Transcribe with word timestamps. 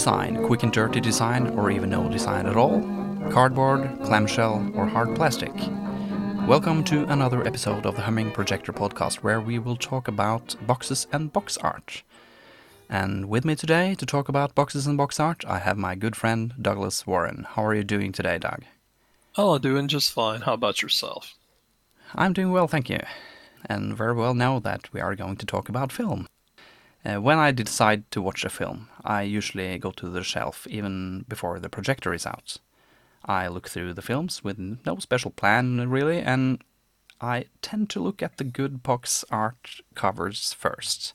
Design, 0.00 0.42
quick 0.46 0.62
and 0.62 0.72
dirty 0.72 0.98
design, 0.98 1.48
or 1.48 1.70
even 1.70 1.90
no 1.90 2.08
design 2.08 2.46
at 2.46 2.56
all? 2.56 2.80
Cardboard, 3.30 3.98
clamshell, 4.02 4.72
or 4.74 4.86
hard 4.86 5.14
plastic? 5.14 5.52
Welcome 6.48 6.84
to 6.84 7.04
another 7.12 7.46
episode 7.46 7.84
of 7.84 7.96
the 7.96 8.00
Humming 8.00 8.32
Projector 8.32 8.72
podcast 8.72 9.16
where 9.16 9.42
we 9.42 9.58
will 9.58 9.76
talk 9.76 10.08
about 10.08 10.56
boxes 10.66 11.06
and 11.12 11.30
box 11.30 11.58
art. 11.58 12.02
And 12.88 13.28
with 13.28 13.44
me 13.44 13.54
today 13.54 13.94
to 13.96 14.06
talk 14.06 14.30
about 14.30 14.54
boxes 14.54 14.86
and 14.86 14.96
box 14.96 15.20
art, 15.20 15.44
I 15.46 15.58
have 15.58 15.76
my 15.76 15.94
good 15.96 16.16
friend 16.16 16.54
Douglas 16.58 17.06
Warren. 17.06 17.46
How 17.50 17.66
are 17.66 17.74
you 17.74 17.84
doing 17.84 18.10
today, 18.10 18.38
Doug? 18.38 18.64
Oh, 19.36 19.58
doing 19.58 19.86
just 19.86 20.12
fine. 20.12 20.40
How 20.40 20.54
about 20.54 20.80
yourself? 20.80 21.34
I'm 22.14 22.32
doing 22.32 22.52
well, 22.52 22.68
thank 22.68 22.88
you. 22.88 23.00
And 23.66 23.94
very 23.94 24.14
well 24.14 24.32
now 24.32 24.60
that 24.60 24.90
we 24.94 25.00
are 25.02 25.14
going 25.14 25.36
to 25.36 25.44
talk 25.44 25.68
about 25.68 25.92
film. 25.92 26.26
Uh, 27.04 27.20
when 27.20 27.38
I 27.38 27.50
decide 27.50 28.10
to 28.10 28.20
watch 28.20 28.44
a 28.44 28.50
film, 28.50 28.88
I 29.04 29.22
usually 29.22 29.78
go 29.78 29.90
to 29.92 30.08
the 30.10 30.22
shelf 30.22 30.66
even 30.68 31.24
before 31.28 31.58
the 31.58 31.70
projector 31.70 32.12
is 32.12 32.26
out. 32.26 32.58
I 33.24 33.48
look 33.48 33.68
through 33.68 33.94
the 33.94 34.02
films 34.02 34.44
with 34.44 34.58
no 34.58 34.98
special 34.98 35.30
plan 35.30 35.88
really, 35.88 36.20
and 36.20 36.62
I 37.20 37.46
tend 37.62 37.90
to 37.90 38.00
look 38.00 38.22
at 38.22 38.36
the 38.36 38.44
good 38.44 38.82
box 38.82 39.24
art 39.30 39.80
covers 39.94 40.52
first. 40.52 41.14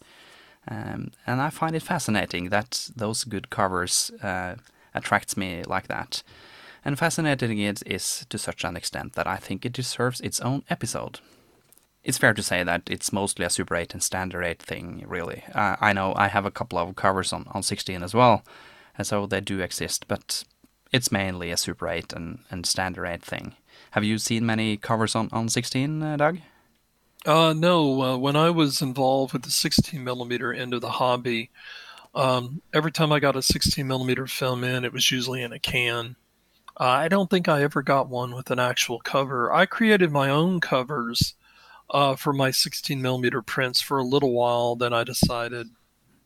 Um, 0.68 1.12
and 1.28 1.42
I 1.42 1.50
find 1.52 1.76
it 1.76 1.84
fascinating 1.84 2.50
that 2.50 2.90
those 2.96 3.24
good 3.24 3.50
covers 3.52 4.12
uh, 4.24 4.56
attracts 4.94 5.38
me 5.38 5.64
like 5.68 5.88
that. 5.88 6.24
And 6.84 6.98
fascinating 6.98 7.60
it 7.60 7.84
is 7.86 8.26
to 8.30 8.38
such 8.38 8.64
an 8.64 8.76
extent 8.76 9.14
that 9.14 9.28
I 9.28 9.38
think 9.38 9.66
it 9.66 9.74
deserves 9.74 10.22
its 10.22 10.40
own 10.40 10.64
episode 10.70 11.20
it's 12.06 12.20
fair 12.20 12.36
to 12.36 12.44
say 12.44 12.64
that 12.64 12.84
it's 12.88 13.12
mostly 13.12 13.44
a 13.44 13.50
Super 13.50 13.76
8 13.76 13.94
and 13.94 14.04
Standard 14.04 14.44
8 14.44 14.62
thing, 14.62 15.04
really. 15.08 15.44
Uh, 15.54 15.76
I 15.82 15.92
know 15.92 16.14
I 16.16 16.28
have 16.28 16.46
a 16.46 16.52
couple 16.52 16.78
of 16.78 16.96
covers 16.96 17.34
on, 17.34 17.48
on 17.52 17.64
16 17.64 18.04
as 18.04 18.14
well, 18.14 18.44
and 18.96 19.08
so 19.08 19.26
they 19.26 19.42
do 19.42 19.60
exist, 19.60 20.08
but 20.08 20.44
it's 20.92 21.12
mainly 21.12 21.50
a 21.50 21.58
Super 21.58 21.90
8 21.90 22.14
and, 22.14 22.40
and 22.52 22.66
Standard 22.66 23.08
8 23.08 23.24
thing. 23.24 23.56
Have 23.92 24.04
you 24.04 24.20
seen 24.20 24.46
many 24.46 24.78
covers 24.78 25.16
on, 25.16 25.30
on 25.32 25.50
16, 25.50 26.04
uh, 26.04 26.18
Doug? 26.18 26.38
Uh, 27.26 27.54
no. 27.58 28.02
Uh, 28.02 28.18
when 28.18 28.36
I 28.36 28.52
was 28.52 28.84
involved 28.84 29.34
with 29.34 29.42
the 29.42 29.52
16 29.52 30.04
millimeter 30.04 30.54
end 30.54 30.76
of 30.76 30.82
the 30.82 30.92
hobby, 30.92 31.50
um, 32.14 32.62
every 32.72 32.92
time 32.92 33.12
I 33.12 33.20
got 33.20 33.36
a 33.36 33.42
16 33.42 33.86
millimeter 33.88 34.28
film 34.28 34.64
in, 34.64 34.86
it 34.86 34.94
was 34.94 35.10
usually 35.10 35.42
in 35.42 35.52
a 35.52 35.60
can. 35.60 36.16
Uh, 36.80 36.84
I 36.84 37.08
don't 37.08 37.32
think 37.32 37.48
I 37.48 37.64
ever 37.64 37.82
got 37.82 38.10
one 38.10 38.36
with 38.36 38.52
an 38.52 38.60
actual 38.60 39.00
cover. 39.00 39.52
I 39.52 39.66
created 39.66 40.12
my 40.12 40.30
own 40.30 40.60
covers 40.60 41.34
uh, 41.90 42.16
for 42.16 42.34
my 42.34 42.52
16 42.52 43.02
millimeter 43.02 43.42
prints 43.42 43.82
for 43.82 43.98
a 43.98 44.04
little 44.04 44.34
while. 44.34 44.76
Then 44.76 44.94
I 44.94 45.04
decided, 45.04 45.68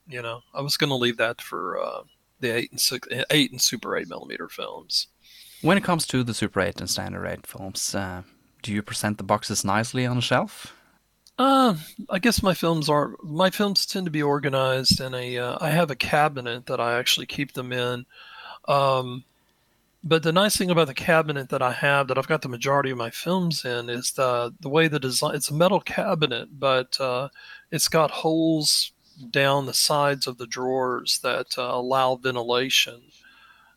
you 0.07 0.21
know, 0.21 0.41
I 0.53 0.61
was 0.61 0.77
going 0.77 0.89
to 0.89 0.95
leave 0.95 1.17
that 1.17 1.41
for 1.41 1.81
uh, 1.81 2.01
the 2.39 2.55
eight 2.55 2.71
and 2.71 2.79
six, 2.79 3.07
eight 3.29 3.51
and 3.51 3.61
Super 3.61 3.95
8 3.95 4.07
millimeter 4.07 4.47
films. 4.47 5.07
When 5.61 5.77
it 5.77 5.83
comes 5.83 6.07
to 6.07 6.23
the 6.23 6.33
Super 6.33 6.61
8 6.61 6.79
and 6.79 6.89
Standard 6.89 7.27
8 7.27 7.45
films, 7.45 7.93
uh, 7.93 8.23
do 8.61 8.73
you 8.73 8.81
present 8.81 9.17
the 9.17 9.23
boxes 9.23 9.65
nicely 9.65 10.05
on 10.05 10.17
a 10.17 10.21
shelf? 10.21 10.73
Uh, 11.37 11.75
I 12.09 12.19
guess 12.19 12.43
my 12.43 12.53
films 12.53 12.89
are 12.89 13.15
my 13.23 13.49
films 13.49 13.85
tend 13.85 14.05
to 14.05 14.11
be 14.11 14.21
organized 14.21 14.99
in 14.99 15.13
a. 15.13 15.37
Uh, 15.37 15.57
I 15.61 15.69
have 15.69 15.89
a 15.89 15.95
cabinet 15.95 16.65
that 16.65 16.81
I 16.81 16.99
actually 16.99 17.27
keep 17.27 17.53
them 17.53 17.71
in. 17.71 18.05
Um, 18.67 19.23
but 20.03 20.23
the 20.23 20.31
nice 20.31 20.55
thing 20.55 20.71
about 20.71 20.87
the 20.87 20.93
cabinet 20.93 21.49
that 21.49 21.61
I 21.61 21.73
have, 21.73 22.07
that 22.07 22.17
I've 22.17 22.27
got 22.27 22.41
the 22.41 22.49
majority 22.49 22.91
of 22.91 22.97
my 22.97 23.09
films 23.09 23.65
in, 23.65 23.89
is 23.89 24.11
the 24.11 24.53
the 24.59 24.69
way 24.69 24.87
the 24.87 24.99
design. 24.99 25.35
It's 25.35 25.51
a 25.51 25.53
metal 25.53 25.81
cabinet, 25.81 26.59
but 26.59 26.99
uh, 26.99 27.29
it's 27.71 27.89
got 27.89 28.11
holes 28.11 28.91
down 29.29 29.65
the 29.65 29.73
sides 29.73 30.27
of 30.27 30.37
the 30.37 30.47
drawers 30.47 31.19
that 31.19 31.57
uh, 31.57 31.63
allow 31.63 32.15
ventilation. 32.15 33.01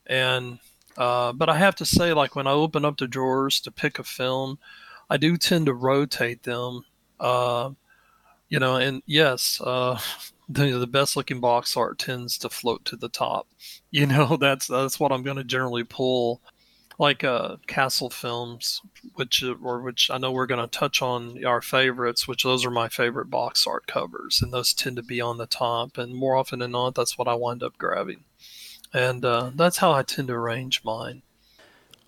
And 0.07 0.61
uh, 0.97 1.33
but 1.33 1.49
I 1.49 1.57
have 1.57 1.75
to 1.77 1.85
say, 1.85 2.13
like 2.13 2.37
when 2.37 2.47
I 2.47 2.53
open 2.53 2.85
up 2.85 2.99
the 2.99 3.09
drawers 3.09 3.61
to 3.61 3.71
pick 3.73 3.99
a 3.99 4.05
film, 4.05 4.59
I 5.11 5.17
do 5.17 5.37
tend 5.37 5.67
to 5.67 5.75
rotate 5.75 6.45
them. 6.45 6.85
Uh, 7.19 7.71
you 8.49 8.59
know, 8.59 8.77
and 8.77 9.03
yes, 9.07 9.61
uh, 9.65 9.99
the, 10.49 10.79
the 10.79 10.87
best 10.87 11.17
looking 11.17 11.41
box 11.41 11.77
art 11.77 11.99
tends 11.99 12.39
to 12.39 12.49
float 12.49 12.85
to 12.87 12.97
the 12.97 13.09
top. 13.09 13.49
You 13.95 14.07
know, 14.07 14.39
that's 14.39 14.69
that's 14.69 14.99
what 14.99 15.13
I'm 15.13 15.23
going 15.23 15.37
to 15.37 15.45
generally 15.45 15.85
pull, 15.85 16.41
like 16.99 17.23
uh, 17.23 17.57
Castle 17.67 18.09
films, 18.09 18.81
which 19.17 19.45
or 19.45 19.83
which 19.83 20.09
I 20.11 20.17
know 20.17 20.33
we're 20.33 20.47
going 20.47 20.67
to 20.67 20.79
touch 20.79 21.03
on 21.03 21.45
our 21.45 21.61
favorites, 21.61 22.27
which 22.27 22.43
those 22.43 22.65
are 22.65 22.71
my 22.71 22.89
favorite 22.89 23.29
box 23.29 23.67
art 23.67 23.87
covers, 23.87 24.41
and 24.41 24.51
those 24.51 24.73
tend 24.73 24.97
to 24.97 25.03
be 25.03 25.21
on 25.21 25.37
the 25.37 25.45
top, 25.45 25.99
and 25.99 26.15
more 26.15 26.37
often 26.37 26.61
than 26.61 26.71
not, 26.71 26.95
that's 26.95 27.19
what 27.19 27.29
I 27.29 27.35
wind 27.35 27.63
up 27.63 27.77
grabbing, 27.77 28.25
and 28.95 29.23
uh, 29.27 29.51
that's 29.55 29.77
how 29.77 29.93
I 29.93 30.05
tend 30.05 30.29
to 30.29 30.35
arrange 30.35 30.83
mine. 30.83 31.21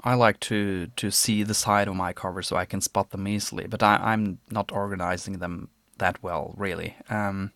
I 0.00 0.14
like 0.14 0.40
to 0.40 0.86
to 0.86 1.10
see 1.10 1.42
the 1.42 1.52
side 1.52 1.86
of 1.86 1.96
my 1.96 2.14
cover 2.14 2.40
so 2.40 2.56
I 2.56 2.64
can 2.64 2.80
spot 2.80 3.10
them 3.10 3.28
easily, 3.28 3.66
but 3.66 3.82
I, 3.82 4.14
am 4.14 4.38
not 4.50 4.72
organizing 4.72 5.38
them 5.38 5.68
that 5.98 6.22
well, 6.22 6.54
really. 6.56 6.96
Um, 7.10 7.52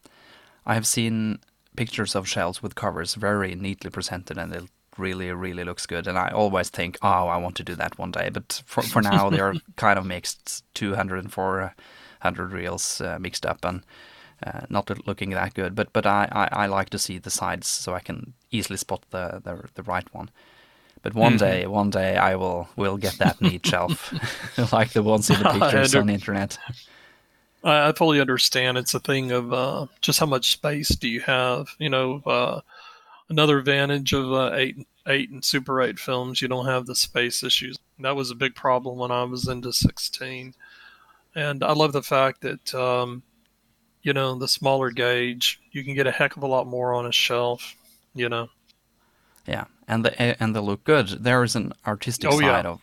I 0.68 0.74
have 0.74 0.86
seen 0.86 1.40
pictures 1.76 2.14
of 2.14 2.28
shells 2.28 2.62
with 2.62 2.74
covers 2.74 3.14
very 3.14 3.54
neatly 3.54 3.90
presented 3.90 4.38
and 4.38 4.54
it 4.54 4.64
really, 4.98 5.32
really 5.32 5.64
looks 5.64 5.86
good. 5.86 6.06
And 6.06 6.18
I 6.18 6.28
always 6.28 6.68
think, 6.68 6.98
oh, 7.02 7.28
I 7.28 7.36
want 7.38 7.56
to 7.56 7.64
do 7.64 7.74
that 7.76 7.98
one 7.98 8.10
day. 8.10 8.28
But 8.30 8.62
for, 8.66 8.82
for 8.82 9.00
now, 9.00 9.30
they're 9.30 9.54
kind 9.76 9.98
of 9.98 10.04
mixed 10.04 10.64
200 10.74 11.18
and 11.18 11.32
400 11.32 12.52
reels 12.52 13.00
uh, 13.00 13.18
mixed 13.18 13.46
up 13.46 13.64
and 13.64 13.82
uh, 14.46 14.60
not 14.68 14.90
looking 15.06 15.30
that 15.30 15.54
good. 15.54 15.74
But 15.74 15.92
but 15.92 16.06
I, 16.06 16.28
I, 16.30 16.64
I, 16.64 16.66
like 16.66 16.90
to 16.90 16.98
see 16.98 17.18
the 17.18 17.30
sides 17.30 17.66
so 17.66 17.94
I 17.94 18.00
can 18.00 18.34
easily 18.50 18.76
spot 18.76 19.04
the, 19.10 19.40
the, 19.42 19.68
the 19.74 19.82
right 19.82 20.06
one. 20.14 20.30
But 21.02 21.14
one 21.14 21.32
mm-hmm. 21.32 21.38
day, 21.38 21.66
one 21.66 21.90
day 21.90 22.16
I 22.16 22.34
will 22.36 22.68
will 22.76 22.96
get 22.96 23.18
that 23.18 23.40
neat 23.40 23.66
shelf, 23.66 24.12
like 24.72 24.92
the 24.92 25.02
ones 25.02 25.30
in 25.30 25.42
the 25.42 25.50
pictures 25.50 25.94
on 25.94 26.06
the 26.06 26.14
internet. 26.14 26.58
I, 27.64 27.88
I 27.88 27.92
fully 27.92 28.20
understand. 28.20 28.78
It's 28.78 28.94
a 28.94 29.00
thing 29.00 29.32
of 29.32 29.52
uh, 29.52 29.86
just 30.00 30.20
how 30.20 30.26
much 30.26 30.52
space 30.52 30.88
do 30.90 31.08
you 31.08 31.20
have. 31.20 31.68
You 31.78 31.90
know, 31.90 32.22
uh, 32.26 32.60
another 33.28 33.58
advantage 33.58 34.12
of 34.12 34.32
uh, 34.32 34.52
eight, 34.54 34.86
eight 35.06 35.30
and 35.30 35.44
Super 35.44 35.80
Eight 35.82 35.98
films, 35.98 36.40
you 36.40 36.48
don't 36.48 36.66
have 36.66 36.86
the 36.86 36.94
space 36.94 37.42
issues. 37.42 37.78
That 37.98 38.16
was 38.16 38.30
a 38.30 38.36
big 38.36 38.54
problem 38.54 38.98
when 38.98 39.10
I 39.10 39.24
was 39.24 39.48
into 39.48 39.72
sixteen, 39.72 40.54
and 41.34 41.64
I 41.64 41.72
love 41.72 41.92
the 41.92 42.02
fact 42.02 42.42
that 42.42 42.74
um, 42.74 43.22
you 44.02 44.12
know 44.12 44.38
the 44.38 44.48
smaller 44.48 44.90
gauge, 44.90 45.60
you 45.72 45.84
can 45.84 45.94
get 45.94 46.06
a 46.06 46.12
heck 46.12 46.36
of 46.36 46.42
a 46.42 46.46
lot 46.46 46.66
more 46.66 46.94
on 46.94 47.06
a 47.06 47.12
shelf. 47.12 47.74
You 48.14 48.28
know. 48.28 48.48
Yeah, 49.46 49.64
and 49.86 50.04
the 50.04 50.42
and 50.42 50.54
they 50.54 50.60
look 50.60 50.84
good. 50.84 51.08
There 51.08 51.42
is 51.42 51.56
an 51.56 51.72
artistic 51.86 52.30
oh, 52.30 52.38
side 52.38 52.64
yeah. 52.64 52.70
of 52.70 52.80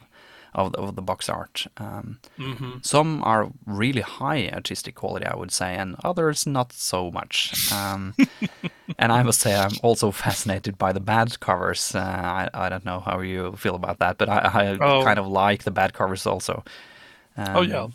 of 0.56 0.72
the, 0.72 0.80
of 0.80 0.96
the 0.96 1.02
box 1.02 1.30
art. 1.30 1.68
Um, 1.78 2.20
mm-hmm. 2.40 2.78
Some 2.82 3.24
are 3.24 3.52
really 3.66 4.02
high 4.02 4.50
artistic 4.50 4.96
quality, 4.96 5.26
I 5.26 5.36
would 5.36 5.52
say, 5.52 5.76
and 5.76 5.96
others 6.04 6.48
not 6.48 6.74
so 6.74 7.12
much. 7.12 7.72
Um, 7.72 8.16
and 8.98 9.12
I 9.12 9.22
must 9.22 9.42
say, 9.42 9.54
I'm 9.54 9.74
also 9.84 10.12
fascinated 10.12 10.78
by 10.78 10.94
the 10.94 11.00
bad 11.00 11.40
covers. 11.40 11.94
Uh, 11.94 12.00
I, 12.00 12.50
I 12.54 12.70
don't 12.70 12.86
know 12.86 13.02
how 13.02 13.20
you 13.20 13.52
feel 13.58 13.76
about 13.76 14.00
that, 14.00 14.18
but 14.18 14.30
I, 14.30 14.38
I 14.38 14.78
oh. 14.80 15.04
kind 15.04 15.20
of 15.20 15.28
like 15.28 15.64
the 15.64 15.72
bad 15.72 15.94
covers 15.94 16.26
also. 16.26 16.64
Um, 17.38 17.56
oh 17.58 17.62
yeah, 17.62 17.88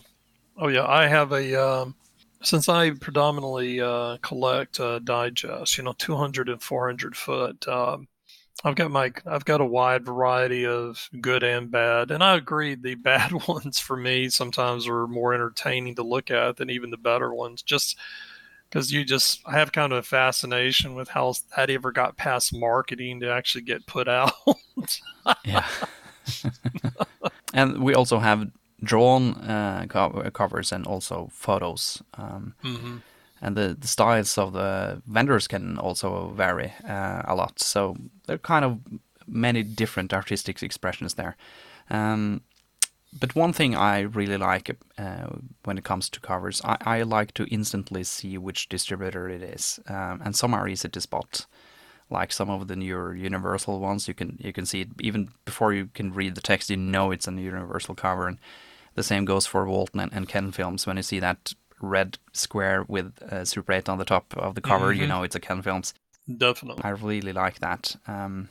oh 0.58 0.68
yeah. 0.68 0.86
I 0.86 1.06
have 1.06 1.32
a 1.32 1.54
um, 1.54 1.94
since 2.42 2.68
I 2.68 2.90
predominantly 2.90 3.80
uh, 3.80 4.18
collect 4.20 4.80
uh, 4.80 4.98
digests, 4.98 5.78
you 5.78 5.84
know, 5.84 5.94
200 5.96 6.50
and 6.50 6.62
400 6.62 7.16
foot. 7.16 7.66
Um, 7.66 8.08
I've 8.64 8.74
got 8.74 8.90
my 8.90 9.12
I've 9.26 9.44
got 9.44 9.60
a 9.60 9.66
wide 9.66 10.04
variety 10.04 10.66
of 10.66 11.08
good 11.20 11.42
and 11.42 11.70
bad, 11.70 12.10
and 12.10 12.22
I 12.22 12.36
agree 12.36 12.74
the 12.74 12.94
bad 12.96 13.32
ones 13.48 13.78
for 13.78 13.96
me 13.96 14.28
sometimes 14.28 14.86
are 14.86 15.06
more 15.06 15.34
entertaining 15.34 15.96
to 15.96 16.02
look 16.02 16.30
at 16.30 16.56
than 16.56 16.70
even 16.70 16.90
the 16.90 16.96
better 16.96 17.32
ones. 17.32 17.62
Just 17.62 17.96
because 18.68 18.92
you 18.92 19.04
just 19.04 19.40
I 19.46 19.58
have 19.58 19.72
kind 19.72 19.92
of 19.92 19.98
a 19.98 20.02
fascination 20.02 20.94
with 20.94 21.08
how 21.08 21.34
that 21.56 21.70
ever 21.70 21.92
got 21.92 22.16
past 22.16 22.54
marketing 22.54 23.20
to 23.20 23.32
actually 23.32 23.62
get 23.62 23.86
put 23.86 24.08
out. 24.08 24.32
yeah, 25.44 25.66
and 27.54 27.82
we 27.82 27.94
also 27.94 28.18
have 28.18 28.50
drawn 28.82 29.34
uh, 29.34 29.86
covers 30.32 30.72
and 30.72 30.86
also 30.86 31.28
photos. 31.32 32.02
Um, 32.14 32.54
mm-hmm 32.62 32.98
and 33.42 33.56
the, 33.56 33.76
the 33.78 33.88
styles 33.88 34.36
of 34.36 34.52
the 34.52 35.02
vendors 35.06 35.48
can 35.48 35.78
also 35.78 36.32
vary 36.36 36.72
uh, 36.86 37.22
a 37.24 37.34
lot. 37.34 37.58
So 37.60 37.96
there 38.26 38.36
are 38.36 38.38
kind 38.38 38.64
of 38.64 38.80
many 39.26 39.62
different 39.62 40.12
artistic 40.12 40.62
expressions 40.62 41.14
there. 41.14 41.36
Um, 41.88 42.42
but 43.18 43.34
one 43.34 43.52
thing 43.52 43.74
I 43.74 44.00
really 44.00 44.36
like 44.36 44.76
uh, 44.96 45.26
when 45.64 45.78
it 45.78 45.84
comes 45.84 46.08
to 46.10 46.20
covers, 46.20 46.60
I, 46.64 46.76
I, 46.80 47.02
like 47.02 47.34
to 47.34 47.44
instantly 47.46 48.04
see 48.04 48.38
which 48.38 48.68
distributor 48.68 49.28
it 49.28 49.42
is, 49.42 49.80
um, 49.88 50.22
and 50.24 50.36
some 50.36 50.54
are 50.54 50.68
easy 50.68 50.88
to 50.88 51.00
spot. 51.00 51.46
Like 52.08 52.32
some 52.32 52.50
of 52.50 52.68
the 52.68 52.76
newer 52.76 53.14
Universal 53.14 53.80
ones, 53.80 54.06
you 54.06 54.14
can 54.14 54.36
you 54.40 54.52
can 54.52 54.64
see 54.66 54.82
it 54.82 54.88
even 55.00 55.30
before 55.44 55.72
you 55.72 55.86
can 55.92 56.12
read 56.12 56.34
the 56.36 56.40
text. 56.40 56.70
You 56.70 56.76
know 56.76 57.10
it's 57.10 57.26
a 57.26 57.32
Universal 57.32 57.96
cover, 57.96 58.28
and 58.28 58.38
the 58.94 59.02
same 59.02 59.24
goes 59.24 59.46
for 59.46 59.66
Walton 59.66 60.00
and, 60.00 60.12
and 60.12 60.28
Ken 60.28 60.52
films. 60.52 60.86
When 60.86 60.96
you 60.96 61.02
see 61.02 61.20
that 61.20 61.54
red 61.80 62.18
square 62.32 62.84
with 62.88 63.20
uh, 63.22 63.44
Super 63.44 63.72
8 63.72 63.88
on 63.88 63.98
the 63.98 64.04
top 64.04 64.34
of 64.36 64.54
the 64.54 64.60
cover, 64.60 64.92
mm-hmm. 64.92 65.02
you 65.02 65.06
know 65.06 65.22
it's 65.22 65.34
a 65.34 65.40
Ken 65.40 65.62
Films. 65.62 65.94
Definitely. 66.36 66.84
I 66.84 66.90
really 66.90 67.32
like 67.32 67.58
that. 67.60 67.96
Um, 68.06 68.48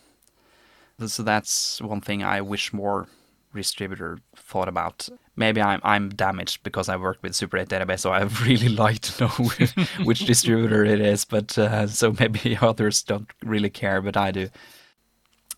so 1.05 1.23
that's 1.23 1.81
one 1.81 2.01
thing 2.01 2.23
I 2.23 2.41
wish 2.41 2.73
more 2.73 3.07
distributor 3.53 4.19
thought 4.35 4.67
about. 4.67 5.09
Maybe 5.35 5.61
I'm 5.61 5.79
I'm 5.83 6.09
damaged 6.09 6.63
because 6.63 6.89
I 6.89 6.97
work 6.97 7.17
with 7.21 7.35
Super 7.35 7.57
8 7.57 7.69
database, 7.69 7.99
so 7.99 8.11
I 8.11 8.23
really 8.45 8.69
like 8.69 8.99
to 9.01 9.23
know 9.23 9.29
which 10.03 10.19
distributor 10.19 10.83
it 10.85 10.99
is. 10.99 11.25
But 11.25 11.57
uh, 11.57 11.87
so 11.87 12.15
maybe 12.19 12.57
others 12.61 13.03
don't 13.03 13.29
really 13.43 13.69
care, 13.69 14.01
but 14.01 14.17
I 14.17 14.31
do. 14.31 14.49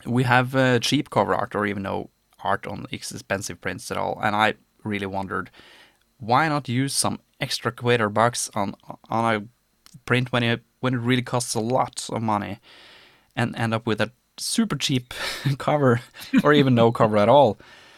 We 0.05 0.23
have 0.23 0.55
uh, 0.55 0.79
cheap 0.79 1.09
cover 1.09 1.35
art, 1.35 1.55
or 1.55 1.65
even 1.65 1.83
no 1.83 2.09
art 2.43 2.65
on 2.65 2.87
expensive 2.91 3.61
prints 3.61 3.91
at 3.91 3.97
all, 3.97 4.19
and 4.21 4.35
I 4.35 4.55
really 4.83 5.05
wondered 5.05 5.51
why 6.21 6.47
not 6.47 6.69
use 6.69 6.95
some 6.95 7.19
extra 7.41 7.71
equator 7.71 8.07
bucks 8.07 8.49
on 8.53 8.75
on 9.09 9.35
a 9.35 9.43
print 10.05 10.31
when 10.31 10.43
it 10.43 10.61
when 10.79 10.93
it 10.93 10.99
really 10.99 11.21
costs 11.21 11.55
a 11.55 11.59
lot 11.59 12.07
of 12.09 12.21
money, 12.21 12.59
and 13.35 13.55
end 13.55 13.73
up 13.73 13.85
with 13.85 13.99
a 13.99 14.11
super 14.37 14.75
cheap 14.75 15.13
cover 15.57 16.01
or 16.43 16.53
even 16.53 16.75
no 16.75 16.91
cover 16.91 17.17
at 17.17 17.29
all. 17.29 17.57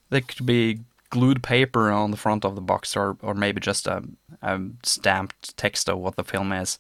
There 0.10 0.22
could 0.22 0.46
be 0.46 0.80
glued 1.10 1.44
paper 1.44 1.92
on 1.92 2.12
the 2.12 2.18
front 2.18 2.44
of 2.44 2.56
the 2.56 2.62
box 2.62 2.96
or, 2.96 3.18
or 3.22 3.36
maybe 3.36 3.62
just 3.62 3.86
a, 3.86 4.04
a 4.42 4.60
stamped 4.82 5.56
text 5.58 5.88
of 5.88 6.00
what 6.00 6.16
the 6.16 6.24
film 6.24 6.52
is. 6.52 6.80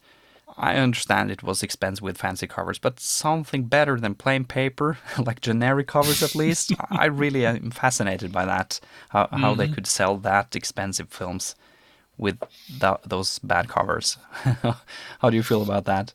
I 0.57 0.75
understand 0.75 1.31
it 1.31 1.43
was 1.43 1.63
expensive 1.63 2.03
with 2.03 2.17
fancy 2.17 2.47
covers, 2.47 2.77
but 2.77 2.99
something 2.99 3.63
better 3.65 3.99
than 3.99 4.15
plain 4.15 4.45
paper, 4.45 4.97
like 5.17 5.41
generic 5.41 5.87
covers 5.87 6.21
at 6.21 6.35
least. 6.35 6.73
I 6.89 7.05
really 7.05 7.45
am 7.45 7.71
fascinated 7.71 8.31
by 8.31 8.45
that, 8.45 8.79
how, 9.09 9.25
mm-hmm. 9.25 9.37
how 9.37 9.55
they 9.55 9.67
could 9.67 9.87
sell 9.87 10.17
that 10.17 10.55
expensive 10.55 11.09
films 11.09 11.55
with 12.17 12.39
those 13.05 13.39
bad 13.39 13.67
covers. 13.67 14.17
how 15.19 15.29
do 15.29 15.35
you 15.35 15.43
feel 15.43 15.63
about 15.63 15.85
that? 15.85 16.13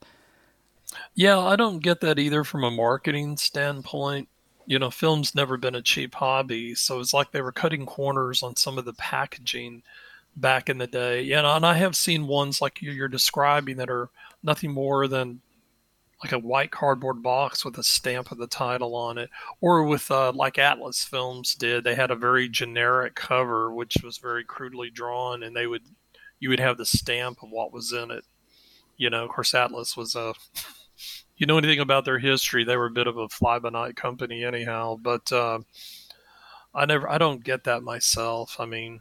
Yeah, 1.14 1.40
I 1.40 1.56
don't 1.56 1.80
get 1.80 2.00
that 2.00 2.18
either 2.18 2.44
from 2.44 2.64
a 2.64 2.70
marketing 2.70 3.36
standpoint. 3.36 4.28
You 4.66 4.78
know, 4.78 4.90
film's 4.90 5.34
never 5.34 5.56
been 5.56 5.74
a 5.74 5.82
cheap 5.82 6.14
hobby, 6.14 6.74
so 6.74 7.00
it's 7.00 7.14
like 7.14 7.32
they 7.32 7.40
were 7.40 7.52
cutting 7.52 7.86
corners 7.86 8.42
on 8.42 8.56
some 8.56 8.78
of 8.78 8.84
the 8.84 8.92
packaging 8.92 9.82
back 10.40 10.68
in 10.68 10.78
the 10.78 10.86
day. 10.86 11.28
Know, 11.28 11.54
and 11.54 11.66
I 11.66 11.74
have 11.74 11.96
seen 11.96 12.26
ones 12.26 12.60
like 12.60 12.80
you're 12.80 13.08
describing 13.08 13.76
that 13.76 13.90
are 13.90 14.10
nothing 14.42 14.72
more 14.72 15.08
than 15.08 15.40
like 16.22 16.32
a 16.32 16.38
white 16.38 16.72
cardboard 16.72 17.22
box 17.22 17.64
with 17.64 17.78
a 17.78 17.82
stamp 17.82 18.32
of 18.32 18.38
the 18.38 18.46
title 18.48 18.94
on 18.96 19.18
it, 19.18 19.30
or 19.60 19.84
with 19.84 20.10
uh, 20.10 20.32
like 20.32 20.58
Atlas 20.58 21.04
Films 21.04 21.54
did. 21.54 21.84
They 21.84 21.94
had 21.94 22.10
a 22.10 22.16
very 22.16 22.48
generic 22.48 23.14
cover, 23.14 23.72
which 23.72 23.98
was 24.02 24.18
very 24.18 24.44
crudely 24.44 24.90
drawn, 24.90 25.42
and 25.42 25.54
they 25.54 25.66
would 25.66 25.82
you 26.40 26.48
would 26.50 26.60
have 26.60 26.76
the 26.76 26.86
stamp 26.86 27.42
of 27.42 27.50
what 27.50 27.72
was 27.72 27.92
in 27.92 28.10
it. 28.10 28.24
You 28.96 29.10
know, 29.10 29.24
of 29.24 29.30
course, 29.30 29.54
Atlas 29.54 29.96
was 29.96 30.16
a 30.16 30.34
you 31.36 31.46
know 31.46 31.58
anything 31.58 31.80
about 31.80 32.04
their 32.04 32.18
history, 32.18 32.64
they 32.64 32.76
were 32.76 32.86
a 32.86 32.90
bit 32.90 33.06
of 33.06 33.16
a 33.16 33.28
fly 33.28 33.58
by 33.58 33.70
night 33.70 33.96
company, 33.96 34.44
anyhow. 34.44 34.96
But 35.00 35.30
uh, 35.32 35.60
I 36.74 36.84
never, 36.84 37.08
I 37.08 37.18
don't 37.18 37.44
get 37.44 37.64
that 37.64 37.82
myself. 37.82 38.56
I 38.58 38.66
mean, 38.66 39.00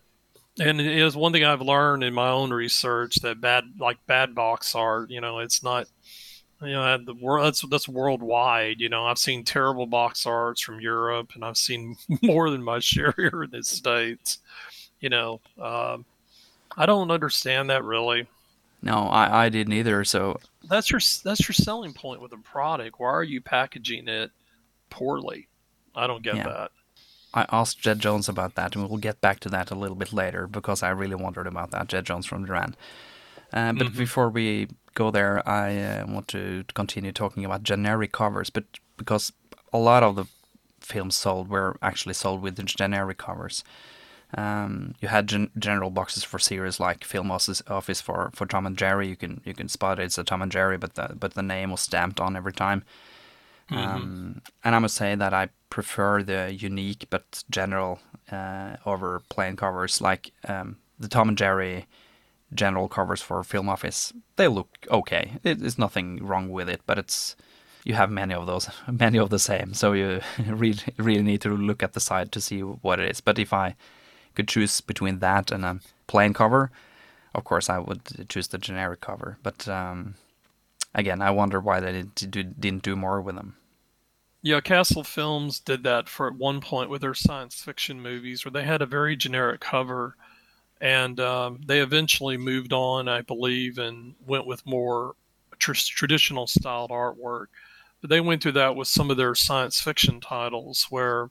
and 0.60 0.82
it 0.82 0.98
is 0.98 1.16
one 1.16 1.32
thing 1.32 1.44
I've 1.44 1.62
learned 1.62 2.04
in 2.04 2.14
my 2.14 2.30
own 2.30 2.52
research 2.52 3.16
that 3.18 3.42
bad, 3.42 3.66
like 3.80 3.98
bad 4.08 4.34
box 4.34 4.76
art, 4.76 5.10
you 5.10 5.22
know, 5.22 5.40
it's 5.40 5.64
not, 5.64 5.88
you 6.62 6.72
know, 6.72 6.98
the 6.98 7.14
world 7.14 7.46
that's 7.46 7.62
that's 7.68 7.88
worldwide. 7.88 8.80
You 8.80 8.90
know, 8.90 9.06
I've 9.06 9.20
seen 9.20 9.44
terrible 9.44 9.86
box 9.86 10.26
arts 10.26 10.62
from 10.62 10.80
Europe, 10.80 11.32
and 11.36 11.46
I've 11.46 11.58
seen 11.58 11.96
more 12.24 12.50
than 12.50 12.64
my 12.64 12.80
share 12.80 13.14
here 13.16 13.44
in 13.44 13.52
the 13.52 13.64
states. 13.64 14.40
You 15.00 15.10
know, 15.10 15.42
uh, 15.62 15.98
I 16.76 16.86
don't 16.86 17.12
understand 17.12 17.70
that 17.70 17.84
really. 17.84 18.28
No, 18.82 19.08
I, 19.08 19.46
I 19.46 19.50
didn't 19.50 19.74
either. 19.74 20.04
So 20.04 20.40
that's 20.68 20.92
your 20.92 21.02
that's 21.24 21.48
your 21.48 21.54
selling 21.54 21.94
point 21.94 22.22
with 22.22 22.34
a 22.34 22.38
product. 22.38 23.00
Why 23.00 23.10
are 23.10 23.24
you 23.24 23.42
packaging 23.42 24.08
it 24.08 24.32
poorly? 24.90 25.48
I 25.96 26.08
don't 26.08 26.24
get 26.24 26.36
yeah. 26.36 26.44
that. 26.44 26.72
I 27.34 27.46
asked 27.52 27.80
Jed 27.80 28.00
Jones 28.00 28.30
about 28.30 28.56
that, 28.56 28.76
and 28.76 28.88
we'll 28.88 29.00
get 29.00 29.22
back 29.22 29.40
to 29.42 29.50
that 29.50 29.72
a 29.72 29.76
little 29.76 29.96
bit 29.96 30.14
later 30.14 30.48
because 30.48 30.82
I 30.82 30.90
really 30.90 31.16
wondered 31.16 31.48
about 31.48 31.72
that. 31.72 31.88
Jed 31.88 32.06
Jones 32.06 32.26
from 32.26 32.46
Derann. 32.48 32.74
Uh, 33.54 33.74
but 33.74 33.88
mm-hmm. 33.88 33.98
before 33.98 34.30
we 34.30 34.68
go 34.94 35.12
there, 35.12 35.48
I 35.48 35.78
uh, 35.78 36.06
want 36.08 36.28
to 36.30 36.66
continue 36.74 37.12
talking 37.12 37.46
about 37.46 37.64
generic 37.64 38.12
covers, 38.12 38.50
but 38.50 38.66
because 38.98 39.32
a 39.72 39.78
lot 39.78 40.04
of 40.04 40.16
the 40.16 40.26
films 40.80 41.16
sold 41.16 41.50
were 41.50 41.78
actually 41.82 42.14
sold 42.14 42.42
with 42.42 42.64
generic 42.66 43.18
covers. 43.18 43.64
Um, 44.34 44.96
you 45.00 45.08
had 45.08 45.28
gen- 45.28 45.52
general 45.58 45.90
boxes 45.90 46.24
for 46.24 46.40
series 46.40 46.80
like 46.80 47.06
Film 47.06 47.32
Office, 47.32 48.02
for, 48.02 48.32
for 48.34 48.46
Tom 48.46 48.66
and 48.66 48.78
Jerry. 48.78 49.08
You 49.08 49.16
can 49.16 49.42
you 49.46 49.54
can 49.54 49.70
spot 49.70 50.00
it, 50.00 50.04
it's 50.04 50.18
a 50.18 50.24
Tom 50.24 50.42
and 50.42 50.52
Jerry, 50.52 50.78
but 50.78 50.96
the 50.96 51.16
but 51.18 51.34
the 51.34 51.44
name 51.44 51.72
was 51.72 51.82
stamped 51.82 52.20
on 52.20 52.36
every 52.36 52.52
time. 52.52 52.84
Mm-hmm. 53.72 53.96
Um, 53.96 54.42
and 54.64 54.76
I 54.76 54.80
must 54.80 54.96
say 54.96 55.16
that 55.16 55.34
I 55.34 55.50
prefer 55.70 56.24
the 56.24 56.54
unique 56.54 57.08
but 57.10 57.44
general 57.50 58.00
uh, 58.32 58.78
over 58.86 59.22
plain 59.30 59.56
covers, 59.56 60.02
like 60.02 60.32
um, 60.48 60.78
the 61.00 61.08
Tom 61.08 61.30
and 61.30 61.38
Jerry 61.38 61.86
general 62.54 62.88
covers 62.88 63.22
for 63.22 63.44
Film 63.44 63.70
Office. 63.70 64.14
They 64.38 64.48
look 64.48 64.88
okay. 64.90 65.38
It, 65.44 65.60
there's 65.60 65.78
nothing 65.78 66.26
wrong 66.26 66.50
with 66.50 66.70
it, 66.70 66.82
but 66.86 66.98
it's 66.98 67.36
you 67.84 67.94
have 67.94 68.10
many 68.10 68.34
of 68.34 68.48
those, 68.48 68.70
many 68.92 69.18
of 69.18 69.30
the 69.30 69.40
same. 69.40 69.74
So 69.74 69.94
you 69.94 70.22
really 70.48 70.80
really 70.98 71.24
need 71.24 71.42
to 71.42 71.50
look 71.50 71.84
at 71.84 71.94
the 71.94 72.00
side 72.00 72.32
to 72.34 72.42
see 72.42 72.62
what 72.62 73.00
it 73.00 73.10
is. 73.10 73.22
But 73.22 73.40
if 73.40 73.54
I 73.54 73.76
could 74.36 74.48
choose 74.48 74.82
between 74.82 75.20
that 75.20 75.52
and 75.52 75.66
a 75.66 75.80
plain 76.08 76.34
cover, 76.34 76.72
of 77.36 77.44
course 77.44 77.70
I 77.70 77.80
would 77.80 78.30
choose 78.30 78.48
the 78.48 78.58
generic 78.58 79.02
cover. 79.02 79.38
But 79.44 79.68
um, 79.68 80.16
again, 80.98 81.22
I 81.22 81.32
wonder 81.32 81.62
why 81.62 81.80
they 81.80 81.94
didn't 81.94 82.32
do, 82.32 82.44
didn't 82.44 82.84
do 82.84 82.96
more 82.96 83.22
with 83.22 83.36
them. 83.36 83.56
Yeah, 84.42 84.60
Castle 84.62 85.04
Films 85.04 85.60
did 85.60 85.84
that 85.84 86.10
for 86.10 86.28
at 86.28 86.36
one 86.36 86.62
point 86.62 86.90
with 86.90 87.02
their 87.02 87.14
science 87.14 87.62
fiction 87.62 88.02
movies, 88.02 88.44
where 88.44 88.52
they 88.52 88.64
had 88.64 88.82
a 88.82 88.86
very 88.86 89.16
generic 89.16 89.62
cover, 89.62 90.16
and 90.82 91.20
um, 91.20 91.62
they 91.66 91.80
eventually 91.80 92.38
moved 92.38 92.74
on, 92.74 93.08
I 93.08 93.22
believe, 93.22 93.78
and 93.78 94.16
went 94.26 94.46
with 94.46 94.66
more 94.66 95.16
tr- 95.60 95.74
traditional 95.74 96.48
styled 96.48 96.92
artwork. 96.92 97.48
But 98.02 98.10
they 98.10 98.22
went 98.22 98.44
through 98.44 98.54
that 98.54 98.76
with 98.76 98.88
some 98.88 99.10
of 99.10 99.18
their 99.18 99.34
science 99.34 99.82
fiction 99.82 100.22
titles, 100.22 100.88
where 100.90 101.30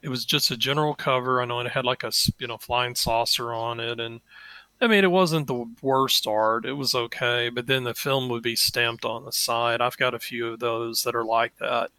it 0.00 0.08
was 0.08 0.24
just 0.24 0.50
a 0.50 0.56
general 0.56 0.94
cover. 0.94 1.42
I 1.42 1.44
know 1.44 1.60
it 1.60 1.70
had 1.70 1.84
like 1.84 2.04
a 2.04 2.12
you 2.38 2.46
know 2.46 2.58
flying 2.58 2.94
saucer 2.94 3.52
on 3.52 3.80
it, 3.80 3.98
and 3.98 4.20
I 4.84 4.86
mean 4.86 5.02
it 5.02 5.10
wasn't 5.10 5.46
the 5.46 5.66
worst 5.80 6.26
art. 6.26 6.66
It 6.66 6.74
was 6.74 6.94
okay, 6.94 7.48
but 7.48 7.66
then 7.66 7.84
the 7.84 7.94
film 7.94 8.28
would 8.28 8.42
be 8.42 8.54
stamped 8.54 9.06
on 9.06 9.24
the 9.24 9.32
side. 9.32 9.80
I've 9.80 9.96
got 9.96 10.12
a 10.12 10.18
few 10.18 10.48
of 10.48 10.60
those 10.60 11.04
that 11.04 11.14
are 11.14 11.24
like 11.24 11.56
that. 11.56 11.90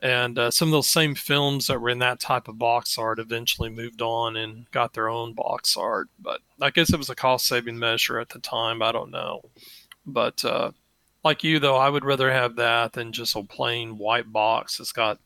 And 0.00 0.36
uh, 0.36 0.50
some 0.50 0.66
of 0.68 0.72
those 0.72 0.88
same 0.88 1.14
films 1.14 1.68
that 1.68 1.80
were 1.80 1.90
in 1.90 2.00
that 2.00 2.18
type 2.18 2.48
of 2.48 2.58
box 2.58 2.98
art 2.98 3.20
eventually 3.20 3.68
moved 3.68 4.02
on 4.02 4.36
and 4.36 4.68
got 4.72 4.94
their 4.94 5.08
own 5.08 5.32
box 5.32 5.76
art. 5.76 6.08
But 6.18 6.40
I 6.60 6.70
guess 6.70 6.92
it 6.92 6.98
was 6.98 7.08
a 7.08 7.14
cost 7.14 7.46
saving 7.46 7.78
measure 7.78 8.18
at 8.18 8.30
the 8.30 8.40
time. 8.40 8.82
I 8.82 8.90
don't 8.90 9.12
know. 9.12 9.42
But 10.04 10.44
uh, 10.44 10.72
like 11.22 11.44
you, 11.44 11.60
though, 11.60 11.76
I 11.76 11.88
would 11.88 12.04
rather 12.04 12.32
have 12.32 12.56
that 12.56 12.94
than 12.94 13.12
just 13.12 13.36
a 13.36 13.44
plain 13.44 13.96
white 13.96 14.32
box 14.32 14.78
that's 14.78 14.90
got 14.92 15.20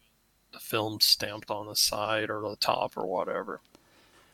the 0.52 0.60
film 0.60 1.00
stamped 1.00 1.50
on 1.50 1.66
the 1.66 1.76
side 1.76 2.28
or 2.28 2.42
the 2.42 2.56
top 2.56 2.98
or 2.98 3.06
whatever. 3.06 3.60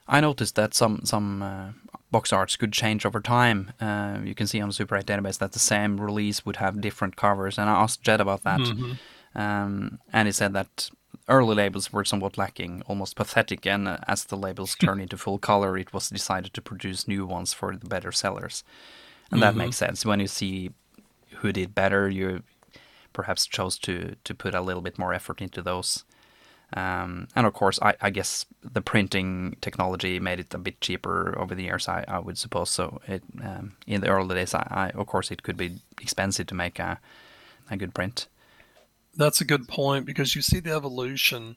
I 0.08 0.20
noticed 0.20 0.54
that 0.54 0.74
some 0.74 1.00
some 1.04 1.42
uh, 1.42 1.68
box 2.10 2.32
arts 2.32 2.56
could 2.56 2.72
change 2.72 3.04
over 3.04 3.20
time. 3.20 3.72
Uh, 3.80 4.18
you 4.24 4.34
can 4.34 4.46
see 4.46 4.60
on 4.60 4.68
the 4.68 4.74
Super 4.74 4.96
8 4.96 5.06
database 5.06 5.38
that 5.38 5.52
the 5.52 5.58
same 5.58 6.00
release 6.00 6.46
would 6.46 6.56
have 6.56 6.80
different 6.80 7.16
covers, 7.16 7.58
and 7.58 7.68
I 7.68 7.82
asked 7.82 8.02
Jed 8.02 8.20
about 8.20 8.42
that, 8.44 8.60
mm-hmm. 8.60 8.92
um, 9.38 9.98
and 10.12 10.26
he 10.26 10.32
said 10.32 10.54
that 10.54 10.90
early 11.28 11.54
labels 11.54 11.92
were 11.92 12.04
somewhat 12.04 12.38
lacking, 12.38 12.82
almost 12.86 13.16
pathetic, 13.16 13.66
and 13.66 13.86
uh, 13.86 13.98
as 14.08 14.24
the 14.24 14.36
labels 14.36 14.74
turned 14.80 15.02
into 15.02 15.18
full 15.18 15.38
color, 15.38 15.76
it 15.76 15.92
was 15.92 16.08
decided 16.08 16.54
to 16.54 16.62
produce 16.62 17.06
new 17.06 17.26
ones 17.26 17.52
for 17.52 17.76
the 17.76 17.86
better 17.86 18.12
sellers, 18.12 18.64
and 19.30 19.40
mm-hmm. 19.40 19.56
that 19.56 19.56
makes 19.56 19.76
sense. 19.76 20.06
When 20.06 20.20
you 20.20 20.28
see 20.28 20.70
who 21.40 21.52
did 21.52 21.74
better, 21.74 22.08
you 22.08 22.42
perhaps 23.12 23.46
chose 23.46 23.78
to 23.78 24.16
to 24.24 24.34
put 24.34 24.54
a 24.54 24.62
little 24.62 24.82
bit 24.82 24.98
more 24.98 25.12
effort 25.12 25.42
into 25.42 25.60
those. 25.60 26.04
Um, 26.74 27.28
and 27.34 27.46
of 27.46 27.54
course, 27.54 27.78
I, 27.80 27.94
I, 28.00 28.10
guess 28.10 28.44
the 28.62 28.82
printing 28.82 29.56
technology 29.62 30.20
made 30.20 30.38
it 30.38 30.52
a 30.52 30.58
bit 30.58 30.82
cheaper 30.82 31.34
over 31.38 31.54
the 31.54 31.62
years. 31.62 31.88
I, 31.88 32.04
I 32.06 32.18
would 32.18 32.36
suppose 32.36 32.68
so. 32.68 33.00
It, 33.08 33.22
um, 33.42 33.76
in 33.86 34.02
the 34.02 34.08
early 34.08 34.34
days, 34.34 34.52
I, 34.52 34.66
I, 34.70 34.90
of 34.90 35.06
course 35.06 35.30
it 35.30 35.42
could 35.42 35.56
be 35.56 35.80
expensive 35.98 36.46
to 36.48 36.54
make 36.54 36.78
a 36.78 37.00
a 37.70 37.76
good 37.76 37.94
print. 37.94 38.28
That's 39.16 39.40
a 39.40 39.46
good 39.46 39.66
point 39.66 40.06
because 40.06 40.36
you 40.36 40.42
see 40.42 40.60
the 40.60 40.72
evolution, 40.72 41.56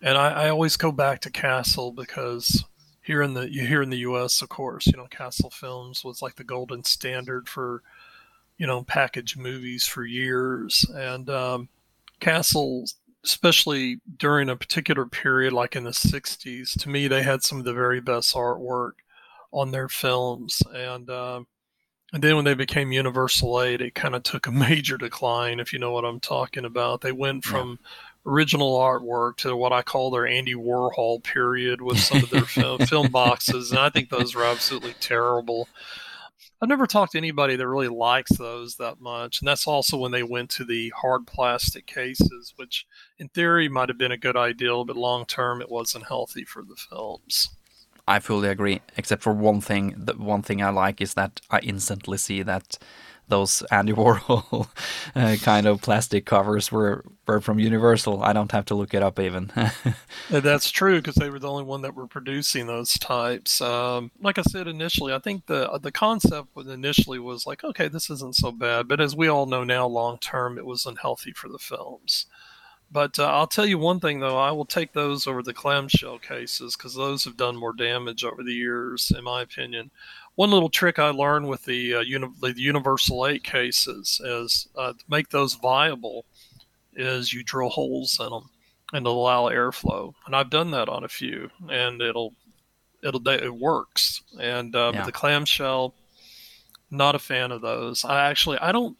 and 0.00 0.16
I, 0.16 0.48
always 0.48 0.76
go 0.76 0.92
back 0.92 1.20
to 1.22 1.30
Castle 1.30 1.90
because 1.90 2.64
here 3.02 3.22
in 3.22 3.34
the 3.34 3.46
here 3.48 3.82
in 3.82 3.90
the 3.90 3.98
U.S., 3.98 4.42
of 4.42 4.48
course, 4.48 4.86
you 4.86 4.96
know, 4.96 5.06
Castle 5.06 5.50
Films 5.50 6.04
was 6.04 6.22
like 6.22 6.36
the 6.36 6.44
golden 6.44 6.84
standard 6.84 7.48
for 7.48 7.82
you 8.58 8.66
know 8.66 8.82
package 8.82 9.36
movies 9.36 9.86
for 9.86 10.04
years, 10.04 10.84
and 10.94 11.28
um, 11.30 11.68
Castle 12.20 12.84
especially 13.24 13.98
during 14.18 14.48
a 14.48 14.56
particular 14.56 15.06
period 15.06 15.52
like 15.52 15.74
in 15.74 15.84
the 15.84 15.90
60s 15.90 16.78
to 16.78 16.88
me 16.88 17.08
they 17.08 17.22
had 17.22 17.42
some 17.42 17.58
of 17.58 17.64
the 17.64 17.72
very 17.72 18.00
best 18.00 18.34
artwork 18.34 18.92
on 19.52 19.70
their 19.70 19.88
films 19.88 20.62
and 20.74 21.08
uh, 21.08 21.40
And 22.14 22.22
then 22.22 22.36
when 22.36 22.44
they 22.44 22.54
became 22.54 22.92
Universal 22.92 23.60
8, 23.60 23.80
it 23.80 23.94
kind 23.96 24.14
of 24.14 24.22
took 24.22 24.46
a 24.46 24.52
major 24.68 24.96
decline, 24.96 25.58
if 25.58 25.72
you 25.72 25.80
know 25.80 25.90
what 25.90 26.04
I'm 26.04 26.20
talking 26.20 26.64
about. 26.64 27.00
They 27.00 27.10
went 27.10 27.44
from 27.44 27.80
yeah. 27.80 28.32
original 28.32 28.78
artwork 28.78 29.36
to 29.38 29.56
what 29.56 29.72
I 29.72 29.82
call 29.82 30.12
their 30.12 30.26
Andy 30.26 30.54
Warhol 30.54 31.24
period 31.24 31.82
with 31.82 31.98
some 31.98 32.22
of 32.22 32.30
their 32.30 32.42
film, 32.42 32.78
film 32.86 33.08
boxes. 33.12 33.72
And 33.72 33.80
I 33.80 33.90
think 33.90 34.10
those 34.10 34.32
were 34.34 34.44
absolutely 34.44 34.94
terrible. 35.00 35.68
I've 36.64 36.70
never 36.70 36.86
talked 36.86 37.12
to 37.12 37.18
anybody 37.18 37.56
that 37.56 37.68
really 37.68 37.88
likes 37.88 38.38
those 38.38 38.76
that 38.76 38.98
much. 38.98 39.42
And 39.42 39.46
that's 39.46 39.66
also 39.66 39.98
when 39.98 40.12
they 40.12 40.22
went 40.22 40.48
to 40.52 40.64
the 40.64 40.94
hard 40.96 41.26
plastic 41.26 41.84
cases, 41.84 42.54
which 42.56 42.86
in 43.18 43.28
theory 43.28 43.68
might 43.68 43.90
have 43.90 43.98
been 43.98 44.12
a 44.12 44.16
good 44.16 44.34
idea, 44.34 44.82
but 44.82 44.96
long 44.96 45.26
term 45.26 45.60
it 45.60 45.70
wasn't 45.70 46.06
healthy 46.06 46.42
for 46.42 46.62
the 46.62 46.74
films. 46.74 47.50
I 48.08 48.18
fully 48.18 48.48
agree, 48.48 48.80
except 48.96 49.22
for 49.22 49.34
one 49.34 49.60
thing. 49.60 49.94
The 49.94 50.14
one 50.14 50.40
thing 50.40 50.62
I 50.62 50.70
like 50.70 51.02
is 51.02 51.12
that 51.12 51.42
I 51.50 51.58
instantly 51.58 52.16
see 52.16 52.42
that 52.42 52.78
those 53.28 53.62
Andy 53.70 53.92
Warhol 53.94 54.68
uh, 55.14 55.36
kind 55.42 55.66
of 55.66 55.80
plastic 55.82 56.26
covers 56.26 56.70
were 56.70 57.04
were 57.26 57.40
from 57.40 57.58
Universal. 57.58 58.22
I 58.22 58.32
don't 58.32 58.52
have 58.52 58.66
to 58.66 58.74
look 58.74 58.92
it 58.94 59.02
up 59.02 59.18
even. 59.18 59.50
That's 60.30 60.70
true 60.70 60.96
because 60.96 61.14
they 61.14 61.30
were 61.30 61.38
the 61.38 61.50
only 61.50 61.64
one 61.64 61.82
that 61.82 61.94
were 61.94 62.06
producing 62.06 62.66
those 62.66 62.94
types. 62.94 63.60
Um, 63.60 64.10
like 64.20 64.38
I 64.38 64.42
said 64.42 64.68
initially, 64.68 65.12
I 65.12 65.18
think 65.18 65.46
the 65.46 65.78
the 65.78 65.92
concept 65.92 66.48
was 66.54 66.68
initially 66.68 67.18
was 67.18 67.46
like, 67.46 67.64
okay, 67.64 67.88
this 67.88 68.10
isn't 68.10 68.36
so 68.36 68.52
bad, 68.52 68.88
but 68.88 69.00
as 69.00 69.16
we 69.16 69.28
all 69.28 69.46
know 69.46 69.64
now, 69.64 69.86
long 69.86 70.18
term, 70.18 70.58
it 70.58 70.66
was 70.66 70.86
unhealthy 70.86 71.32
for 71.32 71.48
the 71.48 71.58
films. 71.58 72.26
But 72.94 73.18
uh, 73.18 73.24
I'll 73.24 73.48
tell 73.48 73.66
you 73.66 73.76
one 73.76 73.98
thing 73.98 74.20
though, 74.20 74.38
I 74.38 74.52
will 74.52 74.66
take 74.66 74.92
those 74.92 75.26
over 75.26 75.42
the 75.42 75.52
clamshell 75.52 76.20
cases 76.20 76.76
because 76.76 76.94
those 76.94 77.24
have 77.24 77.36
done 77.36 77.56
more 77.56 77.72
damage 77.72 78.22
over 78.22 78.44
the 78.44 78.52
years, 78.52 79.10
in 79.16 79.24
my 79.24 79.42
opinion. 79.42 79.90
One 80.36 80.50
little 80.50 80.68
trick 80.68 80.98
I 80.98 81.10
learned 81.10 81.48
with 81.48 81.64
the, 81.64 81.94
uh, 81.94 82.00
uni- 82.00 82.32
the 82.40 82.54
Universal 82.56 83.26
8 83.26 83.44
cases 83.44 84.20
is 84.24 84.68
uh, 84.76 84.92
to 84.92 85.04
make 85.08 85.28
those 85.28 85.54
viable 85.54 86.24
is 86.94 87.32
you 87.32 87.42
drill 87.42 87.68
holes 87.68 88.18
in 88.20 88.30
them 88.30 88.50
and 88.92 89.06
allow 89.06 89.48
airflow. 89.48 90.12
And 90.26 90.34
I've 90.34 90.50
done 90.50 90.70
that 90.72 90.88
on 90.88 91.04
a 91.04 91.08
few, 91.08 91.50
and 91.68 92.00
it'll 92.00 92.34
it'll 93.02 93.26
it 93.28 93.54
works. 93.54 94.22
And 94.40 94.74
uh, 94.74 94.92
yeah. 94.94 95.04
the 95.04 95.12
clamshell, 95.12 95.94
not 96.90 97.14
a 97.14 97.18
fan 97.18 97.52
of 97.52 97.60
those. 97.60 98.04
I 98.04 98.28
actually 98.28 98.58
I 98.58 98.72
don't 98.72 98.96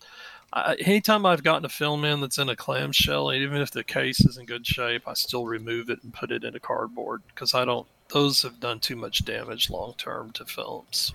I, 0.54 0.76
anytime 0.76 1.26
I've 1.26 1.42
gotten 1.42 1.64
a 1.64 1.70
film 1.70 2.04
in 2.04 2.20
that's 2.20 2.38
in 2.38 2.48
a 2.48 2.56
clamshell, 2.56 3.32
even 3.32 3.60
if 3.60 3.72
the 3.72 3.82
case 3.82 4.20
is 4.20 4.38
in 4.38 4.46
good 4.46 4.64
shape, 4.66 5.02
I 5.06 5.14
still 5.14 5.46
remove 5.46 5.90
it 5.90 6.02
and 6.04 6.14
put 6.14 6.30
it 6.30 6.44
into 6.44 6.60
cardboard 6.60 7.22
because 7.28 7.54
I 7.54 7.64
don't. 7.64 7.86
Those 8.14 8.42
have 8.42 8.60
done 8.60 8.78
too 8.78 8.94
much 8.94 9.24
damage 9.24 9.70
long 9.70 9.94
term 9.98 10.30
to 10.34 10.44
films. 10.44 11.12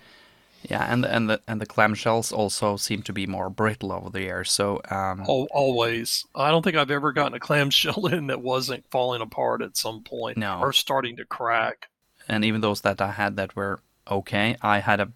Yeah, 0.64 0.86
and 0.92 1.06
and 1.06 1.30
the 1.30 1.40
and 1.48 1.62
the 1.62 1.66
clamshells 1.66 2.34
also 2.34 2.76
seem 2.76 3.04
to 3.04 3.14
be 3.14 3.26
more 3.26 3.50
brittle 3.50 3.94
over 3.94 4.10
the 4.10 4.20
years. 4.20 4.52
So 4.52 4.82
um, 4.92 5.24
always, 5.26 6.26
I 6.36 6.52
don't 6.52 6.62
think 6.62 6.76
I've 6.76 6.92
ever 6.92 7.14
gotten 7.14 7.34
a 7.34 7.40
clamshell 7.40 8.06
in 8.14 8.28
that 8.28 8.42
wasn't 8.42 8.84
falling 8.92 9.22
apart 9.22 9.62
at 9.62 9.78
some 9.78 10.04
point 10.04 10.38
no. 10.38 10.60
or 10.60 10.74
starting 10.74 11.16
to 11.16 11.26
crack. 11.26 11.88
And 12.28 12.44
even 12.44 12.60
those 12.60 12.82
that 12.82 13.00
I 13.00 13.12
had 13.12 13.38
that 13.38 13.56
were 13.56 13.80
okay, 14.12 14.58
I 14.62 14.80
had 14.80 15.00
a 15.00 15.10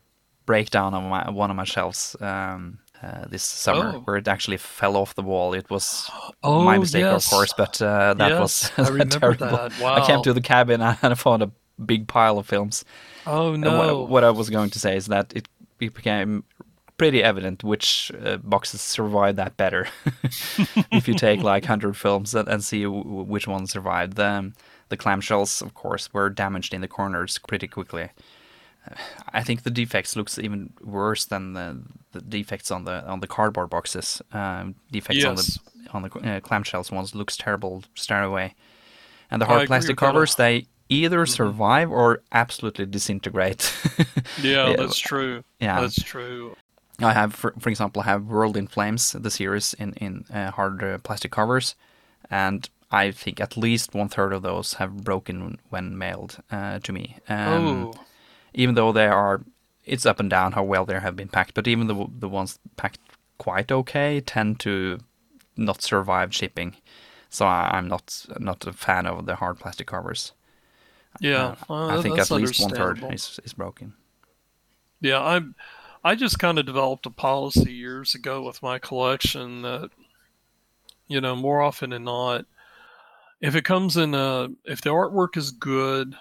breakdown 0.46 0.94
on 0.94 1.10
my 1.10 1.30
one 1.30 1.50
of 1.50 1.58
my 1.58 1.66
shelves 1.66 2.16
um, 2.22 2.80
uh, 3.02 3.25
this 3.28 3.44
summer, 3.44 3.96
oh. 3.96 4.00
where 4.06 4.16
it 4.16 4.30
actually 4.30 4.56
fell 4.56 4.96
off 4.96 5.16
the 5.16 5.22
wall. 5.22 5.54
It 5.54 5.70
was 5.70 6.10
oh, 6.44 6.63
my 6.63 6.78
mistake, 6.78 7.02
yes. 7.02 7.25
of 7.25 7.30
course, 7.30 7.54
but 7.58 7.82
uh, 7.82 8.13
that 8.13 8.30
yes, 8.30 8.72
was 8.78 8.90
I 8.90 9.04
terrible. 9.20 9.48
That. 9.48 9.78
Wow. 9.82 9.96
I 9.96 10.08
came 10.08 10.24
to 10.24 10.34
the 10.34 10.42
cabin 10.42 10.82
and 10.82 10.98
I 11.02 11.16
found 11.16 11.44
a 11.44 11.52
big 11.84 12.08
pile 12.08 12.38
of 12.38 12.48
films. 12.48 12.86
Oh 13.25 13.56
no! 13.56 14.00
What, 14.00 14.10
what, 14.10 14.24
I 14.24 14.32
was 14.32 14.50
going 14.50 14.70
to 14.72 14.80
say 14.80 14.96
is 14.96 15.08
that 15.08 15.34
it, 15.36 15.48
it 15.80 15.94
became 15.94 16.44
pretty 16.98 17.24
evident 17.24 17.63
which 17.63 18.12
uh, 18.24 18.38
boxes 18.38 18.82
survived 18.82 19.38
that 19.38 19.58
better. 19.58 19.88
if 20.92 21.08
you 21.08 21.13
take 21.13 21.42
like 21.42 21.65
hundred 21.65 21.98
films 21.98 22.36
and, 22.36 22.48
and 22.48 22.63
see 22.63 22.84
w- 22.84 23.03
which 23.03 23.48
ones 23.48 23.72
survived, 23.72 24.15
the 24.15 24.51
the 24.89 24.98
clamshells, 24.98 25.62
of 25.62 25.74
course, 25.74 26.13
were 26.13 26.30
damaged 26.30 26.74
in 26.74 26.82
the 26.82 26.88
corners 26.88 27.39
pretty 27.39 27.68
quickly. 27.68 28.10
I 29.32 29.44
think 29.44 29.63
the 29.63 29.72
defects 29.72 30.15
looks 30.15 30.38
even 30.38 30.74
worse 30.82 31.25
than 31.25 31.53
the, 31.53 31.82
the 32.12 32.22
defects 32.22 32.70
on 32.70 32.84
the 32.84 33.06
on 33.08 33.22
the 33.22 33.27
cardboard 33.27 33.70
boxes. 33.70 34.22
Um, 34.32 34.75
defects 34.92 35.24
yes. 35.24 35.60
on 35.92 36.03
the 36.03 36.10
on 36.10 36.22
the 36.24 36.36
uh, 36.36 36.39
clamshells 36.42 36.92
ones 36.92 37.15
looks 37.15 37.38
terrible 37.38 37.84
straight 37.96 38.24
away, 38.24 38.56
and 39.32 39.42
the 39.42 39.46
hard 39.46 39.68
plastic 39.68 39.98
covers 39.98 40.36
they 40.36 40.68
either 40.94 41.24
mm-hmm. 41.26 41.32
survive 41.32 41.92
or 41.92 42.22
absolutely 42.32 42.86
disintegrate. 42.86 43.74
yeah, 44.42 44.76
that's 44.78 45.00
true. 45.00 45.44
Yeah, 45.60 45.82
that's 45.82 46.02
true. 46.02 46.56
I 47.00 47.14
have, 47.14 47.34
for, 47.34 47.54
for 47.60 47.70
example, 47.70 48.04
I 48.04 48.06
have 48.06 48.26
World 48.26 48.56
in 48.56 48.68
Flames, 48.68 49.12
the 49.12 49.32
series 49.32 49.74
in 49.74 49.94
in 49.94 50.26
uh, 50.34 50.52
hard 50.52 50.84
uh, 50.84 50.98
plastic 51.00 51.32
covers, 51.32 51.76
and 52.30 52.70
I 52.92 53.12
think 53.12 53.42
at 53.42 53.58
least 53.58 53.94
one 53.96 54.10
third 54.10 54.34
of 54.34 54.44
those 54.44 54.76
have 54.76 55.04
broken 55.04 55.58
when 55.70 55.98
mailed 55.98 56.38
uh, 56.52 56.80
to 56.80 56.94
me. 56.94 57.18
Um, 57.28 57.68
oh 57.68 57.94
even 58.54 58.76
though 58.76 58.92
they 58.92 59.08
are, 59.08 59.42
it's 59.86 60.06
up 60.06 60.20
and 60.20 60.30
down 60.30 60.54
how 60.54 60.64
well 60.64 60.86
they 60.86 61.00
have 61.00 61.16
been 61.16 61.28
packed. 61.28 61.54
But 61.54 61.68
even 61.68 61.88
the 61.88 62.08
the 62.20 62.30
ones 62.30 62.60
packed 62.78 63.00
quite 63.38 63.72
okay 63.72 64.22
tend 64.22 64.60
to 64.62 65.00
not 65.58 65.82
survive 65.82 66.34
shipping. 66.34 66.76
So 67.30 67.46
I, 67.46 67.78
am 67.78 67.88
not 67.88 68.26
not 68.40 68.66
a 68.68 68.74
fan 68.74 69.06
of 69.06 69.26
the 69.26 69.36
hard 69.36 69.60
plastic 69.60 69.88
covers. 69.88 70.34
Yeah, 71.20 71.46
uh, 71.46 71.55
well, 71.70 72.00
I 72.00 72.01
think 72.01 72.20
at 72.20 72.32
least 72.32 72.60
one 72.62 72.72
third 72.72 73.03
is 73.13 73.39
is 73.43 73.53
broken. 73.53 73.93
Yeah, 75.00 75.20
I 75.20 75.41
I 76.03 76.15
just 76.15 76.39
kind 76.39 76.60
of 76.60 76.65
developed 76.65 77.05
a 77.05 77.12
policy 77.12 77.72
years 77.74 78.15
ago 78.15 78.41
with 78.41 78.63
my 78.63 78.79
collection 78.79 79.62
that 79.62 79.89
you 81.08 81.22
know 81.22 81.36
more 81.36 81.62
often 81.62 81.91
than 81.91 82.03
not, 82.03 82.46
if 83.41 83.55
it 83.55 83.65
comes 83.65 83.98
in 83.98 84.15
a 84.15 84.50
if 84.65 84.82
the 84.82 84.89
artwork 84.89 85.38
is 85.38 85.51
good 85.51 86.15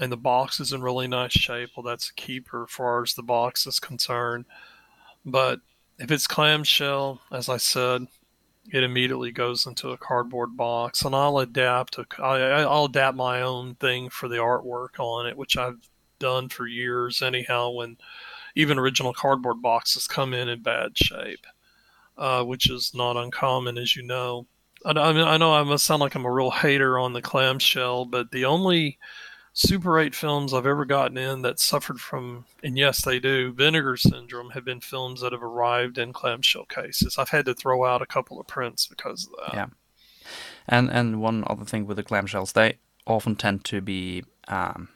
and 0.00 0.10
the 0.10 0.16
box 0.16 0.60
is 0.60 0.72
in 0.72 0.82
really 0.82 1.06
nice 1.06 1.32
shape, 1.32 1.70
well, 1.76 1.84
that's 1.84 2.10
a 2.10 2.14
keeper 2.14 2.64
as 2.64 2.70
far 2.70 3.02
as 3.02 3.14
the 3.14 3.22
box 3.22 3.66
is 3.66 3.78
concerned. 3.78 4.44
But 5.24 5.60
if 5.98 6.10
it's 6.10 6.26
clamshell, 6.26 7.20
as 7.30 7.48
I 7.48 7.56
said, 7.56 8.08
it 8.72 8.82
immediately 8.82 9.30
goes 9.30 9.66
into 9.66 9.90
a 9.90 9.98
cardboard 9.98 10.56
box, 10.56 11.02
and 11.02 11.14
I'll 11.14 11.38
adapt. 11.38 11.98
A, 11.98 12.06
I, 12.22 12.62
I'll 12.62 12.86
adapt 12.86 13.16
my 13.16 13.42
own 13.42 13.74
thing 13.74 14.08
for 14.08 14.28
the 14.28 14.36
artwork 14.36 14.98
on 14.98 15.26
it, 15.26 15.36
which 15.36 15.56
I've 15.56 15.88
done 16.18 16.48
for 16.48 16.66
years. 16.66 17.22
Anyhow, 17.22 17.70
when 17.70 17.98
even 18.54 18.78
original 18.78 19.12
cardboard 19.12 19.60
boxes 19.60 20.06
come 20.06 20.32
in 20.32 20.48
in 20.48 20.62
bad 20.62 20.96
shape, 20.96 21.46
uh, 22.16 22.42
which 22.44 22.70
is 22.70 22.92
not 22.94 23.16
uncommon, 23.16 23.76
as 23.78 23.96
you 23.96 24.02
know. 24.02 24.46
I, 24.84 24.92
I 24.92 25.12
mean, 25.12 25.26
I 25.26 25.36
know 25.36 25.52
I 25.52 25.62
must 25.62 25.84
sound 25.84 26.00
like 26.00 26.14
I'm 26.14 26.24
a 26.24 26.30
real 26.30 26.50
hater 26.50 26.98
on 26.98 27.12
the 27.12 27.22
clamshell, 27.22 28.06
but 28.06 28.30
the 28.30 28.44
only 28.44 28.98
Super 29.56 30.00
8 30.00 30.16
films 30.16 30.52
I've 30.52 30.66
ever 30.66 30.84
gotten 30.84 31.16
in 31.16 31.42
that 31.42 31.60
suffered 31.60 32.00
from, 32.00 32.44
and 32.64 32.76
yes, 32.76 33.04
they 33.04 33.20
do, 33.20 33.52
vinegar 33.52 33.96
syndrome 33.96 34.50
have 34.50 34.64
been 34.64 34.80
films 34.80 35.20
that 35.20 35.30
have 35.30 35.44
arrived 35.44 35.96
in 35.96 36.12
clamshell 36.12 36.64
cases. 36.64 37.18
I've 37.18 37.28
had 37.28 37.44
to 37.44 37.54
throw 37.54 37.84
out 37.84 38.02
a 38.02 38.06
couple 38.06 38.40
of 38.40 38.48
prints 38.48 38.88
because 38.88 39.28
of 39.28 39.32
that. 39.46 39.54
Yeah. 39.54 39.66
And 40.66 40.90
and 40.90 41.20
one 41.20 41.44
other 41.46 41.64
thing 41.64 41.86
with 41.86 41.98
the 41.98 42.02
clamshells, 42.02 42.52
they 42.52 42.78
often 43.06 43.36
tend 43.36 43.64
to 43.66 43.80
be 43.80 44.24
um, 44.48 44.88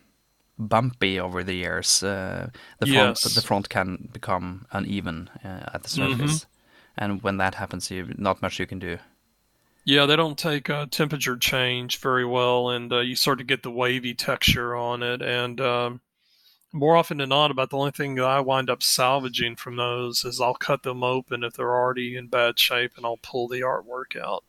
bumpy 0.58 1.20
over 1.20 1.44
the 1.44 1.54
years. 1.54 2.02
Uh, 2.02 2.50
the 2.80 2.86
front 2.86 3.22
yes. 3.22 3.34
the 3.34 3.42
front 3.42 3.68
can 3.68 4.08
become 4.12 4.66
uneven 4.72 5.30
uh, 5.44 5.70
at 5.72 5.84
the 5.84 5.88
surface, 5.88 6.40
mm-hmm. 6.40 7.04
and 7.04 7.22
when 7.22 7.36
that 7.36 7.54
happens, 7.54 7.90
you 7.90 8.12
not 8.16 8.42
much 8.42 8.58
you 8.58 8.66
can 8.66 8.78
do. 8.80 8.98
Yeah, 9.88 10.04
they 10.04 10.16
don't 10.16 10.37
take 10.37 10.68
uh, 10.68 10.85
temperature 10.90 11.38
change 11.38 11.97
very 11.97 12.26
well, 12.26 12.68
and 12.68 12.92
uh, 12.92 12.99
you 12.99 13.16
sort 13.16 13.40
of 13.40 13.47
get 13.47 13.62
the 13.62 13.71
wavy 13.71 14.12
texture 14.12 14.76
on 14.76 15.02
it. 15.02 15.23
And 15.23 15.59
um, 15.62 16.02
more 16.75 16.95
often 16.95 17.16
than 17.16 17.30
not, 17.30 17.50
about 17.50 17.71
the 17.71 17.78
only 17.78 17.92
thing 17.92 18.14
that 18.16 18.26
I 18.26 18.40
wind 18.40 18.68
up 18.68 18.83
salvaging 18.83 19.57
from 19.57 19.76
those 19.76 20.26
is 20.26 20.42
I'll 20.42 20.52
cut 20.52 20.83
them 20.83 21.02
open 21.02 21.42
if 21.42 21.54
they're 21.54 21.75
already 21.75 22.18
in 22.18 22.26
bad 22.26 22.59
shape, 22.59 22.99
and 22.99 23.07
I'll 23.07 23.16
pull 23.16 23.49
the 23.49 23.62
artwork 23.62 24.14
out. 24.14 24.45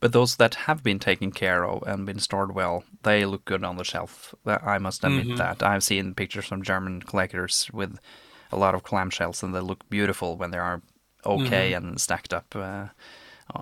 But 0.00 0.12
those 0.12 0.36
that 0.36 0.54
have 0.54 0.82
been 0.82 0.98
taken 0.98 1.32
care 1.32 1.64
of 1.64 1.82
and 1.86 2.04
been 2.04 2.18
stored 2.18 2.54
well, 2.54 2.84
they 3.04 3.24
look 3.24 3.46
good 3.46 3.64
on 3.64 3.78
the 3.78 3.84
shelf. 3.84 4.34
I 4.44 4.76
must 4.76 5.02
admit 5.02 5.28
mm-hmm. 5.28 5.36
that. 5.36 5.62
I've 5.62 5.82
seen 5.82 6.12
pictures 6.12 6.44
from 6.44 6.62
German 6.62 7.00
collectors 7.00 7.70
with 7.72 7.98
a 8.52 8.58
lot 8.58 8.74
of 8.74 8.84
clamshells, 8.84 9.42
and 9.42 9.54
they 9.54 9.60
look 9.60 9.88
beautiful 9.88 10.36
when 10.36 10.50
they 10.50 10.58
are 10.58 10.82
okay 11.24 11.72
mm-hmm. 11.72 11.86
and 11.86 11.98
stacked 11.98 12.34
up 12.34 12.54
uh, 12.54 12.88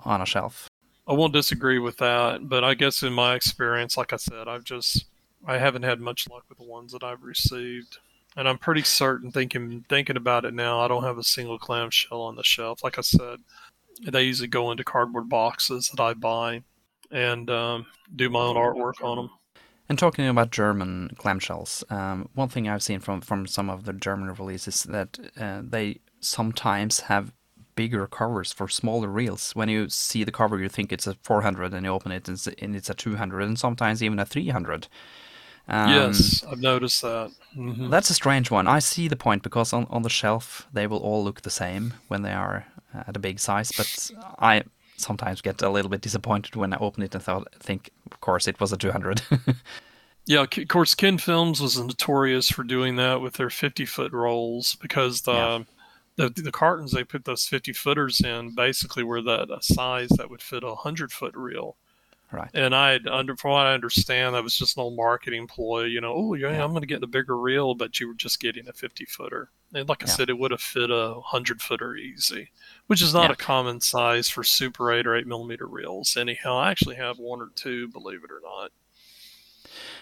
on 0.03 0.19
a 0.19 0.25
shelf. 0.25 0.67
I 1.07 1.13
won't 1.13 1.33
disagree 1.33 1.79
with 1.79 1.97
that, 1.97 2.49
but 2.49 2.63
I 2.63 2.73
guess 2.73 3.01
in 3.03 3.13
my 3.13 3.35
experience, 3.35 3.95
like 3.95 4.11
I 4.11 4.17
said, 4.17 4.47
I've 4.47 4.65
just 4.65 5.05
I 5.45 5.57
haven't 5.57 5.83
had 5.83 6.01
much 6.01 6.27
luck 6.29 6.43
with 6.49 6.57
the 6.57 6.65
ones 6.65 6.91
that 6.91 7.03
I've 7.03 7.23
received, 7.23 7.99
and 8.35 8.47
I'm 8.47 8.57
pretty 8.57 8.81
certain 8.83 9.31
thinking 9.31 9.85
thinking 9.87 10.17
about 10.17 10.45
it 10.45 10.53
now. 10.53 10.81
I 10.81 10.87
don't 10.87 11.03
have 11.03 11.17
a 11.17 11.23
single 11.23 11.57
clamshell 11.57 12.21
on 12.21 12.35
the 12.35 12.43
shelf. 12.43 12.83
Like 12.83 12.97
I 12.97 13.01
said, 13.01 13.39
they 14.05 14.23
usually 14.23 14.49
go 14.49 14.71
into 14.71 14.83
cardboard 14.83 15.29
boxes 15.29 15.89
that 15.89 16.01
I 16.01 16.13
buy 16.13 16.63
and 17.11 17.49
um, 17.49 17.85
do 18.15 18.29
my 18.29 18.41
own 18.41 18.55
artwork 18.55 19.01
on 19.01 19.17
them. 19.17 19.29
And 19.89 19.97
talking 19.97 20.27
about 20.27 20.51
German 20.51 21.11
clamshells, 21.17 21.89
um, 21.89 22.27
one 22.33 22.49
thing 22.49 22.67
I've 22.67 22.83
seen 22.83 22.99
from, 22.99 23.21
from 23.21 23.47
some 23.47 23.69
of 23.69 23.85
the 23.85 23.93
German 23.93 24.33
releases 24.33 24.83
that 24.83 25.17
uh, 25.39 25.61
they 25.63 26.01
sometimes 26.19 27.01
have 27.01 27.31
bigger 27.77 28.07
covers 28.07 28.51
for 28.51 28.67
smaller 28.67 29.07
reels. 29.07 29.51
When 29.51 29.69
you 29.69 29.87
see 29.87 30.25
the 30.25 30.31
cover, 30.31 30.59
you 30.59 30.67
think 30.67 30.91
it's 30.91 31.07
a 31.07 31.13
400, 31.21 31.73
and 31.73 31.85
you 31.85 31.91
open 31.91 32.11
it 32.11 32.27
and 32.27 32.75
it's 32.75 32.89
a 32.89 32.93
200, 32.93 33.41
and 33.41 33.57
sometimes 33.57 34.03
even 34.03 34.19
a 34.19 34.25
300. 34.25 34.89
Um, 35.69 35.89
yes, 35.89 36.43
I've 36.49 36.59
noticed 36.59 37.01
that. 37.03 37.31
Mm-hmm. 37.55 37.89
That's 37.89 38.09
a 38.09 38.13
strange 38.13 38.51
one. 38.51 38.67
I 38.67 38.79
see 38.79 39.07
the 39.07 39.15
point 39.15 39.43
because 39.43 39.71
on, 39.73 39.85
on 39.89 40.01
the 40.01 40.09
shelf 40.09 40.67
they 40.73 40.87
will 40.87 40.97
all 40.97 41.23
look 41.23 41.41
the 41.41 41.49
same 41.49 41.93
when 42.07 42.23
they 42.23 42.33
are 42.33 42.65
at 42.93 43.15
a 43.15 43.19
big 43.19 43.39
size, 43.39 43.71
but 43.77 44.11
I 44.39 44.63
sometimes 44.97 45.41
get 45.41 45.61
a 45.61 45.69
little 45.69 45.89
bit 45.89 46.01
disappointed 46.01 46.55
when 46.55 46.73
I 46.73 46.77
open 46.77 47.03
it 47.03 47.13
and 47.13 47.23
thought, 47.23 47.47
think, 47.59 47.91
of 48.11 48.19
course, 48.21 48.47
it 48.47 48.59
was 48.59 48.73
a 48.73 48.77
200. 48.77 49.21
yeah, 50.25 50.43
of 50.43 50.67
course, 50.67 50.95
Ken 50.95 51.19
Films 51.19 51.61
was 51.61 51.77
notorious 51.77 52.49
for 52.49 52.63
doing 52.63 52.95
that 52.95 53.21
with 53.21 53.33
their 53.33 53.51
50 53.51 53.85
foot 53.85 54.11
rolls 54.13 54.75
because 54.75 55.21
the. 55.21 55.33
Yeah 55.33 55.59
the, 56.17 56.29
the 56.29 56.51
cartons 56.51 56.91
they 56.91 57.03
put 57.03 57.25
those 57.25 57.47
50 57.47 57.73
footers 57.73 58.19
in 58.21 58.53
basically 58.53 59.03
were 59.03 59.21
that 59.21 59.49
a 59.51 59.61
size 59.61 60.09
that 60.17 60.29
would 60.29 60.41
fit 60.41 60.63
a 60.63 60.67
100 60.67 61.11
foot 61.11 61.35
reel. 61.35 61.77
Right. 62.31 62.49
And 62.53 62.75
I, 62.75 62.99
under 63.09 63.37
from 63.37 63.51
what 63.51 63.67
I 63.67 63.73
understand, 63.73 64.35
that 64.35 64.43
was 64.43 64.57
just 64.57 64.75
an 64.75 64.83
old 64.83 64.97
marketing 64.97 65.47
ploy. 65.47 65.83
You 65.83 66.01
know, 66.01 66.13
oh 66.13 66.33
yeah, 66.33 66.51
yeah. 66.51 66.63
I'm 66.63 66.71
going 66.71 66.81
to 66.81 66.87
get 66.87 66.99
the 66.99 67.07
bigger 67.07 67.37
reel, 67.37 67.73
but 67.73 67.99
you 67.99 68.07
were 68.09 68.15
just 68.15 68.41
getting 68.41 68.67
a 68.67 68.73
50 68.73 69.05
footer. 69.05 69.49
And 69.73 69.87
like 69.87 70.03
I 70.03 70.07
yeah. 70.07 70.13
said, 70.13 70.29
it 70.29 70.37
would 70.37 70.51
have 70.51 70.59
fit 70.59 70.91
a 70.91 71.13
100 71.13 71.61
footer 71.61 71.95
easy, 71.95 72.51
which 72.87 73.01
is 73.01 73.13
not 73.13 73.29
yeah. 73.29 73.33
a 73.33 73.35
common 73.35 73.79
size 73.79 74.27
for 74.27 74.43
Super 74.43 74.91
8 74.91 75.07
or 75.07 75.15
8 75.15 75.25
millimeter 75.25 75.67
reels. 75.67 76.17
Anyhow, 76.17 76.57
I 76.57 76.71
actually 76.71 76.95
have 76.97 77.17
one 77.17 77.39
or 77.39 77.49
two, 77.55 77.87
believe 77.87 78.23
it 78.25 78.31
or 78.31 78.41
not. 78.43 78.71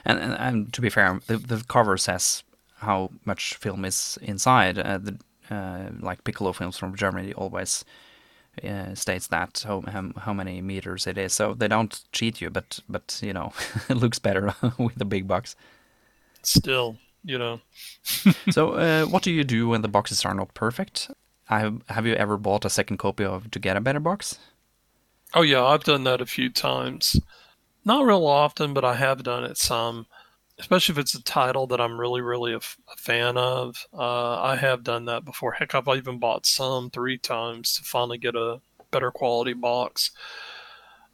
And, 0.04 0.20
and, 0.20 0.34
and 0.34 0.74
to 0.74 0.82
be 0.82 0.90
fair, 0.90 1.20
the, 1.28 1.38
the 1.38 1.64
cover 1.68 1.98
says 1.98 2.44
how 2.78 3.12
much 3.24 3.56
film 3.56 3.86
is 3.86 4.18
inside. 4.22 4.80
Uh, 4.80 4.98
the 4.98 5.20
like 5.50 6.24
Piccolo 6.24 6.54
films 6.54 6.78
from 6.78 6.96
Germany 6.96 7.34
always 7.34 7.86
uh, 8.64 8.96
states 8.96 9.28
that 9.28 9.64
how, 9.66 9.82
how, 9.82 10.12
how 10.18 10.34
many 10.34 10.62
meters 10.62 11.08
it 11.08 11.18
is. 11.18 11.34
So 11.34 11.54
they 11.54 11.68
don't 11.68 12.02
cheat 12.12 12.42
you, 12.42 12.50
but 12.50 12.80
but 12.88 13.20
you 13.22 13.34
know 13.34 13.54
it 13.90 13.98
looks 13.98 14.20
better 14.20 14.54
with 14.78 14.96
the 14.96 15.06
big 15.06 15.28
box. 15.28 15.56
Still, 16.44 16.98
you 17.24 17.38
know. 17.38 17.62
so 18.52 18.74
uh, 18.74 19.06
what 19.06 19.24
do 19.24 19.32
you 19.32 19.44
do 19.44 19.68
when 19.70 19.82
the 19.82 19.88
boxes 19.88 20.26
are 20.26 20.34
not 20.34 20.54
perfect? 20.54 21.12
Have 21.46 21.82
Have 21.90 22.06
you 22.06 22.16
ever 22.16 22.38
bought 22.38 22.66
a 22.66 22.70
second 22.70 22.98
copy 22.98 23.26
of 23.26 23.52
to 23.52 23.60
get 23.60 23.78
a 23.78 23.82
better 23.82 24.00
box? 24.00 24.40
Oh 25.34 25.42
yeah, 25.42 25.64
I've 25.64 25.84
done 25.84 26.04
that 26.06 26.22
a 26.22 26.26
few 26.26 26.50
times. 26.50 27.20
Not 27.84 28.06
real 28.06 28.26
often, 28.26 28.74
but 28.74 28.86
I 28.86 28.96
have 28.96 29.24
done 29.24 29.44
it 29.44 29.58
some 29.58 30.08
especially 30.60 30.94
if 30.94 31.00
it's 31.00 31.16
a 31.16 31.24
title 31.24 31.68
that 31.68 31.82
I'm 31.82 32.00
really, 32.00 32.22
really 32.22 32.54
a, 32.54 32.58
f- 32.58 32.78
a 32.92 32.96
fan 32.96 33.38
of. 33.38 33.88
Uh, 33.94 34.42
I 34.42 34.56
have 34.56 34.84
done 34.84 35.06
that 35.06 35.26
before. 35.26 35.52
Heck, 35.54 35.76
I've 35.76 35.88
even 35.88 36.20
bought 36.20 36.46
some 36.46 36.90
three 36.90 37.18
times 37.18 37.76
to 37.76 37.84
finally 37.84 38.18
get 38.18 38.36
a 38.36 38.62
better 38.92 39.12
quality 39.12 39.54
box. 39.54 40.12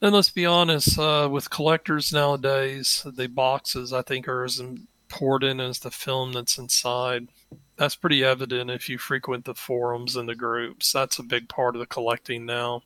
And 0.02 0.14
let's 0.14 0.30
be 0.30 0.46
honest, 0.46 0.98
uh, 0.98 1.30
with 1.32 1.50
collectors 1.50 2.12
nowadays, 2.12 3.06
the 3.06 3.28
boxes 3.28 3.94
I 3.94 4.02
think 4.02 4.28
are 4.28 4.44
as 4.44 4.60
important 4.60 5.62
as 5.62 5.80
the 5.80 5.92
film 5.92 6.34
that's 6.34 6.58
inside. 6.58 7.28
That's 7.78 7.96
pretty 7.96 8.24
evident 8.24 8.70
if 8.70 8.90
you 8.90 8.98
frequent 8.98 9.46
the 9.46 9.56
forums 9.56 10.16
and 10.16 10.28
the 10.28 10.36
groups. 10.36 10.92
That's 10.92 11.20
a 11.20 11.24
big 11.24 11.50
part 11.50 11.76
of 11.76 11.80
the 11.80 11.86
collecting 11.86 12.46
now. 12.46 12.84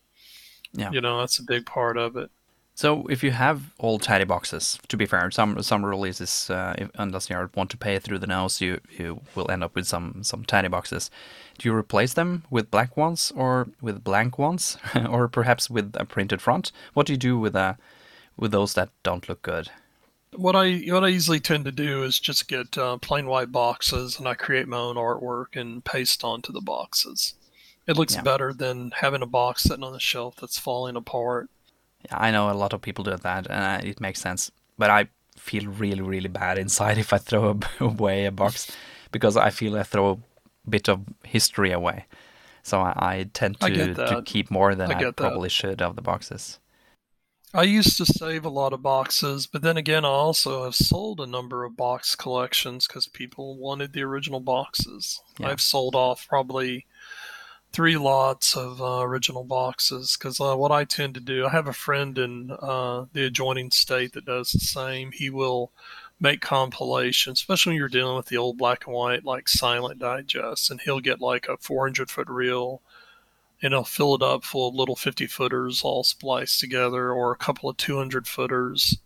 Yeah. 0.74 0.92
You 0.92 1.02
know, 1.02 1.20
that's 1.20 1.40
a 1.40 1.44
big 1.44 1.66
part 1.66 1.98
of 1.98 2.18
it. 2.18 2.30
So 2.78 3.08
if 3.08 3.24
you 3.24 3.32
have 3.32 3.74
all 3.80 4.00
tidy 4.00 4.26
boxes, 4.26 4.78
to 4.90 4.98
be 4.98 5.06
fair, 5.06 5.32
some 5.32 5.64
some 5.64 5.86
releases, 5.86 6.50
uh, 6.50 6.76
if, 6.78 6.92
unless 6.96 7.30
you 7.30 7.50
want 7.56 7.70
to 7.70 7.78
pay 7.78 8.00
through 8.00 8.20
the 8.20 8.28
nose, 8.28 8.60
you 8.60 8.82
you 9.00 9.22
will 9.34 9.50
end 9.50 9.64
up 9.64 9.76
with 9.76 9.88
some 9.88 10.24
some 10.24 10.44
tidy 10.44 10.68
boxes. 10.68 11.10
Do 11.58 11.70
you 11.70 11.74
replace 11.74 12.14
them 12.14 12.44
with 12.50 12.70
black 12.70 12.98
ones 12.98 13.32
or 13.34 13.70
with 13.82 14.04
blank 14.04 14.38
ones, 14.38 14.78
or 15.10 15.30
perhaps 15.30 15.70
with 15.70 15.96
a 15.96 16.04
printed 16.04 16.42
front? 16.42 16.74
What 16.94 17.08
do 17.08 17.14
you 17.14 17.18
do 17.18 17.40
with 17.40 17.56
uh 17.56 17.76
with 18.36 18.52
those 18.52 18.74
that 18.74 18.90
don't 19.04 19.30
look 19.30 19.42
good? 19.42 19.70
What 20.36 20.58
I 20.58 20.80
what 20.90 21.06
I 21.06 21.08
usually 21.08 21.40
tend 21.40 21.64
to 21.64 21.72
do 21.72 22.04
is 22.04 22.20
just 22.20 22.50
get 22.50 22.78
uh, 22.78 22.98
plain 22.98 23.28
white 23.28 23.54
boxes, 23.54 24.20
and 24.20 24.28
I 24.28 24.34
create 24.34 24.68
my 24.68 24.80
own 24.80 24.98
artwork 24.98 25.56
and 25.56 25.82
paste 25.86 26.26
onto 26.26 26.52
the 26.52 26.60
boxes. 26.60 27.36
It 27.88 27.96
looks 27.96 28.16
yeah. 28.16 28.22
better 28.22 28.52
than 28.52 28.92
having 28.98 29.22
a 29.22 29.28
box 29.28 29.64
sitting 29.64 29.84
on 29.84 29.94
the 29.94 30.00
shelf 30.00 30.36
that's 30.42 30.60
falling 30.60 30.98
apart 30.98 31.50
I 32.12 32.32
know 32.32 32.50
a 32.50 32.54
lot 32.54 32.74
of 32.74 32.82
people 32.82 33.04
do 33.04 33.16
that, 33.16 33.48
and 33.50 33.86
it 33.86 34.00
makes 34.02 34.22
sense. 34.22 34.52
But 34.78 34.90
I 34.90 35.08
feel 35.38 35.68
really, 35.68 36.02
really 36.02 36.30
bad 36.30 36.58
inside 36.58 36.98
if 37.06 37.14
I 37.14 37.18
throw 37.18 37.60
away 37.80 38.26
a 38.26 38.32
box 38.32 38.72
because 39.12 39.38
I 39.38 39.50
feel 39.50 39.78
I 39.78 39.84
throw 39.84 40.12
a 40.12 40.70
bit 40.70 40.90
of 40.90 41.02
history 41.24 41.72
away. 41.72 42.06
So 42.64 42.82
I, 42.82 42.94
I 42.98 43.30
tend 43.34 43.60
to, 43.60 43.68
I 43.68 43.94
to 43.94 44.24
keep 44.26 44.50
more 44.50 44.74
than 44.74 44.92
I, 44.92 45.10
I 45.10 45.12
probably 45.12 45.50
should 45.50 45.82
of 45.84 45.96
the 45.96 46.02
boxes. 46.02 46.60
I 47.54 47.64
used 47.64 47.96
to 47.98 48.06
save 48.06 48.44
a 48.44 48.50
lot 48.50 48.74
of 48.74 48.82
boxes, 48.82 49.48
but 49.48 49.62
then 49.62 49.78
again, 49.78 50.04
I 50.04 50.10
also 50.10 50.66
have 50.66 50.76
sold 50.76 51.22
a 51.22 51.28
number 51.28 51.64
of 51.64 51.78
box 51.78 52.14
collections 52.14 52.86
because 52.86 53.08
people 53.08 53.56
wanted 53.56 53.94
the 53.94 54.02
original 54.02 54.42
boxes. 54.42 55.22
Yeah. 55.38 55.50
I've 55.50 55.62
sold 55.62 55.96
off 55.96 56.28
probably 56.28 56.86
three 57.76 57.98
lots 57.98 58.56
of 58.56 58.82
uh, 58.82 59.02
original 59.02 59.44
boxes 59.44 60.16
because 60.18 60.40
uh, 60.40 60.56
what 60.56 60.72
I 60.72 60.86
tend 60.86 61.14
to 61.16 61.20
do, 61.20 61.46
I 61.46 61.50
have 61.50 61.68
a 61.68 61.74
friend 61.74 62.18
in 62.18 62.52
uh, 62.52 63.08
the 63.12 63.26
adjoining 63.26 63.70
state 63.70 64.14
that 64.14 64.24
does 64.24 64.54
the 64.54 64.60
same. 64.60 65.12
He 65.12 65.30
will 65.30 65.74
make 66.18 66.40
compilations, 66.40 67.42
especially 67.42 67.72
when 67.72 67.80
you're 67.80 67.90
dealing 67.90 68.16
with 68.16 68.28
the 68.28 68.38
old 68.38 68.58
black 68.58 68.88
and 68.88 68.96
white, 68.96 69.26
like 69.26 69.50
silent 69.50 70.00
digest, 70.00 70.72
and 70.72 70.80
he'll 70.80 71.02
get 71.02 71.20
like 71.20 71.50
a 71.50 71.58
400 71.58 72.10
foot 72.10 72.30
reel 72.30 72.82
and 73.62 73.74
he'll 73.74 73.84
fill 73.84 74.16
it 74.16 74.22
up 74.22 74.46
full 74.46 74.70
of 74.70 74.76
little 74.76 74.96
50 74.96 75.28
footers 75.28 75.82
all 75.84 76.06
spliced 76.06 76.62
together 76.62 77.12
or 77.12 77.34
a 77.34 77.38
couple 77.38 77.70
of 77.70 77.76
200 77.76 78.26
footers. 78.26 79.00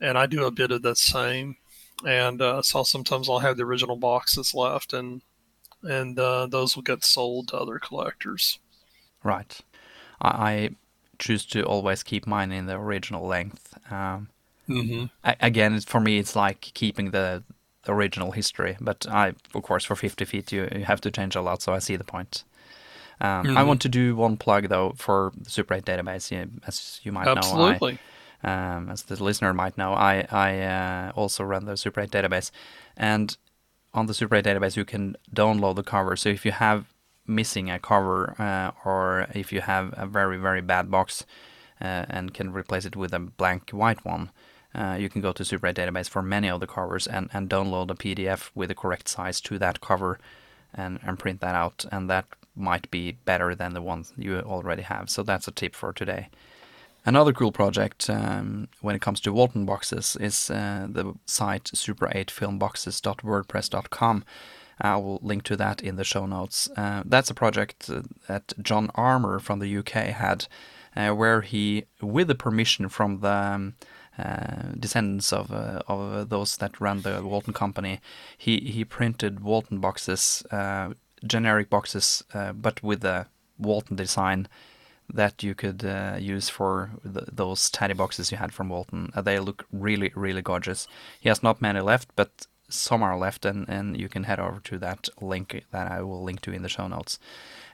And 0.00 0.18
I 0.18 0.26
do 0.26 0.44
a 0.44 0.50
bit 0.50 0.72
of 0.72 0.82
the 0.82 0.96
same. 0.96 1.58
And 2.04 2.42
uh, 2.42 2.62
so 2.62 2.82
sometimes 2.82 3.28
I'll 3.28 3.38
have 3.38 3.56
the 3.56 3.62
original 3.64 3.96
boxes 3.96 4.52
left 4.52 4.92
and 4.92 5.22
and 5.84 6.18
uh, 6.18 6.46
those 6.46 6.74
will 6.74 6.82
get 6.82 7.04
sold 7.04 7.48
to 7.48 7.56
other 7.56 7.78
collectors. 7.78 8.58
Right. 9.22 9.60
I, 10.20 10.28
I, 10.28 10.70
choose 11.16 11.46
to 11.46 11.62
always 11.62 12.02
keep 12.02 12.26
mine 12.26 12.50
in 12.50 12.66
the 12.66 12.74
original 12.74 13.24
length. 13.24 13.78
Um, 13.88 14.28
mm-hmm. 14.68 15.06
I, 15.22 15.36
again, 15.40 15.78
for 15.80 16.00
me, 16.00 16.18
it's 16.18 16.34
like 16.34 16.72
keeping 16.74 17.12
the, 17.12 17.44
the 17.84 17.92
original 17.92 18.32
history. 18.32 18.76
But 18.80 19.06
I, 19.08 19.34
of 19.54 19.62
course, 19.62 19.84
for 19.84 19.94
50 19.94 20.24
feet, 20.24 20.50
you, 20.50 20.68
you 20.74 20.84
have 20.84 21.00
to 21.02 21.12
change 21.12 21.36
a 21.36 21.40
lot, 21.40 21.62
so 21.62 21.72
I 21.72 21.78
see 21.78 21.94
the 21.94 22.04
point. 22.04 22.42
Um, 23.20 23.46
mm-hmm. 23.46 23.56
I 23.56 23.62
want 23.62 23.80
to 23.82 23.88
do 23.88 24.16
one 24.16 24.36
plug 24.36 24.68
though 24.68 24.94
for 24.96 25.32
the 25.40 25.48
Super 25.48 25.74
8 25.74 25.84
database. 25.84 26.30
Yeah, 26.30 26.46
as 26.66 27.00
you 27.04 27.12
might 27.12 27.28
Absolutely. 27.28 27.92
know, 27.92 27.98
I, 28.50 28.76
um, 28.76 28.90
as 28.90 29.04
the 29.04 29.22
listener 29.22 29.54
might 29.54 29.78
know, 29.78 29.94
I 29.94 30.26
I 30.30 30.60
uh, 30.60 31.12
also 31.14 31.44
run 31.44 31.64
the 31.64 31.76
Super 31.76 32.00
8 32.00 32.10
database, 32.10 32.50
and 32.96 33.36
on 33.94 34.06
the 34.06 34.14
Super 34.14 34.36
8 34.36 34.44
database, 34.44 34.76
you 34.76 34.84
can 34.84 35.16
download 35.34 35.76
the 35.76 35.82
cover. 35.82 36.16
So 36.16 36.28
if 36.28 36.44
you 36.44 36.52
have 36.52 36.92
missing 37.26 37.70
a 37.70 37.78
cover 37.78 38.34
uh, 38.38 38.72
or 38.84 39.26
if 39.34 39.52
you 39.52 39.62
have 39.62 39.94
a 39.96 40.06
very, 40.06 40.36
very 40.36 40.60
bad 40.60 40.90
box 40.90 41.24
uh, 41.80 42.04
and 42.10 42.34
can 42.34 42.52
replace 42.52 42.84
it 42.84 42.96
with 42.96 43.14
a 43.14 43.18
blank 43.18 43.70
white 43.70 44.04
one, 44.04 44.30
uh, 44.74 44.96
you 44.98 45.08
can 45.08 45.22
go 45.22 45.32
to 45.32 45.44
Super 45.44 45.68
8 45.68 45.76
database 45.76 46.08
for 46.08 46.22
many 46.22 46.50
of 46.50 46.60
the 46.60 46.66
covers 46.66 47.06
and, 47.06 47.30
and 47.32 47.48
download 47.48 47.90
a 47.90 47.94
PDF 47.94 48.50
with 48.54 48.68
the 48.68 48.74
correct 48.74 49.08
size 49.08 49.40
to 49.42 49.58
that 49.58 49.80
cover 49.80 50.18
and, 50.74 50.98
and 51.06 51.18
print 51.18 51.40
that 51.40 51.54
out. 51.54 51.84
And 51.92 52.10
that 52.10 52.26
might 52.56 52.90
be 52.90 53.12
better 53.12 53.54
than 53.54 53.74
the 53.74 53.82
one 53.82 54.04
you 54.16 54.38
already 54.38 54.82
have. 54.82 55.08
So 55.08 55.22
that's 55.22 55.48
a 55.48 55.52
tip 55.52 55.74
for 55.74 55.92
today. 55.92 56.28
Another 57.06 57.34
cool 57.34 57.52
project 57.52 58.08
um, 58.08 58.68
when 58.80 58.96
it 58.96 59.02
comes 59.02 59.20
to 59.20 59.30
Walton 59.32 59.66
boxes 59.66 60.16
is 60.18 60.50
uh, 60.50 60.86
the 60.88 61.12
site 61.26 61.64
super8filmboxes.wordpress.com. 61.64 64.24
I 64.80 64.96
will 64.96 65.20
link 65.22 65.42
to 65.44 65.54
that 65.56 65.82
in 65.82 65.96
the 65.96 66.04
show 66.04 66.24
notes. 66.24 66.70
Uh, 66.76 67.02
that's 67.04 67.28
a 67.28 67.34
project 67.34 67.90
uh, 67.90 68.00
that 68.26 68.54
John 68.60 68.90
Armer 68.94 69.38
from 69.38 69.58
the 69.58 69.76
UK 69.76 69.92
had, 69.92 70.46
uh, 70.96 71.10
where 71.10 71.42
he, 71.42 71.84
with 72.00 72.28
the 72.28 72.34
permission 72.34 72.88
from 72.88 73.20
the 73.20 73.28
um, 73.28 73.74
uh, 74.18 74.72
descendants 74.78 75.30
of 75.32 75.52
uh, 75.52 75.82
of 75.86 76.30
those 76.30 76.56
that 76.56 76.80
ran 76.80 77.02
the 77.02 77.22
Walton 77.22 77.52
company, 77.52 78.00
he 78.38 78.60
he 78.60 78.82
printed 78.84 79.40
Walton 79.40 79.78
boxes, 79.78 80.42
generic 81.26 81.68
boxes, 81.68 82.24
but 82.54 82.82
with 82.82 83.02
the 83.02 83.26
Walton 83.58 83.96
design 83.96 84.48
that 85.12 85.42
you 85.42 85.54
could 85.54 85.84
uh, 85.84 86.16
use 86.18 86.48
for 86.48 86.90
the, 87.04 87.26
those 87.30 87.70
tiny 87.70 87.94
boxes 87.94 88.32
you 88.32 88.38
had 88.38 88.52
from 88.52 88.68
Walton. 88.68 89.10
Uh, 89.14 89.22
they 89.22 89.38
look 89.38 89.66
really, 89.72 90.12
really 90.14 90.42
gorgeous. 90.42 90.86
He 91.20 91.28
has 91.28 91.42
not 91.42 91.62
many 91.62 91.80
left, 91.80 92.08
but 92.16 92.46
some 92.68 93.02
are 93.02 93.18
left, 93.18 93.44
and, 93.44 93.68
and 93.68 94.00
you 94.00 94.08
can 94.08 94.24
head 94.24 94.40
over 94.40 94.60
to 94.60 94.78
that 94.78 95.08
link 95.20 95.64
that 95.70 95.90
I 95.90 96.02
will 96.02 96.22
link 96.22 96.40
to 96.42 96.52
in 96.52 96.62
the 96.62 96.68
show 96.68 96.88
notes. 96.88 97.18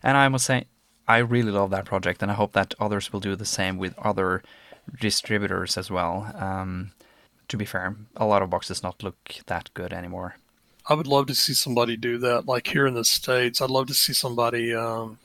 And 0.02 0.16
I 0.16 0.28
must 0.28 0.44
say, 0.44 0.66
I 1.06 1.18
really 1.18 1.52
love 1.52 1.70
that 1.70 1.86
project, 1.86 2.22
and 2.22 2.30
I 2.30 2.34
hope 2.34 2.52
that 2.52 2.74
others 2.78 3.12
will 3.12 3.20
do 3.20 3.36
the 3.36 3.44
same 3.44 3.78
with 3.78 3.98
other 3.98 4.42
distributors 5.00 5.76
as 5.76 5.90
well. 5.90 6.32
Um, 6.34 6.92
to 7.48 7.56
be 7.56 7.64
fair, 7.64 7.96
a 8.16 8.26
lot 8.26 8.42
of 8.42 8.50
boxes 8.50 8.82
not 8.82 9.02
look 9.02 9.16
that 9.46 9.70
good 9.74 9.92
anymore. 9.92 10.36
I 10.86 10.94
would 10.94 11.06
love 11.06 11.26
to 11.26 11.34
see 11.34 11.54
somebody 11.54 11.96
do 11.96 12.18
that. 12.18 12.46
Like 12.46 12.66
here 12.68 12.86
in 12.86 12.94
the 12.94 13.04
states, 13.04 13.60
I'd 13.60 13.70
love 13.70 13.86
to 13.88 13.94
see 13.94 14.12
somebody, 14.12 14.74
um, 14.74 15.18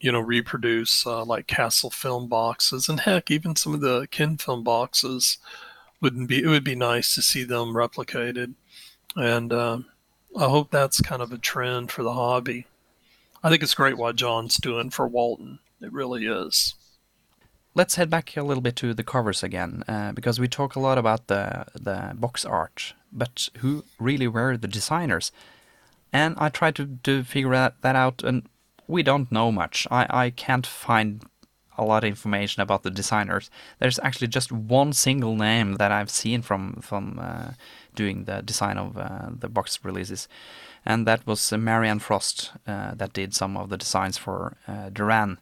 you 0.00 0.12
know, 0.12 0.20
reproduce 0.20 1.06
uh, 1.06 1.24
like 1.24 1.46
Castle 1.46 1.90
film 1.90 2.28
boxes, 2.28 2.88
and 2.88 3.00
heck, 3.00 3.30
even 3.30 3.56
some 3.56 3.74
of 3.74 3.80
the 3.80 4.06
Ken 4.10 4.36
film 4.36 4.62
boxes 4.62 5.38
wouldn't 6.00 6.28
be. 6.28 6.42
It 6.42 6.48
would 6.48 6.64
be 6.64 6.74
nice 6.74 7.14
to 7.14 7.22
see 7.22 7.44
them 7.44 7.74
replicated, 7.74 8.54
and 9.14 9.52
uh, 9.52 9.78
I 10.38 10.44
hope 10.44 10.70
that's 10.70 11.00
kind 11.00 11.22
of 11.22 11.32
a 11.32 11.38
trend 11.38 11.90
for 11.90 12.02
the 12.02 12.12
hobby. 12.12 12.66
I 13.42 13.48
think 13.48 13.62
it's 13.62 13.74
great 13.74 13.96
what 13.96 14.16
John's 14.16 14.56
doing 14.56 14.90
for 14.90 15.06
Walton. 15.06 15.60
It 15.80 15.92
really 15.92 16.26
is. 16.26 16.74
Let's 17.74 17.96
head 17.96 18.08
back 18.08 18.36
a 18.36 18.42
little 18.42 18.62
bit 18.62 18.76
to 18.76 18.94
the 18.94 19.04
covers 19.04 19.42
again, 19.42 19.84
uh, 19.86 20.12
because 20.12 20.40
we 20.40 20.48
talk 20.48 20.76
a 20.76 20.80
lot 20.80 20.98
about 20.98 21.26
the 21.28 21.66
the 21.74 22.12
box 22.14 22.44
art, 22.44 22.94
but 23.12 23.48
who 23.58 23.84
really 23.98 24.28
were 24.28 24.56
the 24.56 24.68
designers? 24.68 25.32
And 26.12 26.36
I 26.38 26.48
tried 26.48 26.76
to, 26.76 26.98
to 27.02 27.24
figure 27.24 27.50
that, 27.50 27.82
that 27.82 27.96
out, 27.96 28.22
and 28.22 28.48
we 28.88 29.02
don't 29.02 29.32
know 29.32 29.50
much. 29.52 29.86
I, 29.90 30.06
I 30.08 30.30
can't 30.30 30.66
find 30.66 31.24
a 31.78 31.84
lot 31.84 32.04
of 32.04 32.08
information 32.08 32.62
about 32.62 32.82
the 32.82 32.90
designers. 32.90 33.50
There's 33.78 33.98
actually 34.02 34.28
just 34.28 34.50
one 34.50 34.92
single 34.92 35.36
name 35.36 35.74
that 35.74 35.92
I've 35.92 36.10
seen 36.10 36.42
from 36.42 36.80
from 36.80 37.18
uh, 37.20 37.50
doing 37.94 38.24
the 38.24 38.42
design 38.42 38.78
of 38.78 38.96
uh, 38.96 39.30
the 39.38 39.48
box 39.48 39.78
releases, 39.82 40.28
and 40.84 41.06
that 41.06 41.26
was 41.26 41.52
uh, 41.52 41.58
Marianne 41.58 41.98
Frost 41.98 42.52
uh, 42.66 42.94
that 42.94 43.12
did 43.12 43.34
some 43.34 43.56
of 43.56 43.68
the 43.68 43.76
designs 43.76 44.18
for 44.18 44.56
uh, 44.66 44.90
Derann. 44.90 45.38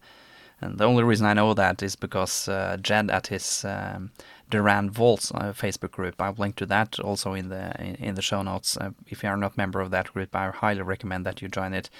And 0.61 0.79
the 0.79 0.85
only 0.85 1.03
reason 1.03 1.27
I 1.27 1.35
know 1.35 1.53
that 1.55 1.83
is 1.83 1.97
because 1.97 2.49
uh, 2.49 2.77
Jed 2.81 3.11
at 3.11 3.27
his 3.27 3.64
um, 3.64 4.12
Derann 4.51 4.90
Vaults 4.90 5.33
uh, 5.33 5.53
Facebook 5.53 5.90
group. 5.90 6.21
I've 6.21 6.38
linked 6.38 6.59
to 6.59 6.67
that 6.67 7.01
also 7.01 7.35
in 7.35 7.49
the 7.49 7.75
in, 7.81 7.95
in 7.97 8.14
the 8.14 8.23
show 8.23 8.43
notes. 8.43 8.77
Uh, 8.77 8.90
if 9.07 9.23
you 9.23 9.29
are 9.29 9.37
not 9.37 9.55
a 9.55 9.61
member 9.61 9.81
of 9.81 9.90
that 9.90 10.12
group, 10.12 10.35
I 10.35 10.51
highly 10.51 10.83
recommend 10.83 11.27
that 11.27 11.43
you 11.43 11.49
join 11.49 11.75
it. 11.75 11.90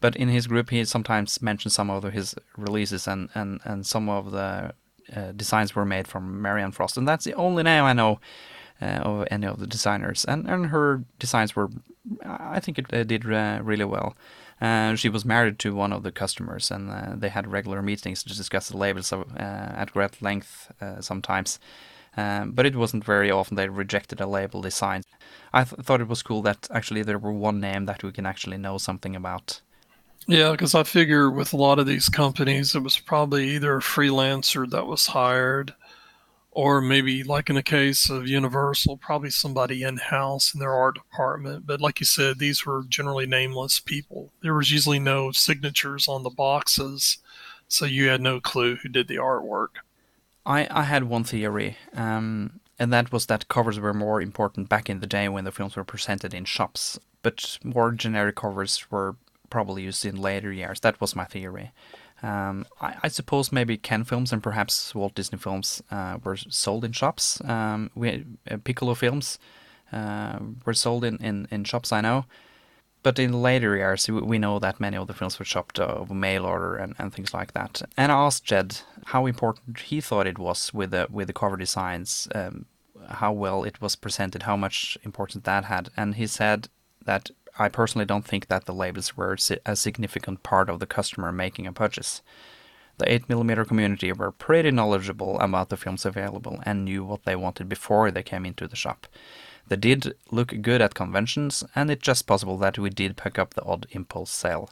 But 0.00 0.16
in 0.16 0.28
his 0.28 0.46
group, 0.46 0.70
he 0.70 0.84
sometimes 0.84 1.42
mentions 1.42 1.74
some 1.74 1.90
of 1.90 2.02
his 2.04 2.34
releases, 2.56 3.06
and 3.06 3.28
and 3.34 3.60
and 3.64 3.86
some 3.86 4.08
of 4.08 4.30
the 4.30 4.72
uh, 5.14 5.32
designs 5.32 5.74
were 5.74 5.84
made 5.84 6.08
from 6.08 6.40
Marianne 6.40 6.72
Frost, 6.72 6.96
and 6.96 7.06
that's 7.06 7.24
the 7.24 7.34
only 7.34 7.62
name 7.62 7.84
I 7.84 7.92
know 7.92 8.20
uh, 8.80 9.00
of 9.02 9.28
any 9.30 9.46
of 9.46 9.58
the 9.58 9.66
designers. 9.66 10.24
And 10.24 10.48
and 10.48 10.66
her 10.66 11.02
designs 11.18 11.56
were, 11.56 11.68
I 12.24 12.60
think 12.60 12.78
it 12.78 12.94
uh, 12.94 13.04
did 13.04 13.30
uh, 13.30 13.60
really 13.62 13.84
well. 13.84 14.16
Uh, 14.60 14.94
she 14.96 15.08
was 15.08 15.24
married 15.24 15.58
to 15.60 15.74
one 15.74 15.92
of 15.92 16.02
the 16.02 16.12
customers, 16.12 16.70
and 16.70 16.90
uh, 16.90 17.14
they 17.14 17.28
had 17.28 17.52
regular 17.52 17.82
meetings 17.82 18.22
to 18.22 18.36
discuss 18.36 18.68
the 18.68 18.76
labels 18.76 19.12
of, 19.12 19.22
uh, 19.36 19.42
at 19.76 19.92
great 19.92 20.20
length 20.20 20.72
sometimes. 21.00 21.58
Um, 22.16 22.50
but 22.50 22.66
it 22.66 22.74
wasn't 22.74 23.04
very 23.04 23.30
often 23.30 23.54
they 23.54 23.68
rejected 23.68 24.20
a 24.20 24.26
label 24.26 24.60
design. 24.60 25.02
I 25.52 25.62
th- 25.62 25.82
thought 25.82 26.00
it 26.00 26.08
was 26.08 26.24
cool 26.24 26.42
that 26.42 26.66
actually 26.72 27.04
there 27.04 27.18
were 27.18 27.32
one 27.32 27.60
name 27.60 27.86
that 27.86 28.02
we 28.02 28.10
can 28.10 28.26
actually 28.26 28.58
know 28.58 28.76
something 28.76 29.14
about. 29.14 29.60
Yeah, 30.26 30.50
because 30.50 30.74
I 30.74 30.82
figure 30.82 31.30
with 31.30 31.52
a 31.52 31.56
lot 31.56 31.78
of 31.78 31.86
these 31.86 32.08
companies, 32.08 32.74
it 32.74 32.82
was 32.82 32.98
probably 32.98 33.50
either 33.50 33.76
a 33.76 33.80
freelancer 33.80 34.68
that 34.70 34.86
was 34.86 35.06
hired 35.06 35.74
or 36.58 36.80
maybe 36.80 37.22
like 37.22 37.48
in 37.48 37.54
the 37.54 37.62
case 37.62 38.10
of 38.10 38.26
Universal, 38.26 38.96
probably 38.96 39.30
somebody 39.30 39.84
in 39.84 39.96
house 39.96 40.52
in 40.52 40.58
their 40.58 40.72
art 40.74 40.96
department. 40.96 41.64
But 41.64 41.80
like 41.80 42.00
you 42.00 42.06
said, 42.06 42.40
these 42.40 42.66
were 42.66 42.82
generally 42.88 43.26
nameless 43.26 43.78
people. 43.78 44.32
There 44.42 44.54
was 44.54 44.72
usually 44.72 44.98
no 44.98 45.30
signatures 45.30 46.08
on 46.08 46.24
the 46.24 46.30
boxes, 46.30 47.18
so 47.68 47.84
you 47.84 48.08
had 48.08 48.20
no 48.20 48.40
clue 48.40 48.74
who 48.74 48.88
did 48.88 49.06
the 49.06 49.18
artwork. 49.18 49.68
I, 50.44 50.66
I 50.68 50.82
had 50.82 51.04
one 51.04 51.22
theory, 51.22 51.76
um, 51.94 52.58
and 52.76 52.92
that 52.92 53.12
was 53.12 53.26
that 53.26 53.46
covers 53.46 53.78
were 53.78 53.94
more 53.94 54.20
important 54.20 54.68
back 54.68 54.90
in 54.90 54.98
the 54.98 55.06
day 55.06 55.28
when 55.28 55.44
the 55.44 55.52
films 55.52 55.76
were 55.76 55.84
presented 55.84 56.34
in 56.34 56.44
shops, 56.44 56.98
but 57.22 57.58
more 57.62 57.92
generic 57.92 58.34
covers 58.34 58.90
were 58.90 59.14
probably 59.48 59.84
used 59.84 60.04
in 60.04 60.16
later 60.16 60.50
years. 60.50 60.80
That 60.80 61.00
was 61.00 61.14
my 61.14 61.24
theory. 61.24 61.70
Um, 62.22 62.66
I, 62.80 62.96
I, 63.04 63.08
suppose 63.08 63.52
maybe 63.52 63.76
Ken 63.76 64.02
films 64.02 64.32
and 64.32 64.42
perhaps 64.42 64.92
Walt 64.92 65.14
Disney 65.14 65.38
films 65.38 65.82
uh, 65.90 66.18
were 66.24 66.36
sold 66.36 66.84
in 66.84 66.90
shops. 66.90 67.40
Um, 67.44 67.90
we, 67.94 68.24
uh, 68.50 68.56
Piccolo 68.64 68.94
films 68.94 69.38
uh, 69.92 70.38
were 70.64 70.74
sold 70.74 71.04
in, 71.04 71.16
in, 71.18 71.46
in 71.50 71.62
shops, 71.62 71.92
I 71.92 72.00
know. 72.00 72.24
But 73.04 73.18
in 73.18 73.40
later 73.40 73.76
years, 73.76 74.08
we, 74.08 74.38
know 74.38 74.58
that 74.58 74.80
many 74.80 74.96
of 74.96 75.06
the 75.06 75.14
films 75.14 75.38
were 75.38 75.44
shopped 75.44 75.78
over 75.78 76.12
mail 76.12 76.44
order 76.44 76.76
and, 76.76 76.96
and 76.98 77.14
things 77.14 77.32
like 77.32 77.52
that. 77.52 77.82
And 77.96 78.10
I 78.10 78.16
asked 78.16 78.44
Jed 78.44 78.80
how 79.06 79.26
important 79.26 79.78
he 79.78 80.00
thought 80.00 80.26
it 80.26 80.38
was 80.38 80.74
with 80.74 80.90
the 80.90 81.06
with 81.08 81.28
the 81.28 81.32
cover 81.32 81.56
designs, 81.56 82.26
um, 82.34 82.66
how 83.08 83.32
well 83.32 83.62
it 83.62 83.80
was 83.80 83.94
presented, 83.94 84.42
how 84.42 84.56
much 84.56 84.98
importance 85.04 85.44
that 85.44 85.66
had, 85.66 85.90
and 85.96 86.16
he 86.16 86.26
said 86.26 86.68
that 87.04 87.30
I 87.58 87.68
personally 87.68 88.06
don't 88.06 88.24
think 88.24 88.46
that 88.46 88.66
the 88.66 88.74
labels 88.74 89.16
were 89.16 89.36
a 89.66 89.76
significant 89.76 90.42
part 90.42 90.70
of 90.70 90.78
the 90.78 90.86
customer 90.86 91.32
making 91.32 91.66
a 91.66 91.72
purchase. 91.72 92.22
The 92.98 93.06
8mm 93.06 93.66
community 93.68 94.12
were 94.12 94.32
pretty 94.32 94.70
knowledgeable 94.70 95.38
about 95.40 95.68
the 95.68 95.76
films 95.76 96.04
available 96.04 96.60
and 96.64 96.84
knew 96.84 97.04
what 97.04 97.24
they 97.24 97.36
wanted 97.36 97.68
before 97.68 98.10
they 98.10 98.22
came 98.22 98.44
into 98.44 98.66
the 98.66 98.76
shop. 98.76 99.06
They 99.68 99.76
did 99.76 100.14
look 100.30 100.54
good 100.62 100.80
at 100.80 100.94
conventions, 100.94 101.62
and 101.74 101.90
it's 101.90 102.02
just 102.02 102.26
possible 102.26 102.56
that 102.58 102.78
we 102.78 102.90
did 102.90 103.16
pick 103.16 103.38
up 103.38 103.54
the 103.54 103.64
odd 103.64 103.86
impulse 103.90 104.30
sale. 104.30 104.70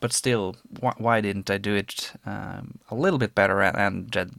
But 0.00 0.12
still, 0.12 0.56
wh 0.82 1.00
why 1.00 1.20
didn't 1.20 1.50
I 1.50 1.58
do 1.58 1.74
it 1.74 2.12
um, 2.26 2.78
a 2.90 2.94
little 2.94 3.18
bit 3.18 3.34
better? 3.34 3.60
And 3.60 4.10
Jed 4.10 4.32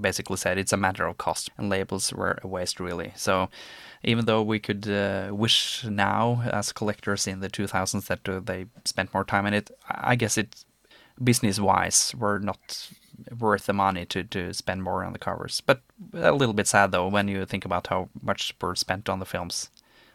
basically 0.00 0.36
said 0.36 0.58
it's 0.58 0.72
a 0.72 0.76
matter 0.76 1.06
of 1.06 1.18
cost, 1.18 1.50
and 1.56 1.70
labels 1.70 2.12
were 2.12 2.38
a 2.42 2.48
waste, 2.48 2.80
really. 2.80 3.12
So 3.16 3.48
even 4.04 4.24
though 4.24 4.42
we 4.42 4.58
could 4.58 4.88
uh, 4.88 5.30
wish 5.32 5.84
now 5.84 6.42
as 6.52 6.72
collectors 6.72 7.26
in 7.26 7.40
the 7.40 7.48
2000s 7.48 8.06
that 8.06 8.28
uh, 8.28 8.40
they 8.40 8.66
spent 8.84 9.12
more 9.14 9.24
time 9.24 9.46
in 9.46 9.54
it, 9.54 9.70
I 9.88 10.16
guess 10.16 10.36
it 10.36 10.64
business 11.22 11.60
wise 11.60 12.14
were 12.18 12.38
not 12.38 12.88
worth 13.38 13.66
the 13.66 13.72
money 13.72 14.04
to, 14.06 14.24
to 14.24 14.52
spend 14.52 14.82
more 14.82 15.04
on 15.04 15.12
the 15.12 15.18
covers. 15.18 15.60
But 15.60 15.82
a 16.14 16.32
little 16.32 16.54
bit 16.54 16.66
sad 16.66 16.92
though 16.92 17.08
when 17.08 17.28
you 17.28 17.44
think 17.46 17.64
about 17.64 17.86
how 17.86 18.08
much 18.22 18.54
were 18.60 18.74
spent 18.74 19.08
on 19.08 19.18
the 19.18 19.26
films. 19.26 19.70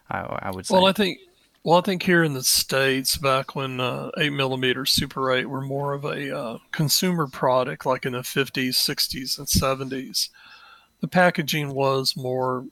I, 0.09 0.19
I 0.19 0.51
would 0.51 0.65
say. 0.65 0.73
Well, 0.73 0.85
I 0.85 0.93
think 0.93 1.19
well, 1.63 1.79
I 1.79 1.81
think 1.81 2.03
here 2.03 2.23
in 2.23 2.33
the 2.33 2.43
states, 2.43 3.17
back 3.17 3.53
when 3.53 3.81
uh, 3.81 4.09
eight 4.17 4.31
millimeter 4.31 4.85
Super 4.85 5.31
Eight 5.31 5.49
were 5.49 5.61
more 5.61 5.93
of 5.93 6.05
a 6.05 6.33
uh, 6.33 6.57
consumer 6.71 7.27
product, 7.27 7.85
like 7.85 8.05
in 8.05 8.13
the 8.13 8.23
fifties, 8.23 8.77
sixties, 8.77 9.37
and 9.37 9.49
seventies, 9.49 10.29
the 11.01 11.09
packaging 11.09 11.73
was 11.73 12.15
more 12.15 12.65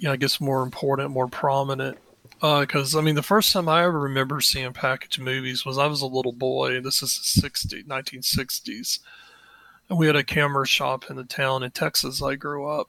you 0.00 0.08
know, 0.08 0.14
I 0.14 0.16
guess 0.16 0.40
more 0.40 0.62
important, 0.62 1.10
more 1.10 1.28
prominent. 1.28 1.98
Because 2.40 2.94
uh, 2.94 2.98
I 2.98 3.02
mean, 3.02 3.16
the 3.16 3.22
first 3.22 3.52
time 3.52 3.68
I 3.68 3.84
ever 3.84 4.00
remember 4.00 4.40
seeing 4.40 4.72
package 4.72 5.18
movies 5.18 5.66
was 5.66 5.76
I 5.76 5.86
was 5.86 6.00
a 6.00 6.06
little 6.06 6.32
boy. 6.32 6.80
This 6.80 7.02
is 7.02 7.18
the 7.18 7.40
60, 7.40 7.84
1960s, 7.84 9.00
and 9.90 9.98
we 9.98 10.06
had 10.06 10.16
a 10.16 10.24
camera 10.24 10.66
shop 10.66 11.10
in 11.10 11.16
the 11.16 11.24
town 11.24 11.62
in 11.62 11.70
Texas 11.70 12.22
I 12.22 12.36
grew 12.36 12.66
up. 12.66 12.88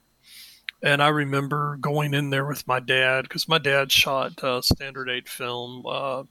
And 0.82 1.02
I 1.02 1.08
remember 1.08 1.76
going 1.80 2.14
in 2.14 2.30
there 2.30 2.46
with 2.46 2.66
my 2.66 2.80
dad 2.80 3.22
because 3.24 3.46
my 3.46 3.58
dad 3.58 3.92
shot 3.92 4.42
uh, 4.42 4.62
standard 4.62 5.10
eight 5.10 5.28
film 5.28 5.84
uh, 5.86 6.22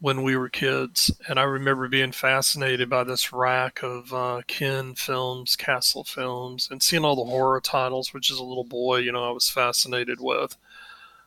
when 0.00 0.22
we 0.22 0.36
were 0.36 0.48
kids, 0.48 1.10
and 1.28 1.40
I 1.40 1.42
remember 1.42 1.88
being 1.88 2.12
fascinated 2.12 2.88
by 2.88 3.02
this 3.02 3.32
rack 3.32 3.82
of 3.82 4.12
uh, 4.12 4.42
Ken 4.46 4.94
films, 4.94 5.56
Castle 5.56 6.04
films, 6.04 6.68
and 6.70 6.82
seeing 6.82 7.04
all 7.04 7.16
the 7.16 7.30
horror 7.30 7.60
titles, 7.60 8.14
which 8.14 8.30
as 8.30 8.38
a 8.38 8.44
little 8.44 8.64
boy, 8.64 8.98
you 8.98 9.10
know, 9.10 9.28
I 9.28 9.32
was 9.32 9.48
fascinated 9.48 10.20
with. 10.20 10.56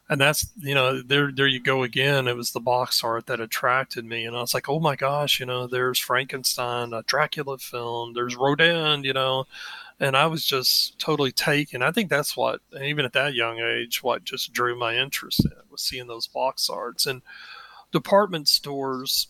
And 0.09 0.19
that's, 0.19 0.51
you 0.57 0.75
know, 0.75 1.01
there, 1.01 1.31
there 1.31 1.47
you 1.47 1.61
go 1.61 1.83
again. 1.83 2.27
It 2.27 2.35
was 2.35 2.51
the 2.51 2.59
box 2.59 3.01
art 3.03 3.27
that 3.27 3.39
attracted 3.39 4.05
me, 4.05 4.25
and 4.25 4.35
I 4.37 4.41
was 4.41 4.53
like, 4.53 4.69
oh 4.69 4.79
my 4.79 4.95
gosh, 4.95 5.39
you 5.39 5.45
know, 5.45 5.67
there's 5.67 5.99
Frankenstein, 5.99 6.93
a 6.93 7.03
Dracula 7.03 7.57
film, 7.57 8.13
there's 8.13 8.35
Rodan, 8.37 9.03
you 9.03 9.13
know, 9.13 9.47
and 9.99 10.15
I 10.15 10.27
was 10.27 10.45
just 10.45 10.97
totally 10.97 11.31
taken. 11.31 11.81
I 11.81 11.91
think 11.91 12.09
that's 12.09 12.37
what, 12.37 12.61
even 12.81 13.05
at 13.05 13.13
that 13.13 13.33
young 13.33 13.59
age, 13.59 14.01
what 14.01 14.23
just 14.23 14.53
drew 14.53 14.77
my 14.77 14.95
interest 14.95 15.45
in 15.45 15.51
was 15.69 15.81
seeing 15.81 16.07
those 16.07 16.27
box 16.27 16.69
arts 16.69 17.05
and 17.05 17.21
department 17.91 18.47
stores 18.47 19.27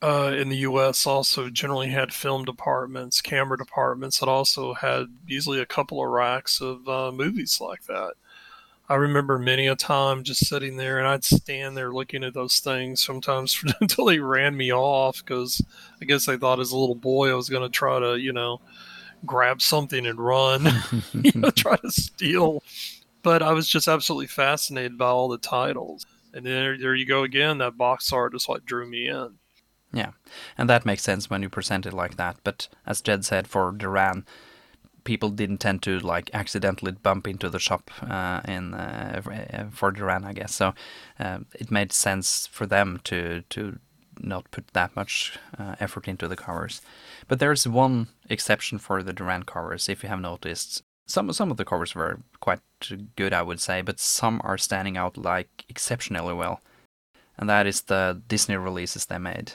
uh, 0.00 0.32
in 0.36 0.48
the 0.48 0.58
U.S. 0.58 1.06
also 1.06 1.50
generally 1.50 1.88
had 1.88 2.12
film 2.12 2.44
departments, 2.44 3.20
camera 3.20 3.58
departments 3.58 4.20
that 4.20 4.28
also 4.28 4.74
had 4.74 5.06
usually 5.26 5.60
a 5.60 5.66
couple 5.66 6.02
of 6.02 6.08
racks 6.10 6.60
of 6.60 6.88
uh, 6.88 7.10
movies 7.10 7.60
like 7.60 7.84
that. 7.84 8.12
I 8.90 8.94
remember 8.94 9.38
many 9.38 9.66
a 9.66 9.76
time 9.76 10.22
just 10.22 10.46
sitting 10.46 10.76
there 10.76 10.98
and 10.98 11.06
I'd 11.06 11.24
stand 11.24 11.76
there 11.76 11.92
looking 11.92 12.24
at 12.24 12.32
those 12.32 12.60
things 12.60 13.04
sometimes 13.04 13.62
until 13.80 14.06
they 14.06 14.18
ran 14.18 14.56
me 14.56 14.72
off 14.72 15.22
because 15.22 15.62
I 16.00 16.06
guess 16.06 16.26
they 16.26 16.38
thought 16.38 16.60
as 16.60 16.72
a 16.72 16.78
little 16.78 16.94
boy 16.94 17.30
I 17.30 17.34
was 17.34 17.50
going 17.50 17.64
to 17.64 17.68
try 17.68 17.98
to, 17.98 18.16
you 18.16 18.32
know, 18.32 18.60
grab 19.26 19.60
something 19.60 20.06
and 20.06 20.18
run, 20.18 20.66
you 21.12 21.32
know, 21.34 21.50
try 21.56 21.76
to 21.76 21.90
steal. 21.90 22.62
But 23.22 23.42
I 23.42 23.52
was 23.52 23.68
just 23.68 23.88
absolutely 23.88 24.28
fascinated 24.28 24.96
by 24.96 25.08
all 25.08 25.28
the 25.28 25.38
titles. 25.38 26.06
And 26.38 26.46
there, 26.46 26.78
there 26.78 26.94
you 26.94 27.04
go 27.04 27.24
again. 27.24 27.58
That 27.58 27.76
box 27.76 28.12
art 28.12 28.32
is 28.32 28.46
what 28.46 28.64
drew 28.64 28.86
me 28.86 29.08
in. 29.08 29.38
Yeah, 29.92 30.12
and 30.56 30.70
that 30.70 30.86
makes 30.86 31.02
sense 31.02 31.28
when 31.28 31.42
you 31.42 31.48
present 31.48 31.84
it 31.84 31.92
like 31.92 32.16
that. 32.16 32.36
But 32.44 32.68
as 32.86 33.00
Jed 33.00 33.24
said, 33.24 33.48
for 33.48 33.72
Derann, 33.72 34.24
people 35.02 35.30
didn't 35.30 35.58
tend 35.58 35.82
to 35.82 35.98
like 35.98 36.30
accidentally 36.32 36.92
bump 36.92 37.26
into 37.26 37.48
the 37.50 37.58
shop 37.58 37.90
uh, 38.02 38.40
in 38.46 38.72
uh, 38.74 39.20
for 39.72 39.90
Derann, 39.90 40.24
I 40.24 40.32
guess. 40.32 40.54
So 40.54 40.74
uh, 41.18 41.40
it 41.58 41.72
made 41.72 41.92
sense 41.92 42.46
for 42.46 42.66
them 42.66 43.00
to 43.04 43.42
to 43.48 43.80
not 44.20 44.48
put 44.52 44.68
that 44.74 44.94
much 44.94 45.36
uh, 45.58 45.74
effort 45.80 46.06
into 46.06 46.28
the 46.28 46.36
covers. 46.36 46.82
But 47.26 47.40
there's 47.40 47.66
one 47.66 48.06
exception 48.30 48.78
for 48.78 49.02
the 49.02 49.12
Derann 49.12 49.44
covers. 49.44 49.88
If 49.88 50.04
you 50.04 50.08
have 50.08 50.20
noticed, 50.20 50.84
some 51.06 51.32
some 51.32 51.50
of 51.50 51.56
the 51.56 51.64
covers 51.64 51.96
were 51.96 52.20
quite 52.38 52.60
good, 53.16 53.32
I 53.32 53.42
would 53.42 53.60
say, 53.60 53.82
but 53.82 54.00
some 54.00 54.40
are 54.44 54.58
standing 54.58 54.96
out 54.96 55.16
like 55.16 55.64
exceptionally 55.68 56.34
well, 56.34 56.60
and 57.36 57.48
that 57.48 57.66
is 57.66 57.82
the 57.82 58.22
Disney 58.28 58.56
releases 58.56 59.06
they 59.06 59.18
made. 59.18 59.52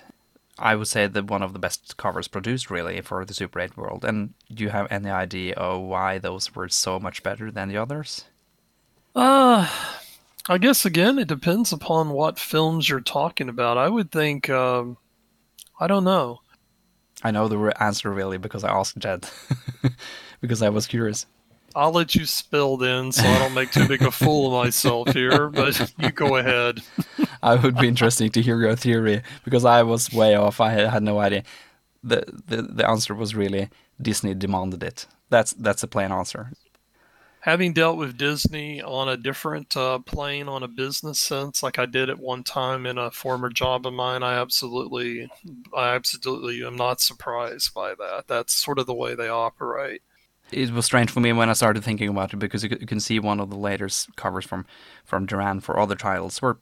I 0.60 0.76
would 0.76 0.88
say 0.88 1.08
that 1.08 1.30
one 1.30 1.42
of 1.42 1.54
the 1.54 1.60
best 1.60 1.98
covers 1.98 2.28
produced 2.28 2.70
really 2.70 3.02
for 3.02 3.26
the 3.26 3.34
Super 3.34 3.60
8 3.60 3.76
world. 3.76 4.06
And 4.06 4.34
do 4.54 4.64
you 4.64 4.70
have 4.70 4.92
any 4.92 5.10
idea 5.10 5.56
of 5.56 5.82
why 5.82 6.20
those 6.20 6.54
were 6.54 6.70
so 6.70 7.00
much 7.00 7.24
better 7.24 7.50
than 7.50 7.70
the 7.70 7.78
others? 7.78 8.26
Uh, 9.16 9.68
I 10.48 10.58
guess 10.60 10.86
again, 10.86 11.18
it 11.18 11.28
depends 11.28 11.74
upon 11.74 12.10
what 12.10 12.38
films 12.38 12.88
you're 12.88 13.02
talking 13.02 13.50
about. 13.50 13.78
I 13.78 13.90
would 13.90 14.12
think, 14.12 14.50
um, 14.50 14.98
I 15.80 15.88
don't 15.88 16.04
know. 16.04 16.42
I 17.24 17.32
know 17.32 17.48
the 17.48 17.74
answer 17.82 18.12
really 18.12 18.38
because 18.38 18.64
I 18.64 18.72
asked 18.72 18.98
Jed 18.98 19.28
because 20.42 20.62
I 20.62 20.70
was 20.70 20.86
curious. 20.86 21.26
I'll 21.76 21.92
let 21.92 22.16
you 22.16 22.26
spill 22.26 22.78
then 22.78 23.12
so 23.12 23.24
I 23.28 23.40
don't 23.40 23.54
make 23.54 23.72
too 23.72 23.88
big 23.88 24.02
a 24.02 24.12
fool 24.12 24.48
of 24.48 24.66
myself 24.66 25.12
here, 25.14 25.50
but 25.50 25.94
you 26.00 26.12
go 26.12 26.36
ahead. 26.38 26.82
I 27.42 27.56
would 27.56 27.78
be 27.78 27.88
interesting 27.88 28.30
to 28.32 28.42
hear 28.42 28.60
your 28.60 28.76
theory 28.76 29.22
because 29.44 29.66
I 29.66 29.84
was 29.84 30.12
way 30.12 30.36
off. 30.36 30.62
I 30.62 30.72
had 30.72 31.04
no 31.04 31.20
idea. 31.20 31.44
The, 32.04 32.26
the 32.48 32.62
the 32.62 32.88
answer 32.88 33.16
was 33.16 33.34
really 33.34 33.70
Disney 34.02 34.34
demanded 34.34 34.84
it. 34.84 35.08
That's 35.30 35.54
that's 35.54 35.84
a 35.84 35.88
plain 35.88 36.12
answer. 36.12 36.52
Having 37.42 37.74
dealt 37.74 37.98
with 37.98 38.18
Disney 38.18 38.82
on 38.82 39.10
a 39.10 39.18
different 39.18 39.76
uh, 39.76 40.00
plane, 40.00 40.48
on 40.48 40.64
a 40.64 40.68
business 40.68 41.20
sense, 41.20 41.62
like 41.62 41.78
I 41.78 41.86
did 41.86 42.10
at 42.10 42.18
one 42.18 42.44
time 42.44 42.86
in 42.86 42.98
a 42.98 43.12
former 43.12 43.50
job 43.50 43.86
of 43.86 43.92
mine, 43.92 44.24
I 44.24 44.36
absolutely, 44.36 45.30
I 45.76 45.94
absolutely 45.94 46.66
am 46.66 46.78
not 46.78 47.02
surprised 47.02 47.74
by 47.74 47.96
that. 47.96 48.28
That's 48.28 48.54
sort 48.54 48.80
of 48.80 48.86
the 48.86 48.94
way 48.94 49.14
they 49.14 49.28
operate 49.28 50.04
it 50.54 50.72
was 50.72 50.86
strange 50.86 51.12
for 51.12 51.20
me 51.20 51.34
when 51.34 51.50
I 51.50 51.54
started 51.54 51.84
thinking 51.84 52.10
about 52.10 52.34
it 52.34 52.38
because 52.38 52.64
you, 52.64 52.70
can 52.70 53.00
see 53.00 53.20
one 53.20 53.40
of 53.40 53.50
the 53.50 53.58
later 53.58 53.90
covers 54.16 54.46
from 54.46 54.66
from 55.04 55.28
Derann 55.28 55.62
for 55.62 55.80
other 55.80 55.96
titles 55.96 56.42
were 56.42 56.60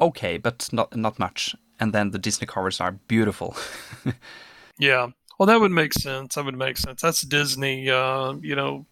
okay, 0.00 0.38
but 0.38 0.68
not 0.72 0.96
not 0.96 1.18
much. 1.18 1.54
And 1.80 1.92
then 1.92 2.10
the 2.10 2.18
Disney 2.18 2.46
covers 2.46 2.80
are 2.80 2.92
beautiful. 2.92 3.56
yeah, 4.78 5.08
well, 5.38 5.46
that 5.46 5.60
would 5.60 5.72
make 5.72 5.92
sense. 5.92 6.34
That 6.34 6.44
would 6.44 6.56
make 6.56 6.76
sense. 6.76 7.02
That's 7.02 7.22
Disney, 7.22 7.90
uh, 7.90 8.34
you 8.34 8.54
know, 8.54 8.86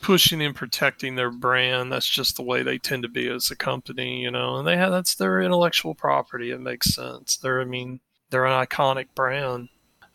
pushing 0.00 0.42
and 0.42 0.54
protecting 0.54 1.14
their 1.14 1.30
brand. 1.30 1.92
That's 1.92 2.08
just 2.08 2.36
the 2.36 2.42
way 2.42 2.62
they 2.62 2.78
tend 2.78 3.04
to 3.04 3.08
be 3.08 3.28
as 3.28 3.50
a 3.50 3.56
company, 3.56 4.22
you 4.22 4.30
know. 4.30 4.56
And 4.56 4.66
they 4.66 4.76
have 4.76 4.90
that's 4.90 5.14
their 5.14 5.40
intellectual 5.40 5.94
property. 5.94 6.50
It 6.50 6.60
makes 6.60 6.94
sense. 6.94 7.36
They're, 7.36 7.60
I 7.60 7.64
mean, 7.64 8.00
they're 8.30 8.46
an 8.46 8.66
iconic 8.66 9.08
brand, 9.14 9.68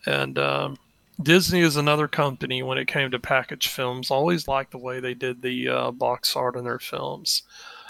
and 0.04 0.38
um, 0.38 0.78
Disney 1.22 1.60
is 1.60 1.76
another 1.76 2.08
company 2.08 2.62
when 2.62 2.78
it 2.78 2.88
came 2.88 3.10
to 3.10 3.18
package 3.18 3.68
films. 3.68 4.10
Always 4.10 4.48
liked 4.48 4.72
the 4.72 4.78
way 4.78 5.00
they 5.00 5.14
did 5.14 5.42
the 5.42 5.68
uh, 5.68 5.90
box 5.90 6.36
art 6.36 6.56
in 6.56 6.64
their 6.64 6.78
films. 6.78 7.42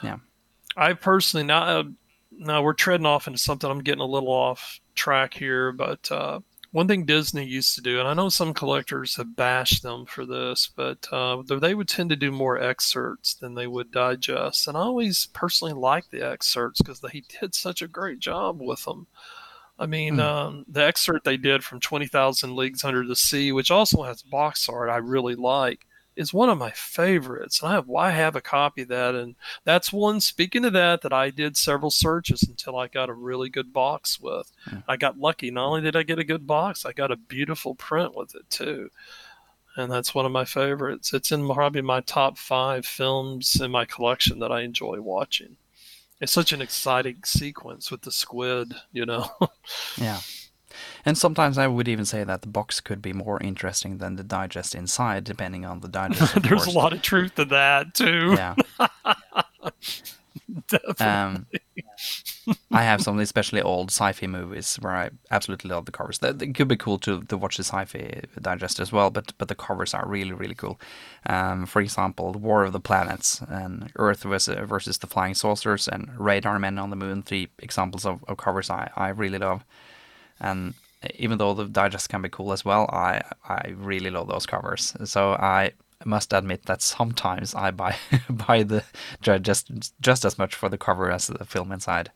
Yeah, 0.02 0.18
I 0.76 0.92
personally 0.92 1.44
now 1.44 1.62
uh, 1.62 1.84
now 2.30 2.62
we're 2.62 2.72
treading 2.72 3.06
off 3.06 3.26
into 3.26 3.38
something. 3.38 3.70
I'm 3.70 3.82
getting 3.82 4.02
a 4.02 4.06
little 4.06 4.28
off 4.28 4.80
track 4.94 5.34
here, 5.34 5.72
but 5.72 6.10
uh, 6.12 6.40
one 6.76 6.88
thing 6.88 7.06
Disney 7.06 7.46
used 7.46 7.74
to 7.76 7.80
do, 7.80 7.98
and 7.98 8.06
I 8.06 8.14
know 8.14 8.28
some 8.28 8.52
collectors 8.52 9.16
have 9.16 9.34
bashed 9.34 9.82
them 9.82 10.04
for 10.04 10.26
this, 10.26 10.68
but 10.74 11.08
uh, 11.10 11.42
they 11.42 11.74
would 11.74 11.88
tend 11.88 12.10
to 12.10 12.16
do 12.16 12.30
more 12.30 12.58
excerpts 12.58 13.34
than 13.34 13.54
they 13.54 13.66
would 13.66 13.90
digest. 13.90 14.68
And 14.68 14.76
I 14.76 14.80
always 14.80 15.26
personally 15.32 15.72
liked 15.72 16.10
the 16.10 16.20
excerpts 16.20 16.82
because 16.82 17.00
they 17.00 17.22
did 17.40 17.54
such 17.54 17.80
a 17.80 17.88
great 17.88 18.18
job 18.18 18.60
with 18.60 18.84
them. 18.84 19.06
I 19.78 19.86
mean, 19.86 20.16
mm. 20.16 20.22
um, 20.22 20.64
the 20.68 20.84
excerpt 20.84 21.24
they 21.24 21.36
did 21.36 21.62
from 21.62 21.80
20,000 21.80 22.56
Leagues 22.56 22.84
Under 22.84 23.06
the 23.06 23.16
Sea, 23.16 23.52
which 23.52 23.70
also 23.70 24.02
has 24.04 24.22
box 24.22 24.68
art 24.68 24.88
I 24.88 24.96
really 24.96 25.34
like, 25.34 25.86
is 26.16 26.32
one 26.32 26.48
of 26.48 26.56
my 26.56 26.70
favorites. 26.70 27.60
And 27.60 27.70
I 27.70 27.74
have, 27.74 27.90
I 27.90 28.10
have 28.10 28.36
a 28.36 28.40
copy 28.40 28.82
of 28.82 28.88
that. 28.88 29.14
And 29.14 29.34
that's 29.64 29.92
one, 29.92 30.20
speaking 30.20 30.64
of 30.64 30.72
that, 30.72 31.02
that 31.02 31.12
I 31.12 31.28
did 31.28 31.58
several 31.58 31.90
searches 31.90 32.42
until 32.42 32.78
I 32.78 32.88
got 32.88 33.10
a 33.10 33.14
really 33.14 33.50
good 33.50 33.72
box 33.72 34.18
with. 34.18 34.50
Mm. 34.66 34.82
I 34.88 34.96
got 34.96 35.18
lucky. 35.18 35.50
Not 35.50 35.66
only 35.66 35.82
did 35.82 35.96
I 35.96 36.02
get 36.04 36.18
a 36.18 36.24
good 36.24 36.46
box, 36.46 36.86
I 36.86 36.92
got 36.92 37.12
a 37.12 37.16
beautiful 37.16 37.74
print 37.74 38.16
with 38.16 38.34
it 38.34 38.48
too. 38.48 38.90
And 39.76 39.92
that's 39.92 40.14
one 40.14 40.24
of 40.24 40.32
my 40.32 40.46
favorites. 40.46 41.12
It's 41.12 41.32
in 41.32 41.46
probably 41.46 41.82
my 41.82 42.00
top 42.00 42.38
five 42.38 42.86
films 42.86 43.60
in 43.60 43.70
my 43.70 43.84
collection 43.84 44.38
that 44.38 44.50
I 44.50 44.62
enjoy 44.62 45.02
watching 45.02 45.58
it's 46.20 46.33
such 46.33 46.52
an 46.52 46.61
exciting 46.62 47.22
sequence 47.24 47.90
with 47.90 48.02
the 48.02 48.12
squid, 48.12 48.74
you 48.92 49.07
know. 49.07 49.31
yeah. 49.98 50.20
And 51.05 51.16
sometimes 51.16 51.57
I 51.59 51.66
would 51.66 51.88
even 51.88 52.05
say 52.05 52.24
that 52.24 52.42
the 52.42 52.48
box 52.48 52.81
could 52.81 53.00
be 53.00 53.12
more 53.12 53.42
interesting 53.42 53.98
than 53.98 54.16
the 54.16 54.24
digest 54.24 54.74
inside, 54.74 55.24
depending 55.24 55.64
on 55.64 55.81
the 55.81 55.88
digest. 56.00 56.42
There's 56.42 56.64
course. 56.64 56.74
a 56.74 56.79
lot 56.79 56.92
of 56.92 57.02
truth 57.02 57.35
to 57.37 57.44
that 57.46 57.94
too. 57.94 58.35
Yeah. 58.37 58.55
Definitely. 60.68 61.07
Um, 61.07 61.46
I 62.70 62.82
have 62.82 63.02
some 63.02 63.18
especially 63.18 63.61
old 63.62 63.90
sci-fi 63.90 64.26
movies 64.26 64.76
where 64.76 64.94
I 64.94 65.11
absolutely 65.30 65.70
love 65.70 65.87
the 65.87 65.92
covers. 65.92 66.20
It 66.22 66.54
could 66.54 66.68
be 66.68 66.76
cool 66.76 66.98
to, 67.00 67.22
to 67.22 67.37
watch 67.37 67.56
the 67.56 67.64
sci-fi 67.64 68.22
digest 68.40 68.78
as 68.80 68.92
well, 68.92 69.11
but 69.11 69.32
but 69.38 69.48
the 69.48 69.54
covers 69.54 69.94
are 69.94 70.06
really 70.06 70.32
really 70.32 70.54
cool. 70.54 70.78
Um, 71.26 71.66
for 71.66 71.80
example, 71.82 72.32
The 72.32 72.38
War 72.38 72.64
of 72.64 72.72
the 72.72 72.80
Planets 72.80 73.40
and 73.48 73.90
Earth 73.96 74.22
versus, 74.22 74.56
versus 74.68 74.98
the 74.98 75.06
Flying 75.06 75.35
Saucers 75.35 75.88
and 75.88 76.11
Radar 76.18 76.59
Men 76.59 76.78
on 76.78 76.90
the 76.90 76.96
Moon. 76.96 77.22
Three 77.22 77.48
examples 77.59 78.06
of, 78.06 78.24
of 78.28 78.37
covers 78.37 78.70
I, 78.70 78.90
I 78.96 79.09
really 79.09 79.38
love. 79.38 79.64
And 80.40 80.74
even 81.16 81.38
though 81.38 81.54
the 81.54 81.66
digest 81.66 82.09
can 82.09 82.22
be 82.22 82.28
cool 82.28 82.52
as 82.52 82.64
well, 82.64 82.88
I 82.92 83.22
I 83.48 83.74
really 83.76 84.11
love 84.11 84.28
those 84.28 84.46
covers. 84.46 84.94
So 85.04 85.32
I 85.35 85.72
must 86.04 86.32
admit 86.32 86.64
that 86.66 86.82
sometimes 86.82 87.54
I 87.54 87.70
buy 87.70 87.96
buy 88.30 88.62
the 88.62 88.85
just 89.22 89.70
just 90.00 90.24
as 90.24 90.38
much 90.38 90.54
for 90.54 90.68
the 90.68 90.78
cover 90.78 91.11
as 91.11 91.26
the 91.28 91.44
film 91.44 91.72
inside. 91.72 92.11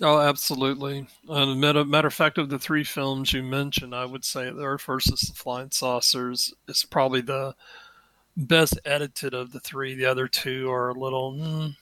Oh, 0.00 0.18
absolutely. 0.18 1.06
And 1.28 1.60
matter, 1.60 1.84
matter 1.84 2.08
of 2.08 2.14
fact, 2.14 2.38
of 2.38 2.48
the 2.48 2.58
three 2.58 2.84
films 2.84 3.32
you 3.32 3.42
mentioned, 3.42 3.94
I 3.94 4.04
would 4.04 4.24
say 4.24 4.44
The 4.50 4.62
Earth 4.62 4.82
versus 4.82 5.20
the 5.20 5.34
Flying 5.34 5.70
Saucers 5.70 6.54
is 6.66 6.84
probably 6.84 7.20
the 7.20 7.54
best 8.36 8.78
edited 8.84 9.34
of 9.34 9.52
the 9.52 9.60
three. 9.60 9.94
The 9.94 10.06
other 10.06 10.26
two 10.28 10.70
are 10.70 10.88
a 10.88 10.94
little, 10.94 11.34
mm, 11.34 11.76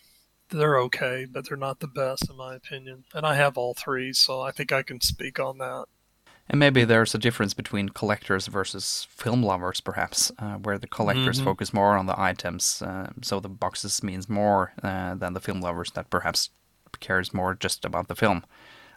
they're 0.50 0.78
okay, 0.80 1.26
but 1.30 1.48
they're 1.48 1.56
not 1.56 1.80
the 1.80 1.86
best 1.86 2.28
in 2.28 2.36
my 2.36 2.56
opinion. 2.56 3.04
And 3.14 3.24
I 3.24 3.36
have 3.36 3.56
all 3.56 3.74
three, 3.74 4.12
so 4.12 4.40
I 4.40 4.50
think 4.50 4.72
I 4.72 4.82
can 4.82 5.00
speak 5.00 5.38
on 5.38 5.58
that. 5.58 5.86
And 6.48 6.58
maybe 6.58 6.82
there's 6.84 7.14
a 7.14 7.18
difference 7.18 7.54
between 7.54 7.90
collectors 7.90 8.48
versus 8.48 9.06
film 9.08 9.44
lovers, 9.44 9.80
perhaps, 9.80 10.32
uh, 10.40 10.56
where 10.56 10.78
the 10.78 10.88
collectors 10.88 11.36
mm-hmm. 11.36 11.44
focus 11.44 11.72
more 11.72 11.96
on 11.96 12.06
the 12.06 12.20
items, 12.20 12.82
uh, 12.82 13.10
so 13.22 13.38
the 13.38 13.48
boxes 13.48 14.02
means 14.02 14.28
more 14.28 14.72
uh, 14.82 15.14
than 15.14 15.32
the 15.32 15.40
film 15.40 15.60
lovers 15.60 15.92
that 15.92 16.10
perhaps 16.10 16.50
cares 16.98 17.32
more 17.32 17.54
just 17.54 17.84
about 17.84 18.08
the 18.08 18.16
film. 18.16 18.44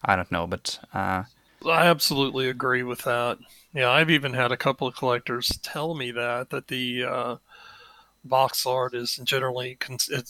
I 0.04 0.16
don't 0.16 0.32
know, 0.32 0.48
but 0.48 0.80
uh, 0.94 1.24
I 1.66 1.86
absolutely 1.86 2.50
agree 2.50 2.84
with 2.84 3.04
that. 3.04 3.38
Yeah, 3.74 3.90
I've 3.90 4.10
even 4.10 4.34
had 4.34 4.52
a 4.52 4.58
couple 4.58 4.88
of 4.88 4.96
collectors 4.96 5.60
tell 5.62 5.94
me 5.94 6.12
that 6.12 6.50
that 6.50 6.68
the 6.68 7.04
uh, 7.04 7.36
box 8.24 8.66
art 8.66 8.94
is 8.94 9.18
generally 9.24 9.78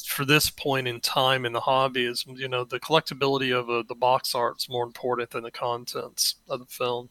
for 0.05 0.25
this 0.25 0.49
point 0.49 0.87
in 0.87 0.99
time 0.99 1.45
in 1.45 1.53
the 1.53 1.61
hobby 1.61 2.05
is 2.05 2.25
you 2.27 2.47
know 2.47 2.63
the 2.63 2.79
collectability 2.79 3.55
of 3.55 3.69
uh, 3.69 3.83
the 3.87 3.95
box 3.95 4.33
art 4.33 4.57
is 4.57 4.69
more 4.69 4.83
important 4.83 5.29
than 5.29 5.43
the 5.43 5.51
contents 5.51 6.35
of 6.49 6.59
the 6.59 6.65
film 6.65 7.09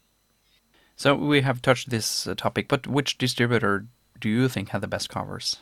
so 0.96 1.14
we 1.14 1.42
have 1.42 1.62
touched 1.62 1.90
this 1.90 2.26
uh, 2.26 2.34
topic 2.34 2.66
but 2.66 2.86
which 2.86 3.16
distributor 3.16 3.86
do 4.20 4.28
you 4.28 4.48
think 4.48 4.70
had 4.70 4.80
the 4.80 4.88
best 4.88 5.08
covers 5.08 5.58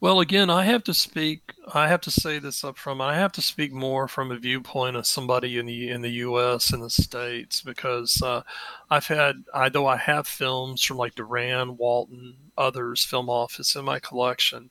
well, 0.00 0.20
again, 0.20 0.48
I 0.48 0.64
have 0.64 0.82
to 0.84 0.94
speak. 0.94 1.52
I 1.74 1.88
have 1.88 2.00
to 2.02 2.10
say 2.10 2.38
this 2.38 2.64
up 2.64 2.78
front. 2.78 3.02
I 3.02 3.16
have 3.16 3.32
to 3.32 3.42
speak 3.42 3.70
more 3.70 4.08
from 4.08 4.30
a 4.30 4.38
viewpoint 4.38 4.96
of 4.96 5.06
somebody 5.06 5.58
in 5.58 5.66
the 5.66 5.90
in 5.90 6.00
the 6.00 6.10
U.S. 6.10 6.72
and 6.72 6.82
the 6.82 6.88
states 6.88 7.60
because 7.60 8.22
uh, 8.22 8.42
I've 8.88 9.08
had, 9.08 9.44
I 9.52 9.68
though 9.68 9.86
I 9.86 9.98
have 9.98 10.26
films 10.26 10.82
from 10.82 10.96
like 10.96 11.16
Derann, 11.16 11.76
Walton, 11.76 12.36
others, 12.56 13.04
Film 13.04 13.28
Office 13.28 13.76
in 13.76 13.84
my 13.84 13.98
collection. 13.98 14.70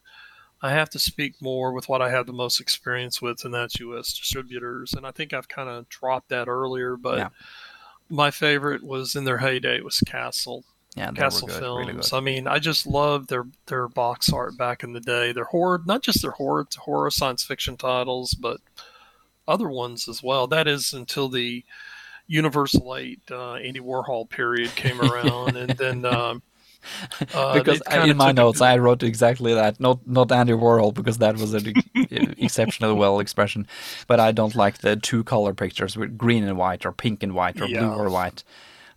I 0.63 0.71
have 0.71 0.89
to 0.89 0.99
speak 0.99 1.41
more 1.41 1.73
with 1.73 1.87
what 1.87 2.01
I 2.01 2.09
have 2.09 2.25
the 2.25 2.33
most 2.33 2.59
experience 2.59 3.21
with, 3.21 3.45
and 3.45 3.53
that's 3.53 3.79
U.S. 3.79 4.11
distributors. 4.17 4.93
And 4.93 5.05
I 5.05 5.11
think 5.11 5.31
I've 5.31 5.47
kind 5.47 5.69
of 5.69 5.87
dropped 5.89 6.29
that 6.29 6.47
earlier, 6.47 6.97
but 6.97 7.17
yeah. 7.17 7.29
my 8.09 8.31
favorite 8.31 8.83
was 8.83 9.15
in 9.15 9.25
their 9.25 9.37
heyday 9.37 9.79
was 9.79 9.99
Castle 10.01 10.65
yeah, 10.95 11.11
Castle 11.11 11.47
good, 11.47 11.59
Films. 11.59 12.11
Really 12.11 12.17
I 12.17 12.19
mean, 12.19 12.47
I 12.47 12.59
just 12.59 12.87
love 12.87 13.27
their 13.27 13.45
their 13.67 13.87
box 13.87 14.31
art 14.31 14.57
back 14.57 14.83
in 14.83 14.93
the 14.93 14.99
day. 14.99 15.31
Their 15.31 15.45
horror, 15.45 15.81
not 15.85 16.01
just 16.01 16.21
their 16.21 16.31
horror 16.31 16.67
horror 16.77 17.11
science 17.11 17.43
fiction 17.43 17.77
titles, 17.77 18.33
but 18.33 18.59
other 19.47 19.69
ones 19.69 20.07
as 20.07 20.23
well. 20.23 20.47
That 20.47 20.67
is 20.67 20.93
until 20.93 21.29
the 21.29 21.63
Universal 22.27 22.95
Eight 22.95 23.21
uh, 23.31 23.53
Andy 23.55 23.79
Warhol 23.79 24.29
period 24.29 24.75
came 24.75 25.01
around, 25.09 25.57
and 25.57 25.71
then 25.71 26.05
um, 26.05 26.41
Uh, 27.33 27.53
because 27.57 27.81
it 27.91 28.09
in 28.09 28.17
my 28.17 28.31
notes 28.31 28.61
I 28.61 28.77
wrote 28.77 29.03
exactly 29.03 29.53
that. 29.53 29.79
Not 29.79 30.05
not 30.07 30.31
Andy 30.31 30.53
Warhol 30.53 30.93
because 30.93 31.17
that 31.17 31.37
was 31.37 31.53
an 31.53 31.73
ex- 31.75 31.87
exceptionally 32.37 32.93
well 32.93 33.19
expression, 33.19 33.67
but 34.07 34.19
I 34.19 34.31
don't 34.31 34.55
like 34.55 34.79
the 34.79 34.95
two 34.95 35.23
color 35.23 35.53
pictures 35.53 35.97
with 35.97 36.17
green 36.17 36.43
and 36.43 36.57
white 36.57 36.85
or 36.85 36.91
pink 36.91 37.21
and 37.23 37.33
white 37.33 37.59
or 37.61 37.67
blue 37.67 37.91
or 37.91 38.09
white. 38.09 38.43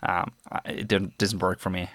Um, 0.03 0.33
it 0.65 0.89
didn't 0.89 1.19
doesn't 1.19 1.39
work 1.41 1.61
for 1.61 1.71
me. 1.71 1.89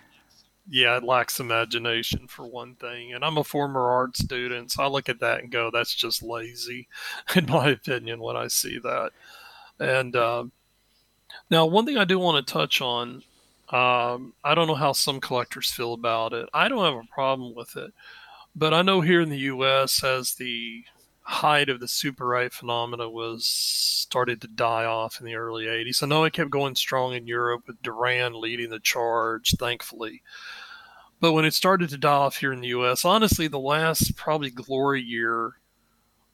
yeah, 0.70 0.98
it 0.98 1.04
lacks 1.04 1.40
imagination 1.40 2.28
for 2.28 2.46
one 2.46 2.76
thing. 2.76 3.14
And 3.14 3.24
I'm 3.24 3.38
a 3.38 3.44
former 3.44 3.90
art 3.90 4.18
student, 4.18 4.72
so 4.72 4.84
I 4.84 4.88
look 4.88 5.10
at 5.10 5.20
that 5.22 5.40
and 5.42 5.52
go, 5.52 5.70
that's 5.72 5.94
just 5.96 6.22
lazy, 6.24 6.88
in 7.36 7.46
my 7.48 7.70
opinion, 7.70 8.20
when 8.20 8.36
I 8.36 8.48
see 8.48 8.80
that. 8.80 9.12
And 9.80 10.16
um, 10.16 10.52
now, 11.50 11.66
one 11.66 11.86
thing 11.86 11.98
I 11.98 12.06
do 12.06 12.20
want 12.20 12.46
to 12.46 12.54
touch 12.54 12.82
on 12.82 13.24
um, 13.70 14.34
I 14.44 14.56
don't 14.56 14.68
know 14.68 14.76
how 14.76 14.94
some 14.94 15.20
collectors 15.20 15.70
feel 15.70 15.94
about 15.94 16.34
it. 16.34 16.48
I 16.54 16.70
don't 16.70 16.86
have 16.86 17.04
a 17.04 17.14
problem 17.14 17.54
with 17.54 17.76
it. 17.76 17.94
But 18.56 18.74
I 18.74 18.82
know 18.82 19.02
here 19.02 19.22
in 19.22 19.30
the 19.30 19.38
U.S., 19.40 20.04
as 20.04 20.36
the 20.36 20.84
height 21.28 21.68
of 21.68 21.82
the 21.82 21.90
Super 21.90 22.38
8 22.38 22.54
phenomena 22.54 23.10
was 23.10 23.46
started 23.46 24.40
to 24.40 24.48
die 24.48 24.86
off 24.86 25.20
in 25.20 25.26
the 25.26 25.36
early 25.36 25.66
80s. 25.66 26.02
I 26.02 26.08
know 26.08 26.24
it 26.24 26.32
kept 26.32 26.50
going 26.50 26.76
strong 26.76 27.14
in 27.14 27.28
Europe 27.28 27.64
with 27.68 27.84
Derann 27.84 28.40
leading 28.40 28.70
the 28.70 28.80
charge, 28.80 29.54
thankfully. 29.60 30.22
But 31.20 31.34
when 31.34 31.44
it 31.44 31.54
started 31.54 31.90
to 31.90 31.98
die 31.98 32.14
off 32.14 32.38
here 32.38 32.54
in 32.54 32.62
the 32.62 32.70
U.S., 32.70 33.04
honestly, 33.04 33.50
the 33.50 33.60
last 33.60 34.16
probably 34.16 34.50
glory 34.50 35.02
year 35.02 35.56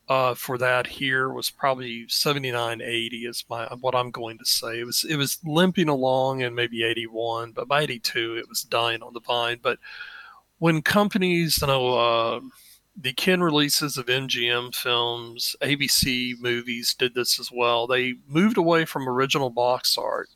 uh, 0.08 0.36
for 0.36 0.60
that 0.60 0.86
here 0.86 1.27
was 1.27 1.49
probably 1.49 2.08
79, 2.08 2.79
80 2.79 3.17
is 3.25 3.45
my 3.49 3.65
what 3.82 3.95
I'm 3.95 4.12
going 4.12 4.38
to 4.38 4.45
say. 4.45 4.79
It 4.79 4.86
was 4.86 5.03
it 5.10 5.15
was 5.15 5.39
limping 5.43 5.89
along 5.89 6.41
in 6.41 6.53
maybe 6.53 6.84
81, 6.84 7.53
but 7.53 7.67
by 7.67 7.82
82 7.82 8.36
it 8.36 8.47
was 8.47 8.62
dying 8.62 9.01
on 9.01 9.13
the 9.13 9.21
vine. 9.21 9.58
But 9.60 9.79
when 10.60 10.84
companies, 10.84 11.58
you 11.62 11.67
know, 11.67 11.97
uh, 11.97 12.39
the 12.95 13.13
Ken 13.13 13.41
releases 13.41 13.97
of 13.97 14.06
MGM 14.06 14.75
films, 14.75 15.56
ABC 15.62 16.39
movies 16.39 16.93
did 16.93 17.15
this 17.15 17.39
as 17.39 17.51
well. 17.51 17.88
They 17.88 18.15
moved 18.27 18.58
away 18.58 18.86
from 18.86 19.10
original 19.10 19.49
box 19.49 19.97
art 19.97 20.29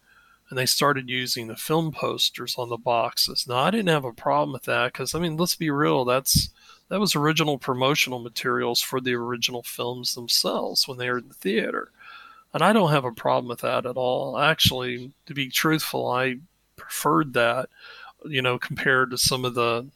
and 0.49 0.57
they 0.57 0.65
started 0.65 1.09
using 1.09 1.47
the 1.47 1.55
film 1.55 1.91
posters 1.91 2.55
on 2.57 2.69
the 2.69 2.77
boxes. 2.77 3.45
Now, 3.47 3.57
I 3.57 3.71
didn't 3.71 3.89
have 3.89 4.05
a 4.05 4.13
problem 4.13 4.53
with 4.53 4.63
that 4.63 4.93
because, 4.93 5.13
I 5.13 5.19
mean, 5.19 5.37
let's 5.37 5.55
be 5.55 5.69
real, 5.69 6.05
that's 6.05 6.49
that 6.89 6.99
was 6.99 7.15
original 7.15 7.57
promotional 7.57 8.19
materials 8.19 8.81
for 8.81 9.01
the 9.01 9.13
original 9.13 9.61
films 9.61 10.15
themselves 10.15 10.87
when 10.87 10.97
they 10.97 11.09
were 11.09 11.17
in 11.17 11.27
the 11.27 11.33
theater. 11.33 11.91
And 12.53 12.63
I 12.63 12.71
don't 12.71 12.91
have 12.91 13.03
a 13.03 13.11
problem 13.11 13.49
with 13.49 13.59
that 13.59 13.85
at 13.85 13.97
all. 13.97 14.37
Actually, 14.37 15.11
to 15.25 15.33
be 15.33 15.49
truthful, 15.49 16.09
I 16.09 16.37
preferred 16.77 17.33
that, 17.33 17.69
you 18.25 18.41
know, 18.41 18.57
compared 18.57 19.11
to 19.11 19.17
some 19.17 19.43
of 19.43 19.53
the 19.53 19.87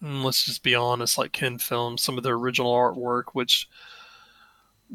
let's 0.00 0.44
just 0.44 0.62
be 0.62 0.74
honest, 0.74 1.18
like 1.18 1.32
Ken 1.32 1.58
films, 1.58 2.02
some 2.02 2.16
of 2.18 2.24
the 2.24 2.30
original 2.36 2.72
artwork, 2.72 3.24
which 3.32 3.68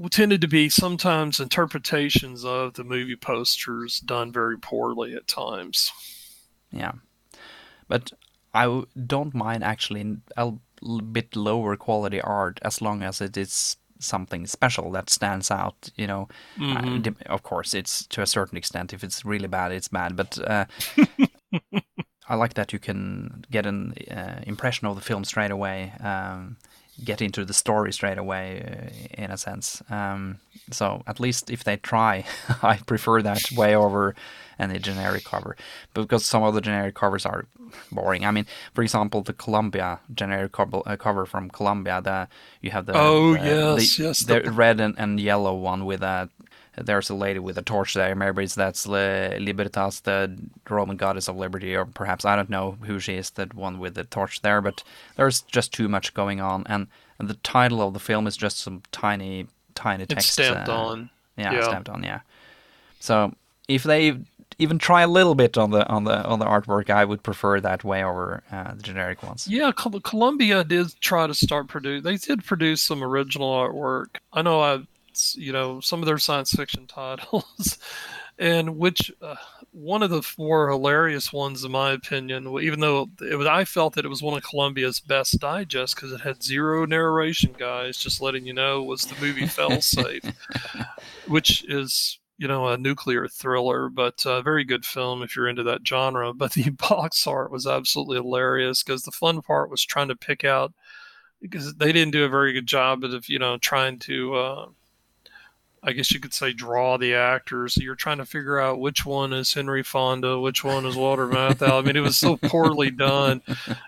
tended 0.10 0.42
to 0.42 0.48
be 0.48 0.70
sometimes 0.70 1.40
interpretations 1.40 2.46
of 2.46 2.74
the 2.76 2.84
movie 2.84 3.16
posters 3.16 4.00
done 4.00 4.32
very 4.32 4.58
poorly 4.58 5.14
at 5.14 5.28
times. 5.28 5.92
Yeah, 6.72 6.94
but 7.88 8.12
I 8.54 8.64
w- 8.64 8.86
don't 9.08 9.34
mind 9.34 9.64
actually 9.64 10.18
a 10.38 10.54
bit 11.12 11.36
lower 11.36 11.76
quality 11.76 12.22
art 12.22 12.60
as 12.64 12.82
long 12.82 13.04
as 13.04 13.20
it 13.22 13.36
is 13.38 13.78
something 14.00 14.48
special 14.48 14.92
that 14.92 15.10
stands 15.10 15.52
out. 15.52 15.90
You 15.96 16.08
know, 16.08 16.28
Uh, 16.58 16.82
Mhm. 16.82 17.02
dep- 17.02 17.22
of 17.30 17.44
course, 17.44 17.74
it's 17.74 18.08
to 18.08 18.22
a 18.22 18.26
certain 18.26 18.58
extent. 18.58 18.94
If 18.94 19.04
it's 19.04 19.26
really 19.26 19.48
bad, 19.48 19.72
it's 19.74 19.90
bad. 19.90 20.16
But 20.16 20.38
uh, 20.40 20.66
I 22.32 22.36
like 22.36 22.54
that 22.54 22.72
you 22.74 22.80
can 22.80 23.44
get 23.52 23.66
an 23.66 23.94
uh, 24.10 24.40
impression 24.48 24.88
of 24.88 24.96
the 24.96 25.02
film 25.02 25.24
straight 25.26 25.52
away, 25.52 25.92
um, 26.12 26.56
get 27.04 27.22
into 27.22 27.44
the 27.46 27.54
story 27.54 27.92
straight 27.92 28.18
away, 28.18 28.46
uh, 28.64 29.24
in 29.24 29.32
a 29.32 29.38
sense. 29.38 29.84
Um, 29.90 30.38
so 30.72 31.04
at 31.08 31.20
least 31.20 31.50
if 31.50 31.64
they 31.64 31.78
try, 31.78 32.24
I 32.64 32.78
prefer 32.78 33.22
that 33.22 33.52
way 33.52 33.76
over 33.76 34.16
any 34.60 34.80
generic 34.80 35.24
cover, 35.26 35.56
because 35.94 36.24
some 36.26 36.44
of 36.44 36.54
the 36.54 36.62
generic 36.62 36.96
covers 36.96 37.26
are 37.26 37.46
boring. 37.92 38.24
I 38.26 38.32
mean, 38.32 38.46
for 38.74 38.82
example, 38.84 39.22
the 39.24 39.34
Columbia 39.34 40.00
generic 40.14 40.52
cover, 40.54 40.82
uh, 40.86 40.96
cover 40.98 41.26
from 41.26 41.50
Columbia, 41.50 42.02
the 42.02 42.28
you 42.62 42.72
have 42.72 42.86
the 42.86 42.94
Oh, 42.96 43.34
uh, 43.36 43.44
yes, 43.44 43.98
the, 43.98 44.04
yes, 44.04 44.20
the, 44.22 44.40
the- 44.40 44.52
red 44.52 44.80
and, 44.80 44.96
and 44.98 45.20
yellow 45.20 45.56
one 45.56 45.86
with 45.86 46.02
a 46.04 46.30
there's 46.78 47.10
a 47.10 47.16
lady 47.16 47.40
with 47.40 47.58
a 47.58 47.62
torch 47.62 47.94
there. 47.94 48.16
Maybe 48.16 48.44
it's 48.44 48.56
that's 48.56 48.88
Le- 48.88 49.38
Libertas, 49.40 50.02
the 50.02 50.38
Roman 50.70 50.98
goddess 50.98 51.28
of 51.28 51.36
liberty, 51.36 51.76
or 51.76 51.86
perhaps 51.86 52.26
I 52.26 52.36
don't 52.36 52.50
know 52.50 52.78
who 52.82 53.00
she 53.00 53.16
is, 53.16 53.30
that 53.32 53.54
one 53.54 53.80
with 53.80 53.96
the 53.96 54.04
torch 54.06 54.42
there. 54.42 54.62
But 54.62 54.84
there's 55.18 55.42
just 55.42 55.74
too 55.74 55.88
much 55.90 56.14
going 56.14 56.40
on, 56.40 56.64
and, 56.68 56.88
and 57.20 57.28
the 57.30 57.34
title 57.36 57.82
of 57.82 57.94
the 57.94 58.00
film 58.00 58.26
is 58.28 58.38
just 58.38 58.60
some 58.60 58.82
tiny, 58.92 59.48
tiny 59.76 60.04
It's 60.04 60.14
text 60.14 60.34
stamped 60.34 60.70
uh, 60.70 60.76
on. 60.78 61.10
Yeah, 61.38 61.52
Yeah. 61.54 61.64
stamped 61.64 61.90
on. 61.90 62.04
Yeah. 62.04 62.22
So 63.00 63.34
if 63.68 63.84
they 63.84 64.18
even 64.58 64.78
try 64.78 65.02
a 65.02 65.08
little 65.08 65.34
bit 65.34 65.58
on 65.58 65.72
the 65.72 65.88
on 65.88 66.04
the 66.04 66.24
on 66.24 66.40
the 66.40 66.46
artwork, 66.46 66.90
I 66.90 67.04
would 67.04 67.24
prefer 67.24 67.60
that 67.62 67.84
way 67.84 68.04
over 68.04 68.44
uh, 68.52 68.76
the 68.76 68.82
generic 68.84 69.24
ones. 69.24 69.48
Yeah, 69.48 69.72
Col- 69.72 70.00
Columbia 70.02 70.64
did 70.64 70.88
try 71.00 71.26
to 71.28 71.34
start 71.34 71.68
produce. 71.68 72.04
They 72.04 72.18
did 72.18 72.44
produce 72.46 72.82
some 72.82 73.04
original 73.04 73.50
artwork. 73.50 74.18
I 74.34 74.42
know 74.44 74.62
I, 74.62 74.82
you 75.38 75.52
know, 75.52 75.80
some 75.80 76.02
of 76.02 76.06
their 76.06 76.18
science 76.18 76.52
fiction 76.52 76.88
titles, 76.88 77.78
and 78.40 78.78
which 78.78 79.12
uh, 79.22 79.36
one 79.72 80.04
of 80.04 80.10
the 80.10 80.22
more 80.38 80.70
hilarious 80.70 81.32
ones, 81.32 81.64
in 81.64 81.72
my 81.72 81.92
opinion, 81.92 82.48
even 82.62 82.80
though 82.80 83.10
it 83.22 83.36
was, 83.36 83.48
I 83.48 83.64
felt 83.66 83.96
that 83.96 84.06
it 84.06 84.10
was 84.10 84.22
one 84.22 84.36
of 84.36 84.44
Columbia's 84.44 85.00
best 85.00 85.40
digests 85.40 85.96
because 85.96 86.12
it 86.12 86.22
had 86.22 86.44
zero 86.44 86.86
narration, 86.86 87.56
guys. 87.58 87.98
Just 87.98 88.22
letting 88.22 88.46
you 88.46 88.54
know, 88.54 88.84
was 88.84 89.04
the 89.04 89.20
movie 89.22 89.48
Fail 89.48 89.82
Safe, 89.82 90.24
which 91.28 91.64
is 91.70 92.20
you 92.38 92.48
know 92.48 92.68
a 92.68 92.78
nuclear 92.78 93.28
thriller, 93.28 93.88
but 93.88 94.24
a 94.26 94.42
very 94.42 94.64
good 94.66 94.86
film 94.86 95.24
if 95.24 95.36
you're 95.36 95.48
into 95.48 95.64
that 95.64 95.88
genre. 95.88 96.34
But 96.42 96.54
the 96.54 96.70
box 96.72 97.26
art 97.26 97.52
was 97.52 97.66
absolutely 97.68 98.18
hilarious 98.18 98.84
because 98.84 99.04
the 99.04 99.12
fun 99.12 99.42
part 99.42 99.70
was 99.70 99.86
trying 99.86 100.10
to 100.10 100.16
pick 100.16 100.44
out 100.44 100.74
because 101.42 101.74
they 101.76 101.92
didn't 101.92 102.12
do 102.12 102.26
a 102.26 102.30
very 102.30 102.52
good 102.54 102.68
job 102.68 103.04
of 103.04 103.30
you 103.30 103.40
know 103.40 103.58
trying 103.58 104.00
to. 104.00 104.36
Uh, 104.36 104.66
I 105.84 105.94
guess 105.94 106.12
you 106.12 106.20
could 106.20 106.34
say 106.34 106.54
draw 106.54 106.98
the 106.98 107.16
actors. 107.16 107.76
You're 107.76 107.96
trying 107.96 108.20
to 108.20 108.26
figure 108.26 108.60
out 108.60 108.80
which 108.80 109.04
one 109.04 109.34
is 109.34 109.52
Henry 109.52 109.82
Fonda, 109.82 110.40
which 110.40 110.64
one 110.64 110.86
is 110.86 110.96
Walter 110.96 111.28
Matthau. 111.28 111.80
I 111.80 111.82
mean, 111.82 111.96
it 111.96 112.02
was 112.02 112.18
so 112.18 112.38
poorly 112.38 112.92
done. 112.92 113.42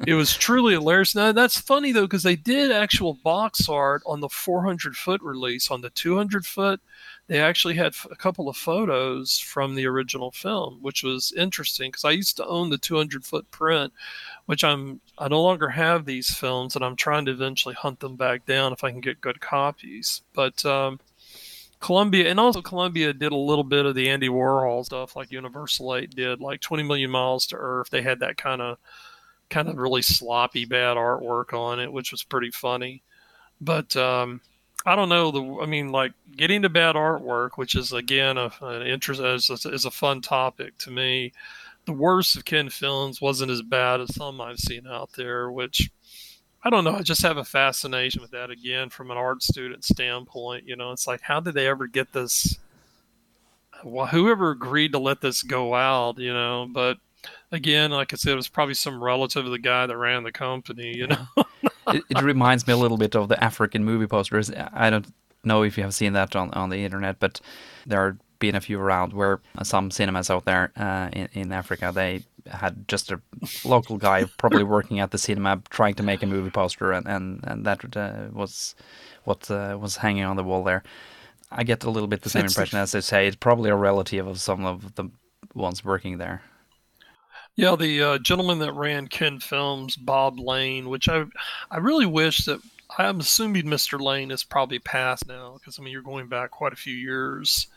It 0.08 0.16
was 0.16 0.36
truly 0.36 0.74
hilarious. 0.74 1.14
Now 1.14 1.32
that's 1.32 1.60
funny 1.60 1.92
though 1.92 2.08
because 2.08 2.24
they 2.24 2.36
did 2.36 2.72
actual 2.72 3.14
box 3.14 3.70
art 3.70 4.02
on 4.08 4.22
the 4.22 4.30
400 4.30 4.98
foot 4.98 5.22
release. 5.22 5.70
On 5.70 5.82
the 5.82 5.92
200 5.92 6.48
foot, 6.48 6.82
they 7.28 7.40
actually 7.40 7.76
had 7.76 7.94
a 8.10 8.16
couple 8.16 8.50
of 8.50 8.58
photos 8.58 9.38
from 9.38 9.76
the 9.76 9.86
original 9.86 10.32
film, 10.32 10.80
which 10.82 11.04
was 11.04 11.32
interesting 11.34 11.92
because 11.92 12.06
I 12.06 12.12
used 12.12 12.38
to 12.38 12.46
own 12.48 12.72
the 12.72 12.78
200 12.80 13.24
foot 13.24 13.50
print, 13.52 13.94
which 14.48 14.64
I'm 14.64 15.00
I 15.20 15.28
no 15.28 15.44
longer 15.44 15.70
have 15.70 16.06
these 16.06 16.34
films, 16.34 16.76
and 16.76 16.84
I'm 16.84 16.96
trying 16.96 17.26
to 17.26 17.32
eventually 17.32 17.76
hunt 17.76 18.00
them 18.00 18.16
back 18.16 18.48
down 18.48 18.74
if 18.74 18.84
I 18.84 18.90
can 18.90 19.00
get 19.00 19.22
good 19.22 19.40
copies. 19.40 20.24
But 20.34 20.66
um, 20.66 21.00
Columbia 21.84 22.30
and 22.30 22.40
also 22.40 22.62
Columbia 22.62 23.12
did 23.12 23.34
a 23.34 23.36
little 23.36 23.66
bit 23.66 23.86
of 23.86 23.94
the 23.94 24.10
Andy 24.10 24.30
Warhol 24.30 24.86
stuff 24.86 25.18
like 25.18 25.34
Universal 25.34 25.96
8 25.96 26.16
did, 26.16 26.40
like 26.40 26.62
20 26.62 26.82
Million 26.84 27.12
Miles 27.12 27.46
to 27.48 27.58
Earth. 27.58 27.90
They 27.90 28.02
had 28.02 28.22
that 28.22 28.38
kind 28.38 28.62
of 28.62 28.78
kind 29.50 29.68
of 29.68 29.76
really 29.76 30.02
sloppy 30.02 30.64
bad 30.64 30.96
artwork 30.96 31.52
on 31.52 31.82
it, 31.82 31.92
which 31.92 32.14
was 32.14 32.24
pretty 32.24 32.52
funny. 32.52 33.04
But 33.60 33.98
um, 33.98 34.40
I 34.86 34.96
don't 34.96 35.10
know 35.10 35.32
the 35.32 35.62
I 35.62 35.66
mean 35.66 35.90
like 35.90 36.14
getting 36.38 36.62
to 36.62 36.70
bad 36.70 36.96
artwork, 36.96 37.58
which 37.58 37.76
is 37.76 37.92
again 37.92 38.38
a, 38.38 38.50
an 38.62 38.88
interest 38.88 39.20
is, 39.20 39.66
is 39.66 39.84
a 39.84 39.92
fun 39.92 40.22
topic 40.22 40.78
to 40.80 40.92
me. 40.92 41.34
The 41.84 41.92
worst 41.92 42.38
of 42.38 42.46
Ken 42.46 42.70
films 42.70 43.20
wasn't 43.20 43.52
as 43.52 43.62
bad 43.62 44.00
as 44.00 44.16
some 44.16 44.40
I've 44.40 44.58
seen 44.58 44.88
out 44.88 45.10
there, 45.18 45.52
which 45.52 45.92
I 46.64 46.70
don't 46.70 46.84
know. 46.84 46.96
I 46.96 47.02
just 47.02 47.24
have 47.24 47.38
a 47.38 47.44
fascination 47.44 48.22
with 48.22 48.32
that 48.32 48.50
again 48.50 48.90
from 48.90 49.12
an 49.12 49.18
art 49.18 49.44
student 49.44 49.84
standpoint. 49.84 50.66
You 50.66 50.76
know, 50.76 50.92
it's 50.92 51.08
like, 51.08 51.22
how 51.22 51.40
did 51.40 51.56
they 51.56 51.68
ever 51.68 51.88
get 51.88 52.14
this? 52.14 52.58
Well, 53.84 54.08
whoever 54.08 54.52
agreed 54.52 54.94
to 54.94 55.00
let 55.00 55.20
this 55.20 55.44
go 55.44 55.76
out, 55.76 56.18
you 56.18 56.34
know, 56.34 56.68
but 56.72 56.98
again, 57.52 57.92
like 57.92 58.14
I 58.14 58.16
said, 58.16 58.34
it 58.34 58.38
was 58.38 58.48
probably 58.48 58.76
some 58.76 59.04
relative 59.04 59.46
of 59.46 59.52
the 59.52 59.60
guy 59.60 59.86
that 59.86 59.98
ran 59.98 60.24
the 60.24 60.32
company, 60.32 60.96
you 60.96 61.08
know. 61.08 61.28
it, 61.88 62.04
it 62.10 62.22
reminds 62.22 62.66
me 62.66 62.74
a 62.74 62.78
little 62.78 62.98
bit 62.98 63.16
of 63.16 63.28
the 63.28 63.44
African 63.44 63.84
movie 63.84 64.08
posters. 64.08 64.50
I 64.52 64.90
don't 64.90 65.08
know 65.44 65.64
if 65.64 65.78
you 65.78 65.84
have 65.84 65.94
seen 65.94 66.14
that 66.14 66.34
on, 66.36 66.52
on 66.52 66.70
the 66.70 66.86
internet, 66.86 67.20
but 67.20 67.42
there 67.86 68.08
have 68.08 68.18
been 68.40 68.56
a 68.56 68.62
few 68.62 68.80
around 68.80 69.14
where 69.14 69.42
some 69.64 69.92
cinemas 69.92 70.30
out 70.30 70.46
there 70.46 70.72
uh, 70.78 71.10
in, 71.12 71.30
in 71.34 71.52
Africa, 71.52 71.92
they 71.94 72.24
had 72.50 72.88
just 72.88 73.12
a 73.12 73.20
local 73.66 73.98
guy 73.98 74.26
probably 74.38 74.64
working 74.64 75.00
at 75.00 75.12
the 75.12 75.18
cinema 75.18 75.62
trying 75.70 75.94
to 75.96 76.04
make 76.04 76.24
a 76.24 76.28
movie 76.28 76.50
poster, 76.50 76.92
and, 76.92 77.08
and, 77.08 77.40
and 77.44 77.66
that 77.66 77.96
uh, 77.96 78.26
was 78.32 78.76
what 79.24 79.50
uh, 79.50 79.78
was 79.80 79.98
hanging 79.98 80.24
on 80.24 80.36
the 80.36 80.44
wall 80.44 80.64
there. 80.64 80.84
I 81.52 81.64
get 81.64 81.84
a 81.84 81.90
little 81.90 82.08
bit 82.08 82.22
the 82.22 82.30
same 82.30 82.42
It's- 82.42 82.54
impression 82.54 82.80
as 82.80 82.92
they 82.92 83.02
say. 83.02 83.28
It's 83.28 83.36
probably 83.36 83.70
a 83.70 83.76
relative 83.76 84.28
of 84.28 84.42
some 84.42 84.66
of 84.66 84.96
the 84.96 85.10
ones 85.54 85.86
working 85.86 86.18
there. 86.18 86.42
Yeah, 87.56 87.76
the 87.76 88.02
uh, 88.02 88.18
gentleman 88.18 88.58
that 88.60 88.74
ran 88.74 89.08
Ken 89.08 89.40
Films, 89.40 89.96
Bob 89.96 90.40
Lane, 90.40 90.90
which 90.90 91.08
I, 91.08 91.26
I 91.70 91.78
really 91.78 92.08
wish 92.08 92.46
that 92.46 92.60
I'm 92.98 93.20
assuming 93.20 93.66
Mr. 93.66 94.02
Lane 94.02 94.32
is 94.32 94.44
probably 94.44 94.80
passed 94.80 95.28
now 95.28 95.58
because 95.60 95.78
I 95.78 95.84
mean 95.84 95.92
you're 95.94 96.02
going 96.02 96.28
back 96.28 96.50
quite 96.50 96.74
a 96.74 96.78
few 96.78 96.96
years 96.96 97.68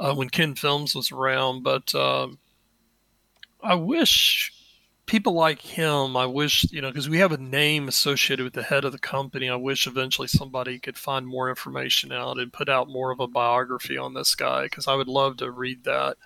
uh, 0.00 0.12
when 0.14 0.28
Ken 0.28 0.54
Films 0.56 0.94
was 0.94 1.12
around, 1.12 1.62
but 1.62 1.94
um, 1.94 2.38
I 3.66 3.74
wish 3.74 4.52
people 5.06 5.32
like 5.32 5.60
him. 5.60 6.16
I 6.16 6.26
wish 6.26 6.64
you 6.70 6.80
know 6.80 6.88
because 6.88 7.08
we 7.08 7.18
have 7.18 7.32
a 7.32 7.36
name 7.36 7.88
associated 7.88 8.44
with 8.44 8.52
the 8.52 8.62
head 8.62 8.84
of 8.84 8.92
the 8.92 8.98
company. 8.98 9.48
I 9.48 9.56
wish 9.56 9.86
eventually 9.86 10.28
somebody 10.28 10.78
could 10.78 10.96
find 10.96 11.26
more 11.26 11.48
information 11.48 12.12
out 12.12 12.38
and 12.38 12.52
put 12.52 12.68
out 12.68 12.88
more 12.88 13.10
of 13.10 13.18
a 13.18 13.26
biography 13.26 13.98
on 13.98 14.14
this 14.14 14.36
guy 14.36 14.64
because 14.64 14.86
I 14.86 14.94
would 14.94 15.08
love 15.08 15.38
to 15.38 15.50
read 15.50 15.82
that. 15.84 16.16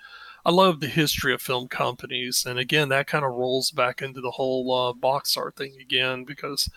I 0.45 0.51
love 0.51 0.81
the 0.81 0.87
history 0.87 1.35
of 1.35 1.43
film 1.43 1.69
companies, 1.69 2.45
and 2.47 2.59
again, 2.59 2.89
that 2.91 3.07
kind 3.07 3.25
of 3.25 3.33
rolls 3.33 3.71
back 3.71 4.03
into 4.03 4.21
the 4.21 4.33
whole 4.33 4.73
uh, 4.73 4.93
box 4.93 5.37
art 5.37 5.57
thing 5.57 5.77
again 5.81 6.25
because 6.25 6.71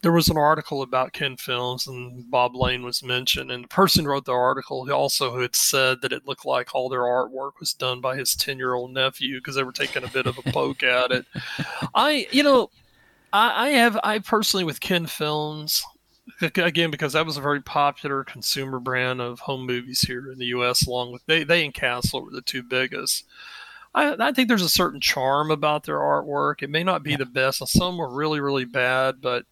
there 0.00 0.12
was 0.12 0.28
an 0.28 0.36
article 0.36 0.82
about 0.82 1.12
Ken 1.12 1.36
Films, 1.36 1.86
and 1.86 2.30
Bob 2.30 2.54
Lane 2.54 2.84
was 2.84 3.02
mentioned. 3.02 3.50
And 3.50 3.64
the 3.64 3.68
person 3.68 4.04
who 4.04 4.10
wrote 4.10 4.26
the 4.26 4.32
article 4.32 4.84
he 4.84 4.92
also 4.92 5.40
had 5.40 5.56
said 5.56 6.02
that 6.02 6.12
it 6.12 6.26
looked 6.26 6.44
like 6.44 6.74
all 6.74 6.88
their 6.88 7.00
artwork 7.00 7.52
was 7.58 7.72
done 7.72 8.00
by 8.00 8.16
his 8.16 8.34
ten-year-old 8.36 8.92
nephew 8.92 9.38
because 9.38 9.56
they 9.56 9.64
were 9.64 9.72
taking 9.72 10.04
a 10.04 10.08
bit 10.08 10.26
of 10.26 10.38
a 10.38 10.52
poke 10.52 10.82
at 10.82 11.10
it. 11.10 11.26
I, 11.94 12.28
you 12.30 12.42
know, 12.42 12.70
I, 13.32 13.66
I 13.66 13.68
have 13.70 13.98
I 14.04 14.20
personally 14.20 14.64
with 14.64 14.80
Ken 14.80 15.06
Films 15.06 15.82
again 16.40 16.90
because 16.90 17.14
that 17.14 17.26
was 17.26 17.36
a 17.36 17.42
very 17.42 17.60
popular 17.60 18.22
consumer 18.22 18.78
brand 18.78 19.20
of 19.20 19.40
home 19.40 19.66
movies 19.66 20.02
here 20.02 20.30
in 20.30 20.38
the 20.38 20.46
U.S. 20.46 20.86
Along 20.86 21.12
with 21.12 21.26
they 21.26 21.42
they 21.42 21.64
and 21.64 21.74
Castle 21.74 22.24
were 22.24 22.30
the 22.30 22.42
two 22.42 22.62
biggest. 22.62 23.24
I, 23.94 24.14
I, 24.20 24.32
think 24.32 24.48
there's 24.48 24.62
a 24.62 24.68
certain 24.68 25.00
charm 25.00 25.50
about 25.50 25.84
their 25.84 25.98
artwork. 25.98 26.62
It 26.62 26.70
may 26.70 26.84
not 26.84 27.02
be 27.02 27.12
yeah. 27.12 27.16
the 27.16 27.26
best. 27.26 27.66
Some 27.66 27.96
were 27.96 28.14
really, 28.14 28.38
really 28.38 28.66
bad, 28.66 29.20
but 29.20 29.44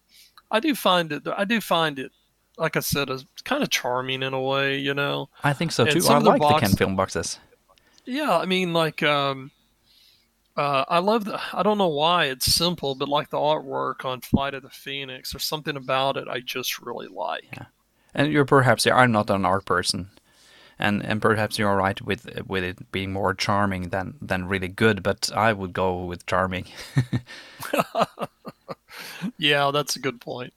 I 0.49 0.59
do 0.59 0.75
find 0.75 1.11
it. 1.11 1.23
I 1.35 1.45
do 1.45 1.61
find 1.61 1.99
it. 1.99 2.11
Like 2.57 2.75
I 2.75 2.79
said, 2.79 3.09
it's 3.09 3.25
kind 3.43 3.61
of 3.61 3.69
charming 3.69 4.23
in 4.23 4.33
a 4.33 4.41
way, 4.41 4.79
you 4.79 4.93
know. 4.93 5.29
I 5.43 5.53
think 5.53 5.71
so 5.71 5.85
too. 5.85 6.01
I 6.07 6.17
like 6.17 6.41
box, 6.41 6.61
the 6.61 6.67
Ken 6.67 6.75
film 6.75 6.95
boxes. 6.95 7.39
Yeah, 8.05 8.37
I 8.37 8.45
mean, 8.45 8.73
like, 8.73 9.03
um, 9.03 9.51
uh, 10.55 10.85
I 10.87 10.99
love 10.99 11.25
the. 11.25 11.39
I 11.53 11.61
don't 11.61 11.77
know 11.77 11.87
why 11.87 12.25
it's 12.25 12.51
simple, 12.51 12.95
but 12.95 13.09
like 13.09 13.29
the 13.29 13.37
artwork 13.37 14.05
on 14.05 14.21
Flight 14.21 14.55
of 14.55 14.63
the 14.63 14.69
Phoenix, 14.69 15.35
or 15.35 15.39
something 15.39 15.77
about 15.77 16.17
it 16.17 16.27
I 16.27 16.39
just 16.39 16.79
really 16.79 17.07
like. 17.07 17.45
Yeah. 17.53 17.65
And 18.15 18.31
you're 18.31 18.45
perhaps 18.45 18.87
I'm 18.87 19.11
not 19.11 19.29
an 19.29 19.45
art 19.45 19.65
person, 19.65 20.09
and 20.79 21.05
and 21.05 21.21
perhaps 21.21 21.59
you're 21.59 21.75
right 21.75 22.01
with 22.01 22.41
with 22.47 22.63
it 22.63 22.91
being 22.91 23.13
more 23.13 23.35
charming 23.35 23.89
than 23.89 24.15
than 24.19 24.47
really 24.47 24.69
good. 24.69 25.03
But 25.03 25.29
I 25.35 25.53
would 25.53 25.73
go 25.73 26.05
with 26.05 26.25
charming. 26.25 26.65
yeah, 29.37 29.71
that's 29.71 29.95
a 29.95 29.99
good 29.99 30.21
point. 30.21 30.53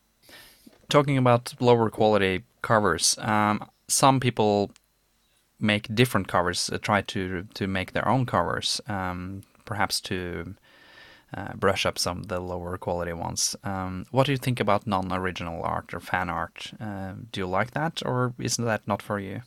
Talking 0.88 1.18
about 1.18 1.54
lower 1.60 1.90
quality 1.90 2.42
covers, 2.62 3.16
um, 3.18 3.68
some 3.88 4.20
people 4.20 4.70
make 5.60 5.94
different 5.94 6.26
covers, 6.28 6.70
uh, 6.70 6.78
try 6.78 7.02
to 7.02 7.46
to 7.54 7.66
make 7.66 7.92
their 7.92 8.08
own 8.08 8.26
covers, 8.26 8.80
um, 8.88 9.42
perhaps 9.64 10.00
to 10.00 10.54
uh, 11.36 11.52
brush 11.54 11.86
up 11.86 11.98
some 11.98 12.18
of 12.18 12.28
the 12.28 12.40
lower 12.40 12.76
quality 12.76 13.12
ones. 13.12 13.54
Um, 13.62 14.06
what 14.10 14.26
do 14.26 14.32
you 14.32 14.38
think 14.38 14.58
about 14.58 14.86
non-original 14.86 15.62
art 15.62 15.94
or 15.94 16.00
fan 16.00 16.28
art? 16.28 16.72
Uh, 16.80 17.12
do 17.30 17.40
you 17.40 17.46
like 17.46 17.72
that, 17.72 18.02
or 18.04 18.34
isn't 18.38 18.64
that 18.64 18.86
not 18.88 19.02
for 19.02 19.20
you? 19.20 19.42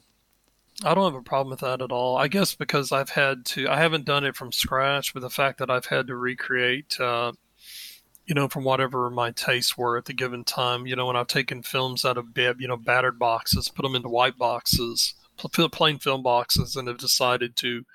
I 0.83 0.93
don't 0.93 1.11
have 1.11 1.19
a 1.19 1.23
problem 1.23 1.51
with 1.51 1.59
that 1.59 1.81
at 1.81 1.91
all. 1.91 2.17
I 2.17 2.27
guess 2.27 2.55
because 2.55 2.91
I've 2.91 3.11
had 3.11 3.45
to, 3.47 3.67
I 3.69 3.77
haven't 3.77 4.05
done 4.05 4.23
it 4.23 4.35
from 4.35 4.51
scratch, 4.51 5.13
but 5.13 5.21
the 5.21 5.29
fact 5.29 5.59
that 5.59 5.69
I've 5.69 5.85
had 5.85 6.07
to 6.07 6.15
recreate 6.15 6.99
uh, 6.99 7.33
you 8.25 8.35
know, 8.35 8.47
from 8.47 8.63
whatever 8.63 9.09
my 9.09 9.31
tastes 9.31 9.77
were 9.77 9.97
at 9.97 10.05
the 10.05 10.13
given 10.13 10.43
time. 10.43 10.87
You 10.87 10.95
know, 10.95 11.07
when 11.07 11.15
I've 11.15 11.27
taken 11.27 11.61
films 11.61 12.05
out 12.05 12.17
of 12.17 12.33
bib, 12.33 12.61
you 12.61 12.67
know 12.67 12.77
battered 12.77 13.19
boxes, 13.19 13.69
put 13.69 13.83
them 13.83 13.95
into 13.95 14.09
white 14.09 14.37
boxes, 14.37 15.15
plain 15.71 15.99
film 15.99 16.23
boxes, 16.23 16.75
and 16.75 16.87
have 16.87 16.97
decided 16.97 17.55
to 17.57 17.85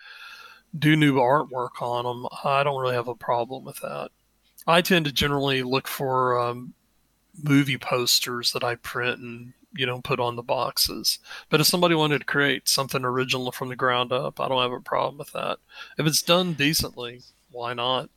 do 0.76 0.96
new 0.96 1.14
artwork 1.14 1.80
on 1.80 2.04
them, 2.04 2.26
I 2.44 2.62
don't 2.62 2.80
really 2.80 2.94
have 2.94 3.08
a 3.08 3.14
problem 3.14 3.64
with 3.64 3.80
that. 3.80 4.10
I 4.66 4.82
tend 4.82 5.06
to 5.06 5.12
generally 5.12 5.62
look 5.62 5.88
for 5.88 6.38
um, 6.38 6.74
movie 7.42 7.78
posters 7.78 8.52
that 8.52 8.64
I 8.64 8.74
print 8.74 9.20
and 9.20 9.52
you 9.72 9.86
know 9.86 10.00
put 10.00 10.20
on 10.20 10.36
the 10.36 10.42
boxes. 10.42 11.18
But 11.48 11.60
if 11.60 11.66
somebody 11.66 11.94
wanted 11.94 12.18
to 12.18 12.24
create 12.24 12.68
something 12.68 13.04
original 13.04 13.52
from 13.52 13.68
the 13.68 13.76
ground 13.76 14.12
up, 14.12 14.40
I 14.40 14.48
don't 14.48 14.62
have 14.62 14.72
a 14.72 14.80
problem 14.80 15.18
with 15.18 15.32
that. 15.32 15.58
If 15.96 16.06
it's 16.06 16.22
done 16.22 16.52
decently, 16.52 17.22
why 17.50 17.74
not? 17.74 18.10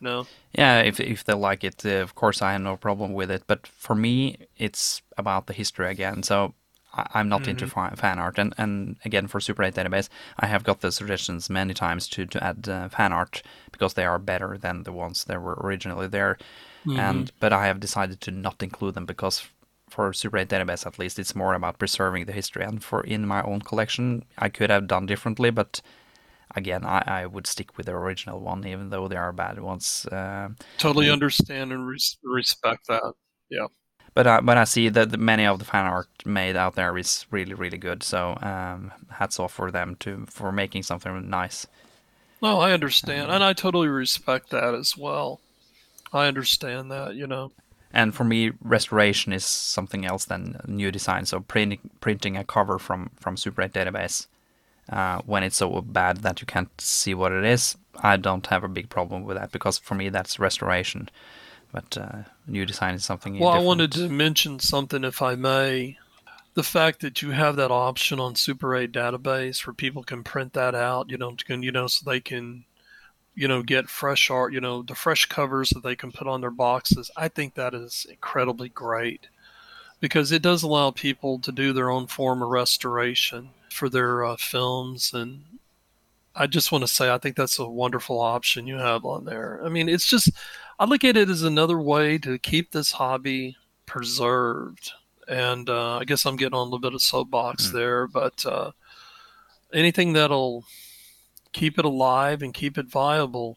You 0.00 0.08
know. 0.08 0.26
Yeah, 0.52 0.80
if 0.80 1.00
if 1.00 1.24
they 1.24 1.34
like 1.34 1.64
it, 1.64 1.84
uh, 1.84 2.02
of 2.02 2.14
course 2.14 2.42
I 2.42 2.52
have 2.52 2.60
no 2.60 2.76
problem 2.76 3.12
with 3.12 3.30
it. 3.30 3.44
But 3.46 3.66
for 3.66 3.94
me, 3.94 4.36
it's 4.56 5.02
about 5.16 5.46
the 5.46 5.52
history 5.52 5.90
again. 5.90 6.22
So 6.22 6.54
I, 6.94 7.20
am 7.20 7.28
not 7.28 7.42
mm-hmm. 7.42 7.50
into 7.50 7.66
fan, 7.66 7.96
fan 7.96 8.18
art, 8.18 8.38
and 8.38 8.54
and 8.58 8.96
again 9.04 9.26
for 9.26 9.40
Super 9.40 9.64
8 9.64 9.74
database, 9.74 10.08
I 10.38 10.46
have 10.46 10.64
got 10.64 10.80
the 10.80 10.92
suggestions 10.92 11.50
many 11.50 11.74
times 11.74 12.08
to 12.08 12.26
to 12.26 12.42
add 12.42 12.68
uh, 12.68 12.88
fan 12.88 13.12
art 13.12 13.42
because 13.72 13.94
they 13.94 14.04
are 14.04 14.18
better 14.18 14.58
than 14.58 14.84
the 14.84 14.92
ones 14.92 15.24
that 15.24 15.42
were 15.42 15.58
originally 15.60 16.08
there. 16.08 16.38
Mm-hmm. 16.86 17.00
And 17.00 17.32
but 17.40 17.52
I 17.52 17.66
have 17.66 17.80
decided 17.80 18.20
to 18.22 18.30
not 18.30 18.62
include 18.62 18.94
them 18.94 19.06
because 19.06 19.46
for 19.88 20.12
Super 20.12 20.38
8 20.38 20.48
database 20.48 20.86
at 20.86 20.98
least 20.98 21.18
it's 21.18 21.36
more 21.36 21.54
about 21.54 21.78
preserving 21.78 22.26
the 22.26 22.32
history. 22.32 22.64
And 22.64 22.82
for 22.82 23.02
in 23.02 23.26
my 23.26 23.42
own 23.42 23.60
collection, 23.60 24.24
I 24.38 24.48
could 24.48 24.70
have 24.70 24.86
done 24.86 25.06
differently, 25.06 25.50
but 25.50 25.80
again, 26.54 26.84
I, 26.84 27.02
I 27.06 27.26
would 27.26 27.46
stick 27.46 27.76
with 27.76 27.86
the 27.86 27.92
original 27.92 28.40
one, 28.40 28.66
even 28.66 28.90
though 28.90 29.08
there 29.08 29.22
are 29.22 29.32
bad 29.32 29.60
ones. 29.60 30.06
Uh, 30.06 30.50
totally 30.78 31.10
understand 31.10 31.72
and 31.72 31.86
res- 31.86 32.18
respect 32.22 32.86
that. 32.88 33.14
Yeah. 33.50 33.66
But 34.14 34.26
I, 34.26 34.40
but 34.40 34.56
I 34.56 34.64
see 34.64 34.88
that 34.90 35.18
many 35.18 35.44
of 35.44 35.58
the 35.58 35.64
fan 35.64 35.86
art 35.86 36.08
made 36.24 36.56
out 36.56 36.76
there 36.76 36.96
is 36.96 37.26
really 37.30 37.54
really 37.54 37.78
good. 37.78 38.02
So 38.02 38.38
um, 38.42 38.92
hats 39.10 39.40
off 39.40 39.52
for 39.52 39.70
them 39.70 39.96
to 40.00 40.26
for 40.30 40.52
making 40.52 40.84
something 40.84 41.28
nice. 41.28 41.66
No, 42.40 42.60
I 42.60 42.72
understand, 42.72 43.28
um, 43.28 43.36
and 43.36 43.44
I 43.44 43.54
totally 43.54 43.88
respect 43.88 44.50
that 44.50 44.74
as 44.74 44.96
well. 44.96 45.40
I 46.12 46.26
understand 46.26 46.90
that, 46.90 47.14
you 47.14 47.26
know. 47.26 47.52
And 47.92 48.14
for 48.14 48.24
me, 48.24 48.52
restoration 48.60 49.32
is 49.32 49.44
something 49.44 50.04
else 50.04 50.24
than 50.24 50.60
new 50.66 50.90
design. 50.90 51.26
So 51.26 51.40
printing 51.40 51.90
printing 52.00 52.36
a 52.36 52.44
cover 52.44 52.78
from 52.78 53.10
from 53.18 53.36
Super 53.36 53.62
8 53.62 53.72
database 53.72 54.26
uh, 54.90 55.22
when 55.24 55.42
it's 55.42 55.56
so 55.56 55.80
bad 55.80 56.18
that 56.18 56.40
you 56.40 56.46
can't 56.46 56.80
see 56.80 57.14
what 57.14 57.32
it 57.32 57.44
is, 57.44 57.76
I 57.96 58.16
don't 58.16 58.46
have 58.48 58.64
a 58.64 58.68
big 58.68 58.88
problem 58.88 59.24
with 59.24 59.36
that 59.36 59.52
because 59.52 59.78
for 59.78 59.94
me 59.94 60.08
that's 60.08 60.38
restoration. 60.38 61.08
But 61.72 61.98
uh, 61.98 62.22
new 62.46 62.64
design 62.64 62.94
is 62.94 63.04
something. 63.04 63.38
Well, 63.38 63.50
different. 63.50 63.64
I 63.64 63.66
wanted 63.66 63.92
to 63.92 64.08
mention 64.08 64.60
something, 64.60 65.02
if 65.02 65.20
I 65.20 65.34
may. 65.34 65.98
The 66.54 66.62
fact 66.62 67.00
that 67.00 67.20
you 67.20 67.32
have 67.32 67.56
that 67.56 67.72
option 67.72 68.20
on 68.20 68.36
Super 68.36 68.76
8 68.76 68.92
database 68.92 69.66
where 69.66 69.74
people 69.74 70.04
can 70.04 70.22
print 70.22 70.52
that 70.52 70.76
out, 70.76 71.10
you 71.10 71.18
know, 71.18 71.34
can, 71.44 71.64
you 71.64 71.72
know, 71.72 71.88
so 71.88 72.08
they 72.08 72.20
can, 72.20 72.64
you 73.34 73.48
know, 73.48 73.64
get 73.64 73.88
fresh 73.88 74.30
art, 74.30 74.52
you 74.52 74.60
know, 74.60 74.82
the 74.82 74.94
fresh 74.94 75.26
covers 75.26 75.70
that 75.70 75.82
they 75.82 75.96
can 75.96 76.12
put 76.12 76.28
on 76.28 76.40
their 76.40 76.52
boxes. 76.52 77.10
I 77.16 77.26
think 77.26 77.54
that 77.54 77.74
is 77.74 78.06
incredibly 78.08 78.68
great 78.68 79.26
because 79.98 80.30
it 80.30 80.42
does 80.42 80.62
allow 80.62 80.92
people 80.92 81.40
to 81.40 81.50
do 81.50 81.72
their 81.72 81.90
own 81.90 82.06
form 82.06 82.40
of 82.40 82.50
restoration 82.50 83.50
for 83.74 83.88
their 83.88 84.24
uh, 84.24 84.36
films 84.36 85.12
and 85.12 85.44
I 86.36 86.46
just 86.46 86.72
want 86.72 86.82
to 86.82 86.88
say 86.88 87.12
I 87.12 87.18
think 87.18 87.36
that's 87.36 87.58
a 87.58 87.68
wonderful 87.68 88.20
option 88.20 88.66
you 88.66 88.76
have 88.76 89.04
on 89.04 89.24
there. 89.24 89.60
I 89.64 89.68
mean, 89.68 89.88
it's 89.88 90.06
just 90.06 90.30
I 90.78 90.84
look 90.84 91.04
at 91.04 91.16
it 91.16 91.28
as 91.28 91.42
another 91.42 91.78
way 91.78 92.18
to 92.18 92.38
keep 92.38 92.72
this 92.72 92.92
hobby 92.92 93.56
preserved. 93.86 94.92
And 95.28 95.70
uh, 95.70 95.98
I 95.98 96.04
guess 96.04 96.26
I'm 96.26 96.36
getting 96.36 96.54
on 96.54 96.60
a 96.60 96.64
little 96.64 96.80
bit 96.80 96.94
of 96.94 97.02
soapbox 97.02 97.68
mm. 97.68 97.72
there, 97.72 98.06
but 98.06 98.44
uh, 98.44 98.72
anything 99.72 100.12
that'll 100.12 100.64
keep 101.52 101.78
it 101.78 101.84
alive 101.84 102.42
and 102.42 102.52
keep 102.52 102.76
it 102.76 102.86
viable 102.86 103.56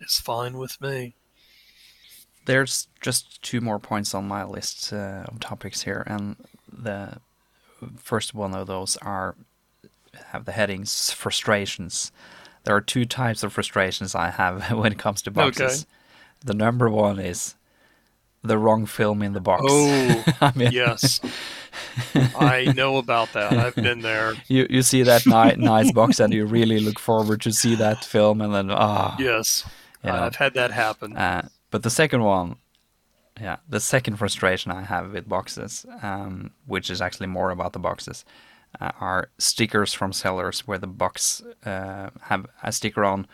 is 0.00 0.18
fine 0.18 0.56
with 0.56 0.80
me. 0.80 1.14
There's 2.46 2.88
just 3.00 3.42
two 3.42 3.60
more 3.60 3.78
points 3.78 4.14
on 4.14 4.26
my 4.26 4.44
list 4.44 4.92
uh, 4.92 5.24
of 5.28 5.40
topics 5.40 5.82
here, 5.82 6.02
and 6.06 6.36
the 6.70 7.18
first 7.96 8.34
one 8.34 8.54
of 8.54 8.66
those 8.66 8.96
are 8.98 9.36
have 10.32 10.44
the 10.44 10.52
headings 10.52 11.10
frustrations. 11.10 12.12
There 12.64 12.74
are 12.74 12.80
two 12.80 13.04
types 13.04 13.42
of 13.42 13.52
frustrations 13.52 14.14
I 14.14 14.30
have 14.30 14.70
when 14.72 14.92
it 14.92 14.98
comes 14.98 15.22
to 15.22 15.30
boxes. 15.30 15.82
Okay. 15.82 15.90
The 16.44 16.54
number 16.54 16.90
one 16.90 17.18
is 17.18 17.54
the 18.42 18.58
wrong 18.58 18.86
film 18.86 19.22
in 19.22 19.32
the 19.32 19.40
box. 19.40 19.62
Oh, 19.66 20.24
I 20.40 20.52
mean, 20.54 20.72
yes. 20.72 21.20
I 22.14 22.72
know 22.76 22.98
about 22.98 23.32
that. 23.32 23.52
I've 23.52 23.74
been 23.74 24.00
there. 24.00 24.34
You 24.48 24.66
you 24.68 24.82
see 24.82 25.02
that 25.02 25.26
ni- 25.26 25.64
nice 25.64 25.90
box 25.92 26.20
and 26.20 26.32
you 26.32 26.44
really 26.44 26.80
look 26.80 26.98
forward 26.98 27.40
to 27.42 27.52
see 27.52 27.74
that 27.76 28.04
film 28.04 28.40
and 28.40 28.54
then 28.54 28.70
ah. 28.70 29.16
Oh, 29.18 29.22
yes. 29.22 29.66
You 30.04 30.10
know. 30.12 30.18
I've 30.18 30.36
had 30.36 30.54
that 30.54 30.70
happen. 30.70 31.16
Uh, 31.16 31.48
but 31.70 31.82
the 31.82 31.90
second 31.90 32.22
one, 32.22 32.56
yeah, 33.40 33.56
the 33.68 33.80
second 33.80 34.16
frustration 34.16 34.70
I 34.70 34.82
have 34.82 35.12
with 35.12 35.28
boxes, 35.28 35.86
um, 36.02 36.50
which 36.66 36.90
is 36.90 37.00
actually 37.00 37.26
more 37.26 37.50
about 37.50 37.72
the 37.72 37.78
boxes, 37.78 38.24
uh, 38.80 38.92
are 39.00 39.30
stickers 39.38 39.92
from 39.92 40.12
sellers 40.12 40.66
where 40.66 40.78
the 40.78 40.86
box 40.86 41.42
uh, 41.64 42.10
have 42.22 42.46
a 42.62 42.72
sticker 42.72 43.04
on 43.04 43.26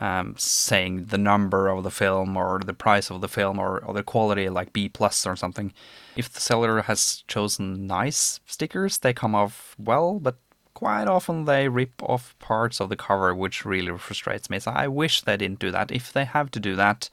um, 0.00 0.34
saying 0.38 1.06
the 1.06 1.18
number 1.18 1.68
of 1.68 1.84
the 1.84 1.90
film 1.90 2.36
or 2.36 2.60
the 2.64 2.72
price 2.72 3.10
of 3.10 3.20
the 3.20 3.28
film 3.28 3.58
or, 3.58 3.78
or 3.84 3.94
the 3.94 4.02
quality 4.02 4.48
like 4.48 4.72
B 4.72 4.88
plus 4.88 5.26
or 5.26 5.36
something. 5.36 5.72
If 6.16 6.32
the 6.32 6.40
seller 6.40 6.82
has 6.82 7.24
chosen 7.26 7.86
nice 7.86 8.40
stickers, 8.46 8.98
they 8.98 9.12
come 9.12 9.34
off 9.34 9.76
well, 9.78 10.18
but 10.18 10.36
quite 10.74 11.06
often 11.06 11.44
they 11.44 11.68
rip 11.68 12.02
off 12.02 12.34
parts 12.38 12.80
of 12.80 12.88
the 12.88 12.96
cover, 12.96 13.34
which 13.34 13.64
really 13.64 13.96
frustrates 13.98 14.48
me. 14.48 14.58
So 14.58 14.72
I 14.72 14.88
wish 14.88 15.20
they 15.20 15.36
didn't 15.36 15.60
do 15.60 15.70
that. 15.70 15.90
If 15.90 16.12
they 16.12 16.24
have 16.24 16.50
to 16.52 16.60
do 16.60 16.74
that, 16.76 17.10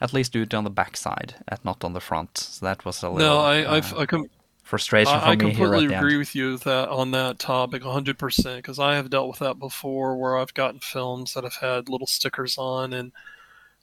at 0.00 0.12
least 0.12 0.32
do 0.32 0.42
it 0.42 0.54
on 0.54 0.64
the 0.64 0.70
back 0.70 0.96
side 0.96 1.36
and 1.46 1.58
not 1.64 1.84
on 1.84 1.92
the 1.92 2.00
front. 2.00 2.36
So 2.38 2.66
that 2.66 2.84
was 2.84 3.02
a 3.02 3.10
little. 3.10 3.36
No, 3.36 3.38
I, 3.38 3.62
uh, 3.62 3.80
I, 3.96 4.00
I 4.02 4.06
com- 4.06 4.30
frustration 4.68 5.14
I, 5.14 5.30
I 5.30 5.36
completely 5.36 5.86
agree 5.86 6.18
with 6.18 6.34
you 6.34 6.58
that 6.58 6.88
on 6.90 7.10
that 7.12 7.38
topic 7.38 7.82
100% 7.82 8.56
because 8.56 8.78
I 8.78 8.94
have 8.96 9.08
dealt 9.08 9.28
with 9.28 9.38
that 9.38 9.58
before 9.58 10.16
where 10.16 10.36
I've 10.36 10.52
gotten 10.52 10.78
films 10.80 11.32
that 11.34 11.44
have 11.44 11.56
had 11.56 11.88
little 11.88 12.06
stickers 12.06 12.58
on 12.58 12.92
and 12.92 13.12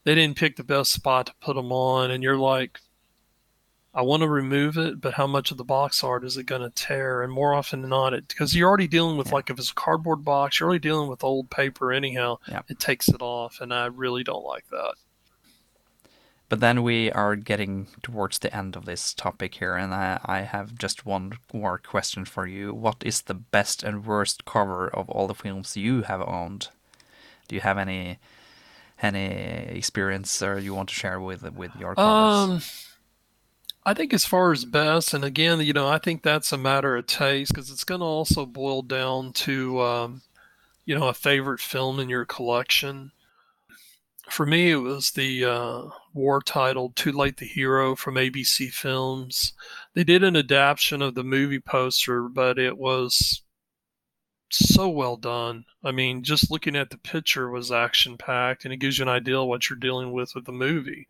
they 0.04 0.14
didn't 0.14 0.38
pick 0.38 0.56
the 0.56 0.64
best 0.64 0.92
spot 0.92 1.26
to 1.26 1.34
put 1.42 1.56
them 1.56 1.72
on 1.72 2.12
and 2.12 2.22
you're 2.22 2.38
like 2.38 2.80
I 3.96 4.02
want 4.02 4.22
to 4.24 4.30
remove 4.30 4.78
it 4.78 5.02
but 5.02 5.16
how 5.16 5.26
much 5.26 5.50
of 5.52 5.58
the 5.58 5.64
box 5.64 6.04
art 6.04 6.24
is 6.24 6.38
it 6.38 6.46
going 6.46 6.62
to 6.62 6.70
tear 6.70 7.24
and 7.24 7.34
more 7.34 7.54
often 7.56 7.82
than 7.82 7.90
not 7.90 8.14
it 8.14 8.28
because 8.28 8.54
you're 8.56 8.68
already 8.70 8.88
dealing 8.88 9.18
with 9.18 9.28
Yeah. 9.30 9.36
like 9.36 9.50
if 9.50 9.58
it's 9.58 9.72
a 9.72 9.76
cardboard 9.76 10.24
box 10.24 10.60
you're 10.60 10.70
already 10.70 10.82
dealing 10.88 11.10
with 11.10 11.24
old 11.24 11.50
paper 11.50 11.92
anyhow 11.92 12.38
Yeah. 12.48 12.62
it 12.68 12.78
takes 12.80 13.08
it 13.08 13.22
off 13.22 13.60
and 13.62 13.74
I 13.74 13.86
really 13.88 14.24
don't 14.24 14.44
like 14.46 14.68
that 14.70 14.94
But 16.48 16.60
then 16.60 16.84
we 16.84 17.12
are 17.12 17.36
getting 17.36 17.88
towards 18.04 18.38
the 18.38 18.56
end 18.56 18.76
of 18.76 18.86
this 18.86 19.14
topic 19.14 19.56
here, 19.56 19.76
and 19.76 19.94
I, 19.94 20.20
I 20.24 20.42
have 20.42 20.78
just 20.78 21.06
one 21.06 21.34
more 21.52 21.80
question 21.80 22.24
for 22.24 22.46
you. 22.46 22.74
What 22.74 22.98
is 23.04 23.24
the 23.24 23.34
best 23.34 23.82
and 23.82 24.06
worst 24.06 24.46
cover 24.46 24.88
of 24.88 25.10
all 25.10 25.28
the 25.28 25.34
films 25.34 25.76
you 25.76 26.04
have 26.04 26.22
owned? 26.22 26.70
Do 27.48 27.56
you 27.56 27.62
have 27.62 27.78
any 27.78 28.20
any 29.02 29.26
experience 29.26 30.42
or 30.42 30.58
you 30.58 30.74
want 30.74 30.90
to 30.90 30.96
share 30.96 31.20
with 31.20 31.44
with 31.52 31.72
your 31.80 31.96
covers? 31.96 32.50
Um, 32.50 32.62
I 33.86 33.94
think 33.94 34.14
as 34.14 34.26
far 34.26 34.52
as 34.52 34.66
best, 34.66 35.14
and 35.14 35.24
again, 35.24 35.60
you 35.62 35.74
know, 35.74 35.88
I 35.88 36.00
think 36.00 36.24
that's 36.24 36.52
a 36.52 36.58
matter 36.58 36.96
of 36.96 37.06
taste 37.06 37.54
because 37.54 37.70
it's 37.70 37.84
going 37.84 38.02
to 38.02 38.06
also 38.06 38.46
boil 38.46 38.82
down 38.82 39.32
to, 39.34 39.80
um, 39.82 40.22
you 40.86 40.98
know, 40.98 41.08
a 41.08 41.14
favorite 41.14 41.60
film 41.60 42.00
in 42.00 42.10
your 42.10 42.26
collection. 42.26 43.12
For 44.30 44.46
me, 44.46 44.72
it 44.72 44.78
was 44.78 45.12
the 45.12 45.46
uh, 45.46 45.82
war 46.14 46.42
titled 46.42 46.96
"Too 46.96 47.12
Late 47.12 47.38
the 47.38 47.46
Hero" 47.46 47.96
from 47.96 48.16
ABC 48.16 48.72
Films. 48.72 49.54
They 49.94 50.04
did 50.04 50.24
an 50.24 50.36
adaptation 50.36 51.02
of 51.02 51.16
the 51.16 51.24
movie 51.24 51.60
poster, 51.60 52.24
but 52.24 52.58
it 52.58 52.78
was 52.78 53.44
so 54.52 54.90
well 54.90 55.18
done. 55.18 55.66
I 55.84 55.92
mean, 55.92 56.24
just 56.24 56.52
looking 56.52 56.76
at 56.76 56.90
the 56.90 56.98
picture 56.98 57.50
was 57.50 57.72
action 57.72 58.18
packed, 58.18 58.66
and 58.66 58.74
it 58.74 58.78
gives 58.78 58.98
you 58.98 59.04
an 59.04 59.10
idea 59.10 59.44
what 59.44 59.70
you're 59.70 59.80
dealing 59.80 60.12
with 60.12 60.34
with 60.36 60.46
the 60.46 60.52
movie. 60.52 61.08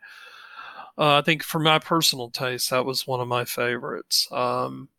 Uh, 0.98 1.18
I 1.18 1.22
think 1.22 1.44
for 1.44 1.60
my 1.60 1.80
personal 1.80 2.30
taste, 2.30 2.70
that 2.70 2.86
was 2.86 3.08
one 3.08 3.20
of 3.20 3.28
my 3.28 3.46
favorites. 3.46 4.28
Um, 4.32 4.90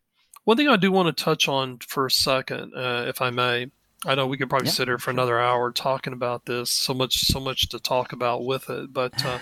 one 0.43 0.57
thing 0.57 0.69
I 0.69 0.77
do 0.77 0.91
want 0.91 1.15
to 1.15 1.23
touch 1.23 1.47
on 1.47 1.79
for 1.79 2.05
a 2.05 2.11
second, 2.11 2.73
uh, 2.75 3.05
if 3.07 3.21
I 3.21 3.31
may. 3.31 3.71
I 4.05 4.15
know 4.15 4.27
we 4.27 4.37
could 4.37 4.49
probably 4.49 4.67
Yeah, 4.67 4.71
sit 4.71 4.87
here 4.87 4.97
for 4.99 5.05
sure. 5.05 5.11
another 5.11 5.39
hour 5.39 5.71
talking 5.71 6.13
about 6.13 6.45
this. 6.45 6.69
So 6.69 6.93
much, 6.93 7.21
so 7.25 7.39
much 7.39 7.67
to 7.69 7.79
talk 7.79 8.13
about 8.13 8.45
with 8.45 8.69
it. 8.69 8.93
But 8.93 9.25
uh, 9.25 9.39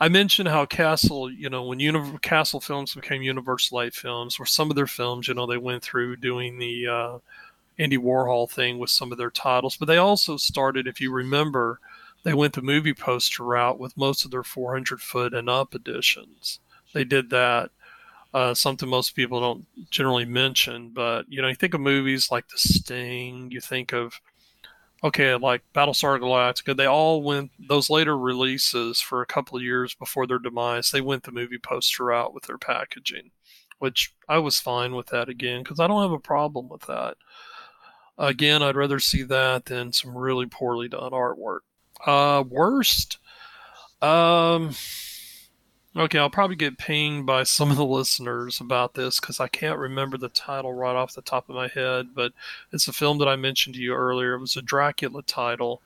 I 0.00 0.08
mentioned 0.08 0.48
how 0.48 0.64
Castle, 0.66 1.30
you 1.30 1.50
know, 1.50 1.62
when 1.64 1.78
Uni- 1.80 2.18
Castle 2.22 2.60
Films 2.60 2.94
became 2.94 3.22
Universal 3.22 3.82
8 3.82 3.94
Films, 3.94 4.38
where 4.38 4.46
some 4.46 4.70
of 4.70 4.76
their 4.76 4.86
films, 4.86 5.28
you 5.28 5.34
know, 5.34 5.46
they 5.46 5.58
went 5.58 5.82
through 5.82 6.16
doing 6.16 6.58
the 6.58 6.86
uh, 6.88 7.18
Andy 7.78 7.98
Warhol 7.98 8.50
thing 8.50 8.78
with 8.78 8.90
some 8.90 9.12
of 9.12 9.18
their 9.18 9.30
titles, 9.30 9.76
but 9.76 9.86
they 9.86 9.98
also 9.98 10.36
started, 10.36 10.86
if 10.86 11.00
you 11.00 11.12
remember, 11.12 11.80
they 12.24 12.34
went 12.34 12.54
the 12.54 12.62
movie 12.62 12.94
poster 12.94 13.44
route 13.44 13.78
with 13.78 13.96
most 13.96 14.24
of 14.24 14.30
their 14.30 14.44
400 14.44 15.00
foot 15.02 15.34
and 15.34 15.50
up 15.50 15.74
editions. 15.74 16.60
They 16.94 17.04
did 17.04 17.30
that. 17.30 17.70
Uh, 18.34 18.54
something 18.54 18.88
most 18.88 19.14
people 19.14 19.40
don't 19.40 19.66
generally 19.90 20.24
mention, 20.24 20.88
but 20.88 21.26
you 21.28 21.42
know, 21.42 21.48
you 21.48 21.54
think 21.54 21.74
of 21.74 21.80
movies 21.80 22.30
like 22.30 22.48
The 22.48 22.56
Sting, 22.56 23.50
you 23.50 23.60
think 23.60 23.92
of 23.92 24.20
okay, 25.04 25.34
like 25.34 25.62
Battlestar 25.74 26.18
Galactica, 26.20 26.76
they 26.76 26.86
all 26.86 27.22
went 27.22 27.50
those 27.58 27.90
later 27.90 28.16
releases 28.16 29.00
for 29.00 29.20
a 29.20 29.26
couple 29.26 29.56
of 29.56 29.62
years 29.62 29.94
before 29.94 30.26
their 30.26 30.38
demise. 30.38 30.90
They 30.90 31.00
went 31.00 31.24
the 31.24 31.32
movie 31.32 31.58
poster 31.58 32.04
route 32.06 32.32
with 32.32 32.44
their 32.44 32.58
packaging, 32.58 33.30
which 33.78 34.14
I 34.28 34.38
was 34.38 34.60
fine 34.60 34.94
with 34.94 35.06
that 35.06 35.28
again 35.28 35.62
because 35.62 35.80
I 35.80 35.86
don't 35.86 36.02
have 36.02 36.12
a 36.12 36.18
problem 36.18 36.68
with 36.68 36.82
that. 36.82 37.16
Again, 38.18 38.62
I'd 38.62 38.76
rather 38.76 39.00
see 39.00 39.22
that 39.24 39.64
than 39.64 39.92
some 39.92 40.16
really 40.16 40.46
poorly 40.46 40.88
done 40.88 41.12
artwork. 41.12 41.60
Uh, 42.06 42.44
worst, 42.48 43.18
um, 44.00 44.70
okay, 45.96 46.18
I'll 46.18 46.30
probably 46.30 46.56
get 46.56 46.78
pinged 46.78 47.26
by 47.26 47.42
some 47.42 47.70
of 47.70 47.76
the 47.76 47.84
listeners 47.84 48.60
about 48.60 48.94
this 48.94 49.20
because 49.20 49.40
I 49.40 49.48
can't 49.48 49.78
remember 49.78 50.16
the 50.16 50.30
title 50.30 50.72
right 50.72 50.96
off 50.96 51.14
the 51.14 51.22
top 51.22 51.48
of 51.48 51.54
my 51.54 51.68
head, 51.68 52.14
but 52.14 52.32
it's 52.72 52.88
a 52.88 52.92
film 52.92 53.18
that 53.18 53.28
I 53.28 53.36
mentioned 53.36 53.74
to 53.74 53.80
you 53.80 53.94
earlier. 53.94 54.34
It 54.34 54.40
was 54.40 54.56
a 54.56 54.62
Dracula 54.62 55.22
title 55.22 55.82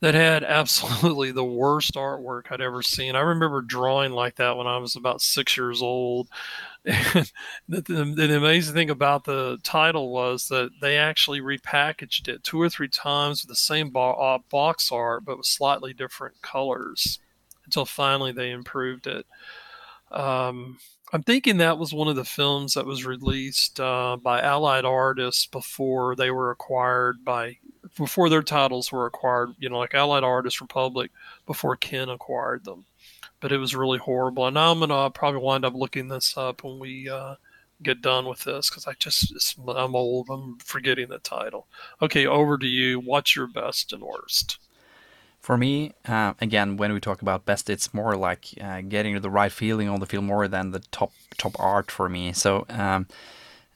that 0.00 0.14
had 0.14 0.42
absolutely 0.44 1.32
the 1.32 1.44
worst 1.44 1.94
artwork 1.94 2.50
I'd 2.50 2.62
ever 2.62 2.82
seen. 2.82 3.14
I 3.14 3.20
remember 3.20 3.60
drawing 3.60 4.12
like 4.12 4.36
that 4.36 4.56
when 4.56 4.66
I 4.66 4.78
was 4.78 4.96
about 4.96 5.20
six 5.20 5.56
years 5.56 5.82
old. 5.82 6.28
And 6.86 7.32
the, 7.66 7.80
the, 7.80 8.04
the 8.04 8.36
amazing 8.36 8.74
thing 8.74 8.90
about 8.90 9.24
the 9.24 9.56
title 9.62 10.10
was 10.10 10.48
that 10.48 10.68
they 10.82 10.98
actually 10.98 11.40
repackaged 11.40 12.28
it 12.28 12.44
two 12.44 12.60
or 12.60 12.68
three 12.68 12.88
times 12.88 13.42
with 13.42 13.48
the 13.48 13.56
same 13.56 13.90
uh, 13.96 14.38
box 14.50 14.92
art, 14.92 15.24
but 15.24 15.38
with 15.38 15.46
slightly 15.46 15.94
different 15.94 16.42
colors 16.42 17.20
until 17.64 17.84
finally 17.84 18.32
they 18.32 18.50
improved 18.50 19.06
it. 19.06 19.26
Um, 20.10 20.78
I'm 21.12 21.22
thinking 21.22 21.58
that 21.58 21.78
was 21.78 21.92
one 21.94 22.08
of 22.08 22.16
the 22.16 22.24
films 22.24 22.74
that 22.74 22.86
was 22.86 23.04
released 23.04 23.78
uh, 23.78 24.16
by 24.16 24.40
Allied 24.40 24.84
Artists 24.84 25.46
before 25.46 26.16
they 26.16 26.30
were 26.30 26.50
acquired 26.50 27.24
by 27.24 27.58
before 27.96 28.28
their 28.28 28.42
titles 28.42 28.90
were 28.90 29.06
acquired. 29.06 29.50
You 29.58 29.68
know, 29.68 29.78
like 29.78 29.94
Allied 29.94 30.24
Artists 30.24 30.60
Republic 30.60 31.12
before 31.46 31.76
Ken 31.76 32.08
acquired 32.08 32.64
them. 32.64 32.86
But 33.38 33.52
it 33.52 33.58
was 33.58 33.76
really 33.76 33.98
horrible. 33.98 34.46
And 34.46 34.58
I'm 34.58 34.80
gonna 34.80 35.10
probably 35.10 35.40
wind 35.40 35.64
up 35.64 35.74
looking 35.74 36.08
this 36.08 36.36
up 36.36 36.64
when 36.64 36.78
we 36.78 37.08
uh, 37.08 37.36
get 37.82 38.02
done 38.02 38.26
with 38.26 38.42
this 38.42 38.68
because 38.68 38.88
I 38.88 38.94
just 38.94 39.56
I'm 39.68 39.94
old. 39.94 40.28
I'm 40.30 40.58
forgetting 40.58 41.08
the 41.10 41.18
title. 41.18 41.68
Okay, 42.02 42.26
over 42.26 42.58
to 42.58 42.66
you. 42.66 42.98
What's 42.98 43.36
your 43.36 43.46
best 43.46 43.92
and 43.92 44.02
worst? 44.02 44.58
For 45.44 45.58
me, 45.58 45.92
uh, 46.08 46.32
again, 46.40 46.78
when 46.78 46.94
we 46.94 47.00
talk 47.00 47.20
about 47.20 47.44
best, 47.44 47.68
it's 47.68 47.92
more 47.92 48.16
like 48.16 48.46
uh, 48.58 48.80
getting 48.80 49.20
the 49.20 49.28
right 49.28 49.52
feeling 49.52 49.90
on 49.90 50.00
the 50.00 50.06
film 50.06 50.24
more 50.24 50.48
than 50.48 50.70
the 50.70 50.78
top 50.90 51.12
top 51.36 51.54
art 51.58 51.90
for 51.90 52.08
me. 52.08 52.32
So 52.32 52.64
um, 52.70 53.06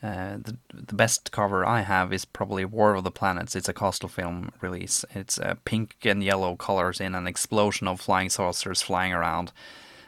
uh, 0.03 0.39
the 0.39 0.57
the 0.73 0.95
best 0.95 1.31
cover 1.31 1.67
I 1.67 1.83
have 1.83 2.11
is 2.11 2.25
probably 2.25 2.65
War 2.65 2.95
of 2.95 3.05
the 3.05 3.11
Planets. 3.11 3.55
It's 3.55 3.69
a 3.69 3.75
Castle 3.75 4.09
film 4.09 4.51
release. 4.63 5.05
It's 5.15 5.39
uh, 5.39 5.57
pink 5.67 5.97
and 6.05 6.25
yellow 6.25 6.57
colors 6.57 7.03
in 7.03 7.15
an 7.15 7.27
explosion 7.27 7.87
of 7.87 8.01
flying 8.01 8.31
saucers 8.31 8.81
flying 8.81 9.13
around. 9.13 9.53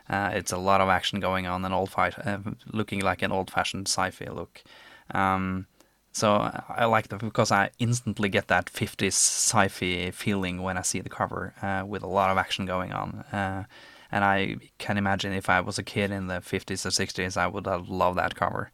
Uh, 0.09 0.31
it's 0.33 0.53
a 0.53 0.57
lot 0.57 0.81
of 0.81 0.89
action 0.89 1.21
going 1.21 1.47
on, 1.47 1.63
an 1.67 1.75
old 1.75 1.91
fight, 1.91 2.15
uh, 2.27 2.39
looking 2.73 3.03
like 3.03 3.21
an 3.21 3.33
old-fashioned 3.33 3.87
sci-fi 3.87 4.31
look. 4.33 4.63
Um, 5.11 5.67
so 6.13 6.35
I- 6.69 6.85
like 6.87 7.09
that 7.09 7.21
because 7.21 7.53
I 7.53 7.71
instantly 7.79 8.29
get 8.29 8.49
that 8.49 8.67
50s 8.67 9.15
sci-fi 9.15 10.11
feeling 10.11 10.63
when 10.63 10.77
I 10.77 10.83
see 10.83 11.01
the 11.01 11.09
cover 11.09 11.55
uh, 11.63 11.85
with 11.87 12.03
a 12.03 12.07
lot 12.09 12.31
of 12.31 12.39
action 12.39 12.67
going 12.67 12.93
on. 12.93 13.25
Uh, 13.33 13.65
and 14.13 14.25
I 14.25 14.57
can 14.79 14.99
imagine 14.99 15.33
if 15.33 15.49
I 15.49 15.61
was 15.61 15.79
a 15.79 15.85
kid 15.85 16.11
in 16.11 16.27
the 16.27 16.41
50s 16.41 16.85
or 16.85 16.91
60s, 16.91 17.37
I 17.37 17.47
would 17.47 17.67
have 17.67 17.89
loved 17.89 18.19
that 18.19 18.35
cover. 18.35 18.73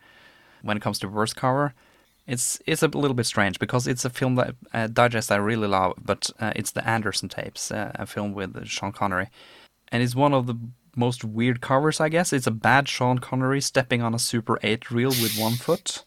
When 0.62 0.76
it 0.76 0.82
comes 0.82 0.99
to 1.01 1.09
worst 1.09 1.37
cover, 1.37 1.74
it's 2.26 2.59
it's 2.66 2.82
a 2.82 2.89
little 2.89 3.14
bit 3.14 3.26
strange 3.26 3.59
because 3.59 3.87
it's 3.87 4.05
a 4.05 4.11
film 4.11 4.34
that 4.37 4.57
uh, 4.72 4.87
digest 4.89 5.30
I 5.30 5.37
really 5.37 5.68
love, 5.68 5.95
but 6.03 6.30
uh, 6.41 6.53
it's 6.57 6.72
the 6.72 6.87
Anderson 6.89 7.28
tapes, 7.28 7.70
uh, 7.70 7.93
a 7.95 8.07
film 8.07 8.32
with 8.32 8.66
Sean 8.66 8.91
Connery, 8.93 9.28
and 9.93 10.03
it's 10.03 10.16
one 10.16 10.34
of 10.34 10.47
the 10.47 10.59
most 10.97 11.22
weird 11.22 11.61
covers, 11.61 12.01
I 12.01 12.09
guess. 12.09 12.32
It's 12.32 12.47
a 12.47 12.51
bad 12.51 12.89
Sean 12.89 13.18
Connery 13.18 13.61
stepping 13.61 14.03
on 14.03 14.14
a 14.14 14.18
Super 14.18 14.59
8 14.62 14.91
reel 14.91 15.11
with 15.11 15.39
one 15.39 15.53
foot. 15.53 16.05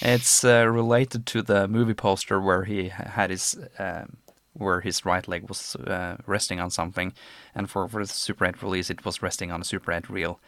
It's 0.00 0.44
uh, 0.44 0.66
related 0.66 1.26
to 1.26 1.42
the 1.42 1.66
movie 1.68 1.94
poster 1.94 2.40
where 2.40 2.64
he 2.64 2.88
had 2.88 3.30
his 3.30 3.56
um 3.78 4.18
where 4.58 4.80
his 4.80 5.04
right 5.04 5.26
leg 5.28 5.48
was 5.48 5.76
uh, 5.76 6.16
resting 6.26 6.60
on 6.60 6.70
something, 6.70 7.12
and 7.54 7.70
for 7.70 7.88
for 7.88 8.04
the 8.04 8.12
Super 8.12 8.46
8 8.46 8.62
release, 8.62 8.90
it 8.90 9.04
was 9.04 9.22
resting 9.22 9.52
on 9.52 9.60
a 9.60 9.64
Super 9.64 9.92
8 9.92 10.08
reel. 10.08 10.40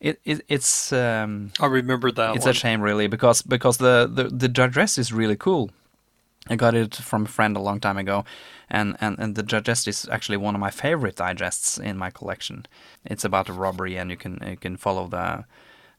It, 0.00 0.20
it 0.24 0.42
it's 0.48 0.92
um, 0.92 1.52
I 1.60 1.66
remember 1.66 2.10
that 2.12 2.36
it's 2.36 2.44
one. 2.44 2.50
a 2.50 2.54
shame 2.54 2.80
really 2.80 3.06
because 3.06 3.42
because 3.42 3.78
the, 3.78 4.10
the 4.12 4.24
the 4.24 4.48
dress 4.48 4.98
is 4.98 5.12
really 5.12 5.36
cool. 5.36 5.70
I 6.48 6.56
got 6.56 6.74
it 6.74 6.94
from 6.94 7.24
a 7.24 7.28
friend 7.28 7.56
a 7.56 7.60
long 7.60 7.80
time 7.80 7.96
ago, 7.96 8.26
and, 8.68 8.98
and, 9.00 9.18
and 9.18 9.34
the 9.34 9.42
digest 9.42 9.88
is 9.88 10.06
actually 10.10 10.36
one 10.36 10.54
of 10.54 10.60
my 10.60 10.70
favorite 10.70 11.16
digests 11.16 11.78
in 11.78 11.96
my 11.96 12.10
collection. 12.10 12.66
It's 13.06 13.24
about 13.24 13.48
a 13.48 13.54
robbery, 13.54 13.96
and 13.96 14.10
you 14.10 14.18
can 14.18 14.38
you 14.46 14.56
can 14.56 14.76
follow 14.76 15.08
the. 15.08 15.44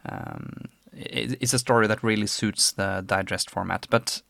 Um, 0.07 0.69
it's 0.95 1.53
a 1.53 1.59
story 1.59 1.87
that 1.87 2.03
really 2.03 2.27
suits 2.27 2.71
the 2.71 3.03
digest 3.05 3.49
format, 3.49 3.87
but 3.89 4.21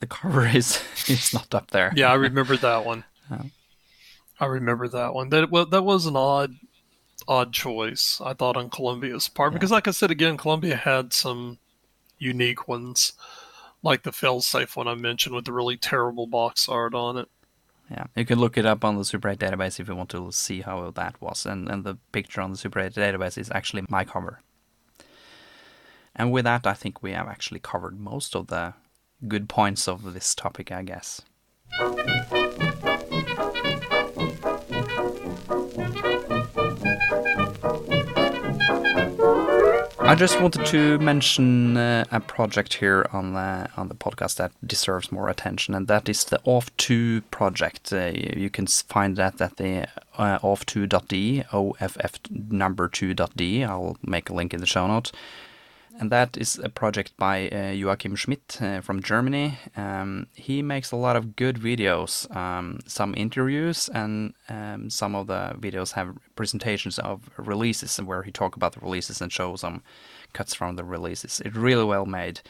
the 0.00 0.06
cover 0.06 0.46
is 0.54 0.80
is 1.08 1.32
not 1.32 1.54
up 1.54 1.70
there. 1.70 1.92
yeah, 1.96 2.10
I 2.10 2.14
remember 2.14 2.56
that 2.56 2.84
one. 2.84 3.04
I 4.40 4.46
remember 4.46 4.88
that 4.88 5.14
one. 5.14 5.30
That 5.30 5.50
well, 5.50 5.66
that 5.66 5.82
was 5.82 6.06
an 6.06 6.16
odd, 6.16 6.56
odd 7.26 7.52
choice. 7.52 8.20
I 8.24 8.34
thought 8.34 8.56
on 8.56 8.70
Columbia's 8.70 9.28
part 9.28 9.52
yeah. 9.52 9.58
because, 9.58 9.70
like 9.70 9.88
I 9.88 9.92
said 9.92 10.10
again, 10.10 10.36
Columbia 10.36 10.76
had 10.76 11.12
some 11.12 11.58
unique 12.18 12.68
ones, 12.68 13.12
like 13.82 14.02
the 14.02 14.10
failsafe 14.10 14.76
one 14.76 14.88
I 14.88 14.94
mentioned 14.94 15.34
with 15.34 15.46
the 15.46 15.52
really 15.52 15.76
terrible 15.76 16.26
box 16.26 16.68
art 16.68 16.94
on 16.94 17.16
it. 17.16 17.28
Yeah, 17.90 18.04
you 18.16 18.24
can 18.24 18.40
look 18.40 18.58
it 18.58 18.66
up 18.66 18.84
on 18.84 18.96
the 18.96 19.04
Super 19.04 19.28
8 19.28 19.38
database 19.38 19.78
if 19.78 19.86
you 19.86 19.94
want 19.94 20.10
to 20.10 20.32
see 20.32 20.60
how 20.60 20.90
that 20.90 21.20
was, 21.20 21.46
and 21.46 21.68
and 21.70 21.84
the 21.84 21.96
picture 22.12 22.40
on 22.40 22.50
the 22.50 22.58
Super 22.58 22.80
8 22.80 22.92
database 22.92 23.38
is 23.38 23.50
actually 23.50 23.84
my 23.88 24.04
cover. 24.04 24.42
And 26.16 26.32
with 26.32 26.44
that, 26.44 26.66
I 26.66 26.72
think 26.72 27.02
we 27.02 27.12
have 27.12 27.28
actually 27.28 27.60
covered 27.60 28.00
most 28.00 28.34
of 28.34 28.46
the 28.46 28.72
good 29.28 29.48
points 29.48 29.86
of 29.86 30.14
this 30.14 30.34
topic, 30.34 30.72
I 30.72 30.82
guess. 30.82 31.20
I 39.98 40.14
just 40.14 40.40
wanted 40.40 40.64
to 40.66 40.98
mention 41.00 41.76
uh, 41.76 42.04
a 42.12 42.20
project 42.20 42.74
here 42.74 43.06
on 43.12 43.34
the 43.34 43.68
on 43.76 43.88
the 43.88 43.94
podcast 43.94 44.36
that 44.36 44.52
deserves 44.64 45.10
more 45.10 45.28
attention, 45.28 45.74
and 45.74 45.88
that 45.88 46.08
is 46.08 46.24
the 46.24 46.38
Off2 46.46 47.24
project. 47.32 47.92
Uh, 47.92 48.12
you 48.14 48.48
can 48.48 48.66
find 48.68 49.16
that 49.16 49.40
at 49.40 49.56
the 49.56 49.88
uh, 50.16 50.38
off2.de, 50.38 51.44
off 51.52 52.20
number 52.30 52.88
2.de. 52.88 53.64
I'll 53.64 53.96
make 54.02 54.30
a 54.30 54.34
link 54.34 54.54
in 54.54 54.60
the 54.60 54.66
show 54.66 54.86
notes 54.86 55.12
and 55.98 56.10
that 56.10 56.36
is 56.36 56.58
a 56.58 56.68
project 56.68 57.16
by 57.16 57.48
uh, 57.48 57.70
Joachim 57.70 58.16
Schmidt 58.16 58.58
uh, 58.60 58.80
from 58.80 59.02
Germany. 59.02 59.58
Um, 59.76 60.26
he 60.34 60.62
makes 60.62 60.92
a 60.92 60.96
lot 60.96 61.16
of 61.16 61.36
good 61.36 61.56
videos, 61.56 62.34
um, 62.34 62.80
some 62.86 63.14
interviews, 63.16 63.88
and 63.88 64.34
um, 64.48 64.90
some 64.90 65.14
of 65.14 65.26
the 65.26 65.56
videos 65.58 65.92
have 65.92 66.16
presentations 66.34 66.98
of 66.98 67.30
releases 67.36 67.96
where 67.98 68.22
he 68.22 68.30
talk 68.30 68.56
about 68.56 68.72
the 68.72 68.80
releases 68.80 69.20
and 69.20 69.32
show 69.32 69.56
some 69.56 69.82
cuts 70.32 70.54
from 70.54 70.76
the 70.76 70.84
releases. 70.84 71.40
It's 71.40 71.56
really 71.56 71.84
well 71.84 72.06
made. 72.06 72.40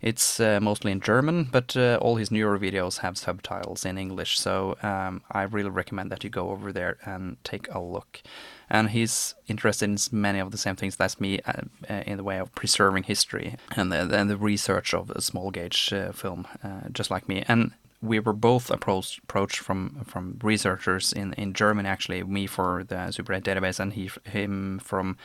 It's 0.00 0.40
uh, 0.40 0.60
mostly 0.60 0.92
in 0.92 1.00
German, 1.00 1.44
but 1.44 1.76
uh, 1.76 1.98
all 2.02 2.16
his 2.16 2.30
newer 2.30 2.58
videos 2.58 2.98
have 2.98 3.16
subtitles 3.16 3.84
in 3.84 3.96
English, 3.96 4.38
so 4.38 4.76
um, 4.82 5.22
I 5.30 5.42
really 5.42 5.70
recommend 5.70 6.10
that 6.12 6.22
you 6.22 6.30
go 6.30 6.50
over 6.50 6.72
there 6.72 6.98
and 7.04 7.42
take 7.44 7.68
a 7.74 7.80
look 7.80 8.22
and 8.68 8.90
he's 8.90 9.34
interested 9.46 9.88
in 9.88 9.96
many 10.10 10.38
of 10.38 10.50
the 10.50 10.58
same 10.58 10.76
things 10.76 10.96
as 10.98 11.20
me 11.20 11.40
uh, 11.46 11.62
uh, 11.88 12.02
in 12.06 12.16
the 12.16 12.24
way 12.24 12.38
of 12.38 12.54
preserving 12.54 13.04
history 13.04 13.56
and 13.76 13.92
the, 13.92 14.00
and 14.12 14.28
the 14.28 14.36
research 14.36 14.92
of 14.92 15.10
a 15.10 15.22
small 15.22 15.50
gauge 15.50 15.92
uh, 15.92 16.12
film, 16.12 16.46
uh, 16.64 16.88
just 16.92 17.10
like 17.10 17.28
me. 17.28 17.44
And 17.46 17.72
we 18.02 18.20
were 18.20 18.32
both 18.32 18.70
approached, 18.70 19.18
approached 19.18 19.58
from 19.58 20.04
from 20.04 20.38
researchers 20.42 21.12
in, 21.12 21.32
in 21.34 21.52
Germany, 21.52 21.88
actually, 21.88 22.22
me 22.22 22.46
for 22.46 22.84
the 22.84 23.10
Super 23.10 23.32
8 23.32 23.42
database, 23.44 23.80
and 23.80 23.92
he 23.92 24.10
him 24.24 24.78
from 24.78 25.16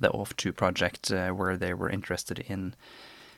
the 0.00 0.08
Off2 0.08 0.54
project, 0.54 1.10
uh, 1.10 1.30
where 1.30 1.56
they 1.56 1.72
were 1.72 1.88
interested 1.88 2.38
in 2.40 2.74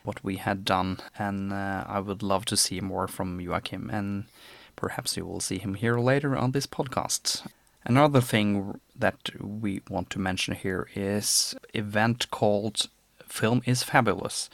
what 0.03 0.23
we 0.23 0.37
had 0.37 0.65
done. 0.65 0.97
And 1.17 1.53
uh, 1.53 1.83
I 1.87 1.99
would 1.99 2.23
love 2.23 2.45
to 2.45 2.57
see 2.57 2.81
more 2.81 3.07
from 3.07 3.39
Joachim, 3.39 3.89
and 3.89 4.25
perhaps 4.75 5.17
you 5.17 5.25
will 5.25 5.39
see 5.39 5.59
him 5.59 5.75
here 5.75 5.99
later 5.99 6.35
on 6.35 6.51
this 6.51 6.67
podcast. 6.67 7.45
Another 7.85 8.21
thing 8.21 8.79
that 8.95 9.29
we 9.39 9.81
want 9.89 10.09
to 10.11 10.19
mention 10.19 10.53
here 10.53 10.87
is 10.95 11.55
event 11.73 12.29
called 12.29 12.89
Film 13.25 13.61
is 13.65 13.83
Fabulous, 13.83 14.49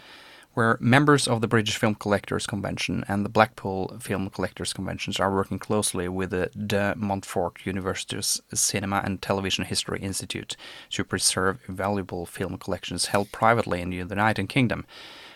where 0.53 0.77
members 0.79 1.27
of 1.27 1.41
the 1.41 1.47
British 1.47 1.75
Film 1.75 1.95
Collectors 1.95 2.45
Convention 2.45 3.03
and 3.07 3.25
the 3.25 3.29
Blackpool 3.29 3.97
Film 3.99 4.29
Collectors 4.29 4.73
Conventions 4.73 5.19
are 5.19 5.33
working 5.33 5.59
closely 5.59 6.07
with 6.07 6.29
the 6.29 6.49
De 6.55 6.93
Montfort 6.95 7.65
University's 7.65 8.41
Cinema 8.53 9.01
and 9.03 9.21
Television 9.21 9.65
History 9.65 9.99
Institute 9.99 10.55
to 10.91 11.03
preserve 11.03 11.59
valuable 11.67 12.25
film 12.25 12.57
collections 12.57 13.07
held 13.07 13.31
privately 13.31 13.81
in 13.81 13.89
the 13.89 13.97
United 13.97 14.47
Kingdom. 14.49 14.85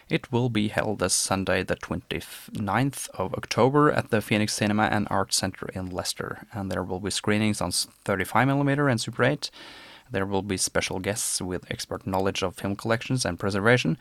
It 0.09 0.31
will 0.31 0.49
be 0.49 0.69
held 0.69 0.99
this 0.99 1.13
Sunday, 1.13 1.61
the 1.61 1.75
29th 1.75 3.09
of 3.11 3.33
October, 3.35 3.91
at 3.91 4.09
the 4.09 4.21
Phoenix 4.21 4.53
Cinema 4.53 4.85
and 4.85 5.07
Art 5.11 5.31
Center 5.33 5.69
in 5.75 5.91
Leicester, 5.91 6.47
and 6.51 6.71
there 6.71 6.83
will 6.83 6.99
be 6.99 7.11
screenings 7.11 7.61
on 7.61 7.69
35mm 7.69 8.89
and 8.89 8.99
Super 8.99 9.23
8. 9.23 9.51
There 10.09 10.25
will 10.25 10.41
be 10.41 10.57
special 10.57 10.99
guests 10.99 11.39
with 11.39 11.69
expert 11.69 12.07
knowledge 12.07 12.41
of 12.41 12.55
film 12.55 12.75
collections 12.75 13.23
and 13.23 13.39
preservation, 13.39 13.99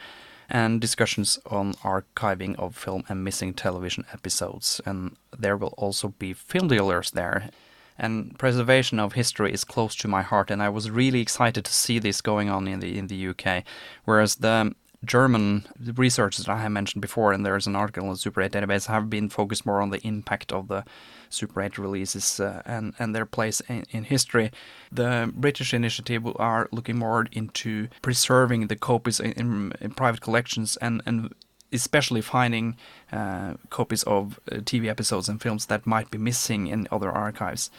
and 0.49 0.81
discussions 0.81 1.39
on 1.45 1.75
archiving 1.75 2.59
of 2.59 2.75
film 2.75 3.05
and 3.11 3.23
missing 3.23 3.53
television 3.53 4.07
episodes. 4.11 4.81
And 4.87 5.17
there 5.39 5.59
will 5.59 5.75
also 5.77 6.09
be 6.09 6.33
film 6.33 6.69
dealers 6.69 7.11
there. 7.11 7.51
And 7.99 8.39
preservation 8.39 8.99
of 8.99 9.13
history 9.13 9.53
is 9.53 9.65
close 9.65 9.95
to 9.97 10.09
my 10.09 10.23
heart, 10.23 10.51
and 10.51 10.63
I 10.63 10.71
was 10.71 10.91
really 10.91 11.21
excited 11.21 11.67
to 11.67 11.73
see 11.73 11.99
this 11.99 12.23
going 12.23 12.49
on 12.49 12.67
in 12.67 12.81
the 12.81 12.97
in 12.97 13.09
the 13.09 13.29
UK. 13.29 13.65
Whereas 14.05 14.37
the 14.37 14.73
German 15.05 15.67
researchers 15.95 16.45
that 16.45 16.53
I 16.53 16.61
have 16.63 16.73
mentioned 16.73 17.03
before, 17.03 17.33
and 17.33 17.47
there's 17.47 17.67
an 17.67 17.77
article 17.77 18.11
the 18.11 18.17
Super 18.17 18.43
8 18.43 18.51
database, 18.51 18.87
have 18.87 19.09
been 19.09 19.29
focused 19.29 19.65
more 19.65 19.81
on 19.81 19.91
the 19.91 20.05
impact 20.07 20.53
of 20.53 20.69
the 20.69 20.85
Super 21.31 21.63
8 21.63 21.79
releases 21.79 22.41
uh, 22.41 22.63
and, 22.67 22.95
and 22.99 23.15
their 23.15 23.27
place 23.27 23.61
in, 23.69 23.85
in, 23.91 24.05
history. 24.05 24.51
The 24.91 25.33
British 25.35 25.73
initiative 25.73 26.27
are 26.37 26.69
looking 26.73 26.99
more 26.99 27.27
into 27.31 27.89
preserving 28.03 28.67
the 28.67 28.77
copies 28.77 29.21
in, 29.21 29.33
in, 29.33 29.73
in 29.81 29.91
private 29.93 30.21
collections 30.21 30.77
and, 30.79 31.01
and 31.07 31.33
especially 31.73 32.21
finding 32.21 32.77
uh, 33.13 33.55
copies 33.71 34.03
of 34.05 34.41
uh, 34.51 34.57
TV 34.57 34.89
episodes 34.89 35.29
and 35.29 35.41
films 35.41 35.67
that 35.67 35.87
might 35.87 36.11
be 36.11 36.19
missing 36.19 36.67
in 36.67 36.89
other 36.91 37.11
archives. 37.11 37.71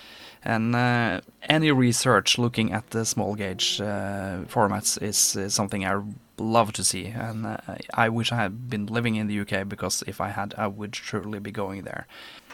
And 0.44 0.76
uh, 0.76 1.22
any 1.44 1.72
research 1.72 2.38
looking 2.38 2.72
at 2.72 2.92
the 2.92 3.06
small 3.06 3.36
gauge 3.36 3.82
uh, 3.82 4.46
formats 4.48 5.02
is, 5.02 5.36
is, 5.36 5.54
something 5.54 5.86
I 5.86 6.02
love 6.38 6.72
to 6.74 6.84
see. 6.84 7.08
And 7.08 7.46
uh, 7.46 7.58
I 7.94 8.10
wish 8.10 8.32
I 8.32 8.38
had 8.38 8.70
been 8.70 8.86
living 8.86 9.16
in 9.16 9.28
the 9.28 9.40
UK 9.40 9.68
because 9.68 10.04
if 10.08 10.22
I 10.22 10.30
had, 10.30 10.54
I 10.58 10.68
would 10.68 10.96
surely 10.96 11.40
be 11.40 11.52
going 11.52 11.84
there. 11.84 12.08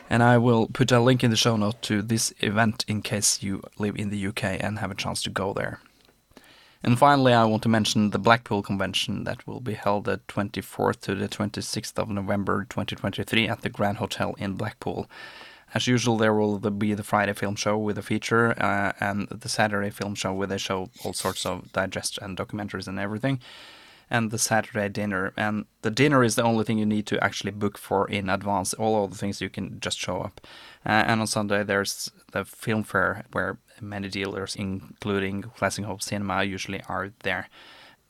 And 0.10 0.22
I 0.22 0.38
will 0.38 0.68
put 0.68 0.92
a 0.92 1.00
link 1.00 1.24
in 1.24 1.32
the 1.32 1.38
show 1.38 1.58
note 1.58 1.82
to 1.84 2.02
this 2.02 2.34
event 2.40 2.86
in 2.88 3.02
case 3.02 3.42
you 3.42 3.64
live 3.78 3.96
in 3.96 4.10
the 4.10 4.28
UK 4.28 4.44
and 4.60 4.80
have 4.80 4.92
a 4.92 4.96
chance 4.96 5.22
to 5.24 5.30
go 5.30 5.54
there. 5.54 5.80
And 6.86 7.00
finally, 7.00 7.34
I 7.34 7.44
want 7.46 7.64
to 7.64 7.70
mention 7.70 8.12
the 8.12 8.20
Blackpool 8.20 8.62
Convention 8.62 9.24
that 9.24 9.48
will 9.48 9.60
be 9.60 9.74
held 9.74 10.06
the 10.06 10.20
24th 10.28 11.00
to 11.02 11.16
the 11.16 11.28
26th 11.28 11.98
of 11.98 12.10
November 12.10 12.68
2023 12.70 13.50
at 13.50 13.62
the 13.62 13.72
Grand 13.72 13.98
Hotel 13.98 14.36
in 14.38 14.54
Blackpool. 14.54 15.10
As 15.74 15.88
usual, 15.88 16.16
there 16.16 16.36
will 16.36 16.60
be 16.60 16.94
the 16.94 17.02
Friday 17.02 17.34
film 17.34 17.56
show 17.56 17.76
with 17.76 17.98
a 17.98 18.04
feature 18.04 18.52
uh, 18.62 18.94
and 19.00 19.28
the 19.30 19.50
Saturday 19.50 19.90
film 19.90 20.14
show 20.14 20.32
where 20.32 20.46
they 20.46 20.60
show 20.60 20.92
all 21.04 21.14
sorts 21.14 21.44
of 21.44 21.72
digest 21.74 22.20
and 22.22 22.38
documentaries 22.38 22.88
and 22.88 23.00
everything. 23.00 23.40
And 24.10 24.32
the 24.32 24.38
Saturday 24.38 24.90
dinner. 24.90 25.34
And 25.36 25.66
the 25.82 25.92
dinner 25.92 26.24
is 26.24 26.36
the 26.36 26.44
only 26.44 26.64
thing 26.64 26.78
you 26.78 26.86
need 26.86 27.08
to 27.08 27.24
actually 27.24 27.52
book 27.52 27.78
for 27.78 28.08
in 28.10 28.30
advance. 28.30 28.74
All 28.74 29.04
other 29.04 29.16
things 29.16 29.42
you 29.42 29.50
can 29.50 29.80
just 29.80 30.00
show 30.00 30.22
up. 30.22 30.42
Uh, 30.86 31.04
and 31.08 31.22
on 31.22 31.28
Sunday, 31.28 31.64
there's 31.64 32.12
the 32.32 32.46
film 32.46 32.84
fair 32.84 33.26
where 33.32 33.58
many 33.82 34.10
dealers, 34.10 34.56
including 34.56 35.42
Classic 35.42 35.86
Home 35.86 36.00
Cinema, 36.00 36.44
usually 36.44 36.82
are 36.88 37.12
there. 37.24 37.50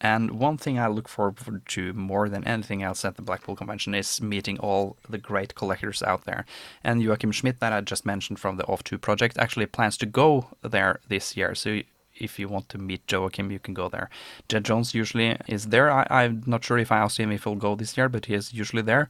And 0.02 0.32
one 0.32 0.58
thing 0.58 0.78
I 0.78 0.88
look 0.88 1.08
forward 1.08 1.66
to 1.68 1.94
more 1.94 2.28
than 2.28 2.46
anything 2.46 2.84
else 2.84 3.06
at 3.06 3.16
the 3.16 3.22
Blackpool 3.22 3.56
Convention 3.56 3.96
is 3.96 4.22
meeting 4.22 4.60
all 4.60 4.98
the 5.10 5.18
great 5.18 5.56
collectors 5.56 6.04
out 6.04 6.26
there. 6.26 6.46
And 6.84 7.02
Joachim 7.02 7.32
Schmidt, 7.32 7.60
that 7.62 7.72
I 7.72 7.82
just 7.82 8.06
mentioned 8.06 8.40
from 8.40 8.58
the 8.58 8.66
Off2 8.66 9.00
project, 9.00 9.38
actually 9.38 9.68
plans 9.68 9.98
to 9.98 10.06
go 10.06 10.50
there 10.62 11.00
this 11.08 11.38
year. 11.38 11.56
So 11.56 11.82
if 12.16 12.40
you 12.40 12.48
want 12.48 12.70
to 12.70 12.78
meet 12.78 13.12
Joachim, 13.12 13.52
you 13.52 13.60
can 13.60 13.74
go 13.74 13.90
there. 13.90 14.10
Jed 14.48 14.66
Jones 14.66 14.94
usually 14.94 15.38
is 15.48 15.68
there. 15.68 15.92
I, 15.92 16.24
am 16.24 16.44
not 16.46 16.64
sure 16.64 16.78
if 16.78 16.92
I 16.92 16.98
asked 16.98 17.20
him 17.20 17.32
if 17.32 17.44
he'll 17.44 17.56
go 17.56 17.76
this 17.76 17.98
year, 17.98 18.10
but 18.10 18.26
he 18.26 18.34
is 18.34 18.54
usually 18.54 18.82
there. 18.82 19.10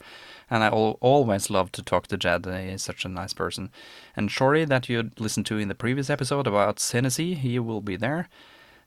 And 0.49 0.63
I 0.63 0.67
al- 0.67 0.97
always 1.01 1.49
love 1.49 1.71
to 1.73 1.83
talk 1.83 2.07
to 2.07 2.17
Jed. 2.17 2.45
He 2.45 2.69
is 2.69 2.83
such 2.83 3.05
a 3.05 3.09
nice 3.09 3.33
person. 3.33 3.71
And 4.15 4.29
Shori, 4.29 4.67
that 4.67 4.89
you 4.89 5.11
listened 5.17 5.45
to 5.47 5.57
in 5.57 5.67
the 5.67 5.75
previous 5.75 6.09
episode 6.09 6.47
about 6.47 6.77
Senesi, 6.77 7.35
he 7.35 7.59
will 7.59 7.81
be 7.81 7.95
there. 7.95 8.29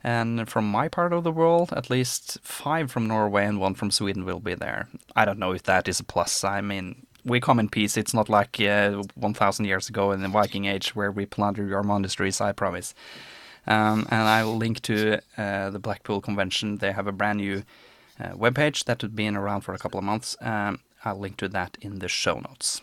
And 0.03 0.49
from 0.49 0.71
my 0.71 0.89
part 0.89 1.13
of 1.13 1.25
the 1.25 1.33
world, 1.33 1.73
at 1.77 1.91
least 1.91 2.39
five 2.43 2.91
from 2.91 3.09
Norway 3.09 3.45
and 3.45 3.61
one 3.61 3.75
from 3.75 3.91
Sweden 3.91 4.25
will 4.25 4.39
be 4.39 4.55
there. 4.55 4.89
I 5.17 5.25
don't 5.25 5.41
know 5.41 5.53
if 5.53 5.65
that 5.65 5.89
is 5.89 5.99
a 5.99 6.05
plus. 6.05 6.45
I 6.45 6.61
mean, 6.61 7.07
we 7.25 7.41
come 7.41 7.59
in 7.59 7.69
peace. 7.69 7.97
It's 7.97 8.15
not 8.15 8.29
like 8.29 8.61
uh, 8.61 9.03
1,000 9.17 9.65
years 9.65 9.89
ago 9.89 10.13
in 10.13 10.23
the 10.23 10.29
Viking 10.29 10.67
Age 10.67 10.95
where 10.95 11.11
we 11.11 11.27
plunder 11.27 11.67
your 11.67 11.83
monasteries, 11.83 12.41
I 12.41 12.53
promise. 12.53 12.95
Um, 13.69 14.07
and 14.11 14.23
I 14.23 14.45
will 14.45 14.57
link 14.57 14.81
to 14.83 15.21
uh, 15.37 15.71
the 15.71 15.79
Blackpool 15.79 16.21
Convention. 16.21 16.79
They 16.79 16.93
have 16.93 17.07
a 17.07 17.13
brand 17.13 17.39
new 17.39 17.63
uh, 18.19 18.31
webpage 18.31 18.85
that 18.85 19.03
has 19.03 19.11
been 19.11 19.37
around 19.37 19.61
for 19.61 19.75
a 19.75 19.79
couple 19.79 19.99
of 19.99 20.05
months. 20.05 20.37
Um, 20.41 20.81
I'll 21.05 21.19
link 21.19 21.37
to 21.37 21.49
that 21.49 21.77
in 21.81 22.01
the 22.01 22.09
show 22.09 22.41
notes. 22.41 22.81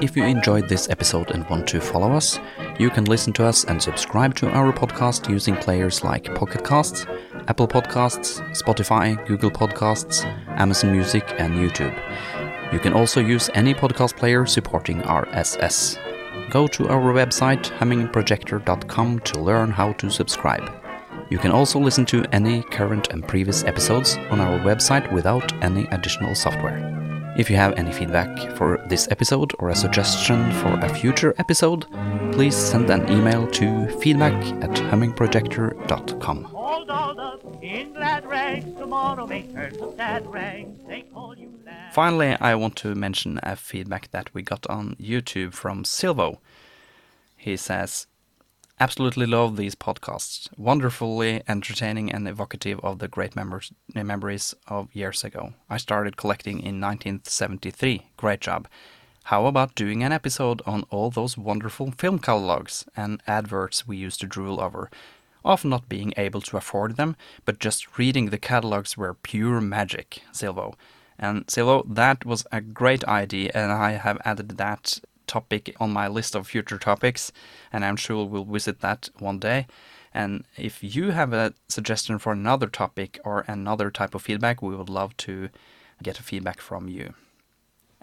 If 0.00 0.16
you 0.16 0.24
enjoyed 0.24 0.68
this 0.68 0.88
episode 0.90 1.30
and 1.30 1.48
want 1.48 1.66
to 1.68 1.80
follow 1.80 2.12
us, 2.12 2.38
you 2.78 2.90
can 2.90 3.04
listen 3.04 3.32
to 3.34 3.44
us 3.44 3.64
and 3.64 3.82
subscribe 3.82 4.34
to 4.36 4.48
our 4.50 4.72
podcast 4.72 5.28
using 5.28 5.56
players 5.56 6.04
like 6.04 6.34
Pocket 6.34 6.64
Casts, 6.64 7.06
Apple 7.48 7.66
Podcasts, 7.66 8.40
Spotify, 8.52 9.16
Google 9.26 9.50
Podcasts, 9.50 10.24
Amazon 10.58 10.92
Music, 10.92 11.24
and 11.38 11.54
YouTube. 11.54 11.94
You 12.74 12.80
can 12.80 12.92
also 12.92 13.20
use 13.20 13.48
any 13.54 13.72
podcast 13.72 14.16
player 14.16 14.44
supporting 14.46 15.00
RSS. 15.02 15.96
Go 16.50 16.66
to 16.66 16.88
our 16.88 17.12
website, 17.12 17.70
hummingprojector.com, 17.78 19.20
to 19.20 19.40
learn 19.40 19.70
how 19.70 19.92
to 19.92 20.10
subscribe. 20.10 20.68
You 21.30 21.38
can 21.38 21.52
also 21.52 21.78
listen 21.78 22.04
to 22.06 22.24
any 22.32 22.64
current 22.64 23.10
and 23.12 23.28
previous 23.28 23.62
episodes 23.62 24.16
on 24.28 24.40
our 24.40 24.58
website 24.58 25.12
without 25.12 25.52
any 25.62 25.86
additional 25.92 26.34
software. 26.34 26.80
If 27.38 27.48
you 27.48 27.54
have 27.54 27.74
any 27.74 27.92
feedback 27.92 28.56
for 28.56 28.84
this 28.88 29.06
episode 29.08 29.52
or 29.60 29.68
a 29.68 29.76
suggestion 29.76 30.50
for 30.54 30.72
a 30.80 30.88
future 30.88 31.32
episode, 31.38 31.86
please 32.34 32.56
send 32.56 32.90
an 32.90 33.08
email 33.08 33.46
to 33.46 33.86
feedback 34.00 34.34
at 34.60 34.70
hummingprojector.com. 34.90 36.50
Finally, 41.92 42.36
I 42.40 42.54
want 42.56 42.74
to 42.76 42.94
mention 42.96 43.38
a 43.44 43.54
feedback 43.54 44.10
that 44.10 44.34
we 44.34 44.42
got 44.42 44.66
on 44.66 44.96
YouTube 44.96 45.54
from 45.54 45.84
Silvo. 45.84 46.38
He 47.36 47.56
says, 47.56 48.08
Absolutely 48.80 49.26
love 49.26 49.56
these 49.56 49.76
podcasts. 49.76 50.48
Wonderfully 50.58 51.44
entertaining 51.46 52.10
and 52.10 52.26
evocative 52.26 52.80
of 52.82 52.98
the 52.98 53.06
great 53.06 53.36
members, 53.36 53.70
memories 53.94 54.56
of 54.66 54.88
years 54.92 55.22
ago. 55.22 55.54
I 55.70 55.76
started 55.76 56.16
collecting 56.16 56.58
in 56.58 56.80
1973. 56.80 58.08
Great 58.16 58.40
job. 58.40 58.66
How 59.28 59.46
about 59.46 59.74
doing 59.74 60.02
an 60.02 60.12
episode 60.12 60.60
on 60.66 60.84
all 60.90 61.10
those 61.10 61.38
wonderful 61.38 61.90
film 61.92 62.18
catalogs 62.18 62.84
and 62.94 63.22
adverts 63.26 63.88
we 63.88 63.96
used 63.96 64.20
to 64.20 64.26
drool 64.26 64.60
over? 64.60 64.90
Often 65.42 65.70
not 65.70 65.88
being 65.88 66.12
able 66.18 66.42
to 66.42 66.58
afford 66.58 66.98
them, 66.98 67.16
but 67.46 67.58
just 67.58 67.96
reading 67.96 68.28
the 68.28 68.36
catalogs 68.36 68.98
were 68.98 69.14
pure 69.14 69.62
magic, 69.62 70.20
Silvo. 70.30 70.74
And 71.18 71.46
Silvo, 71.46 71.86
that 71.94 72.26
was 72.26 72.46
a 72.52 72.60
great 72.60 73.02
idea, 73.04 73.50
and 73.54 73.72
I 73.72 73.92
have 73.92 74.20
added 74.26 74.58
that 74.58 75.00
topic 75.26 75.74
on 75.80 75.90
my 75.90 76.06
list 76.06 76.34
of 76.34 76.46
future 76.46 76.78
topics, 76.78 77.32
and 77.72 77.82
I'm 77.82 77.96
sure 77.96 78.26
we'll 78.26 78.44
visit 78.44 78.82
that 78.82 79.08
one 79.18 79.38
day. 79.38 79.66
And 80.12 80.44
if 80.58 80.84
you 80.84 81.12
have 81.12 81.32
a 81.32 81.54
suggestion 81.66 82.18
for 82.18 82.34
another 82.34 82.66
topic 82.66 83.18
or 83.24 83.46
another 83.48 83.90
type 83.90 84.14
of 84.14 84.20
feedback, 84.20 84.60
we 84.60 84.76
would 84.76 84.90
love 84.90 85.16
to 85.16 85.48
get 86.02 86.18
feedback 86.18 86.60
from 86.60 86.88
you. 86.88 87.14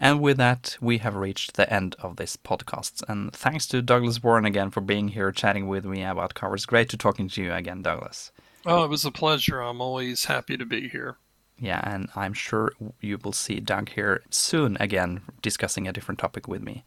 And 0.02 0.20
with 0.20 0.36
that, 0.38 0.76
we 0.80 0.98
have 0.98 1.14
reached 1.14 1.54
the 1.54 1.72
end 1.72 1.94
of 2.00 2.16
this 2.16 2.36
podcast. 2.36 3.04
And 3.08 3.32
thanks 3.32 3.68
to 3.68 3.80
Douglas 3.80 4.20
Warren 4.20 4.44
again 4.44 4.70
for 4.70 4.80
being 4.80 5.06
here 5.06 5.30
chatting 5.30 5.68
with 5.68 5.84
me 5.84 6.02
about 6.02 6.34
covers. 6.34 6.66
Great 6.66 6.88
to 6.88 6.96
talking 6.96 7.28
to 7.28 7.40
you 7.40 7.52
again, 7.52 7.82
Douglas. 7.82 8.32
Oh, 8.66 8.82
it 8.82 8.90
was 8.90 9.04
a 9.04 9.12
pleasure. 9.12 9.60
I'm 9.60 9.80
always 9.80 10.24
happy 10.24 10.56
to 10.56 10.66
be 10.66 10.88
here. 10.88 11.18
Yeah, 11.56 11.80
and 11.84 12.08
I'm 12.16 12.32
sure 12.32 12.72
you 13.00 13.16
will 13.22 13.32
see 13.32 13.60
Doug 13.60 13.90
here 13.90 14.22
soon 14.28 14.76
again 14.80 15.20
discussing 15.40 15.86
a 15.86 15.92
different 15.92 16.18
topic 16.18 16.48
with 16.48 16.62
me. 16.62 16.82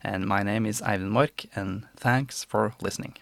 And 0.00 0.24
my 0.24 0.44
name 0.44 0.64
is 0.64 0.80
Eivind 0.80 1.10
Mork, 1.10 1.46
and 1.56 1.88
thanks 1.96 2.44
for 2.44 2.74
listening. 2.80 3.16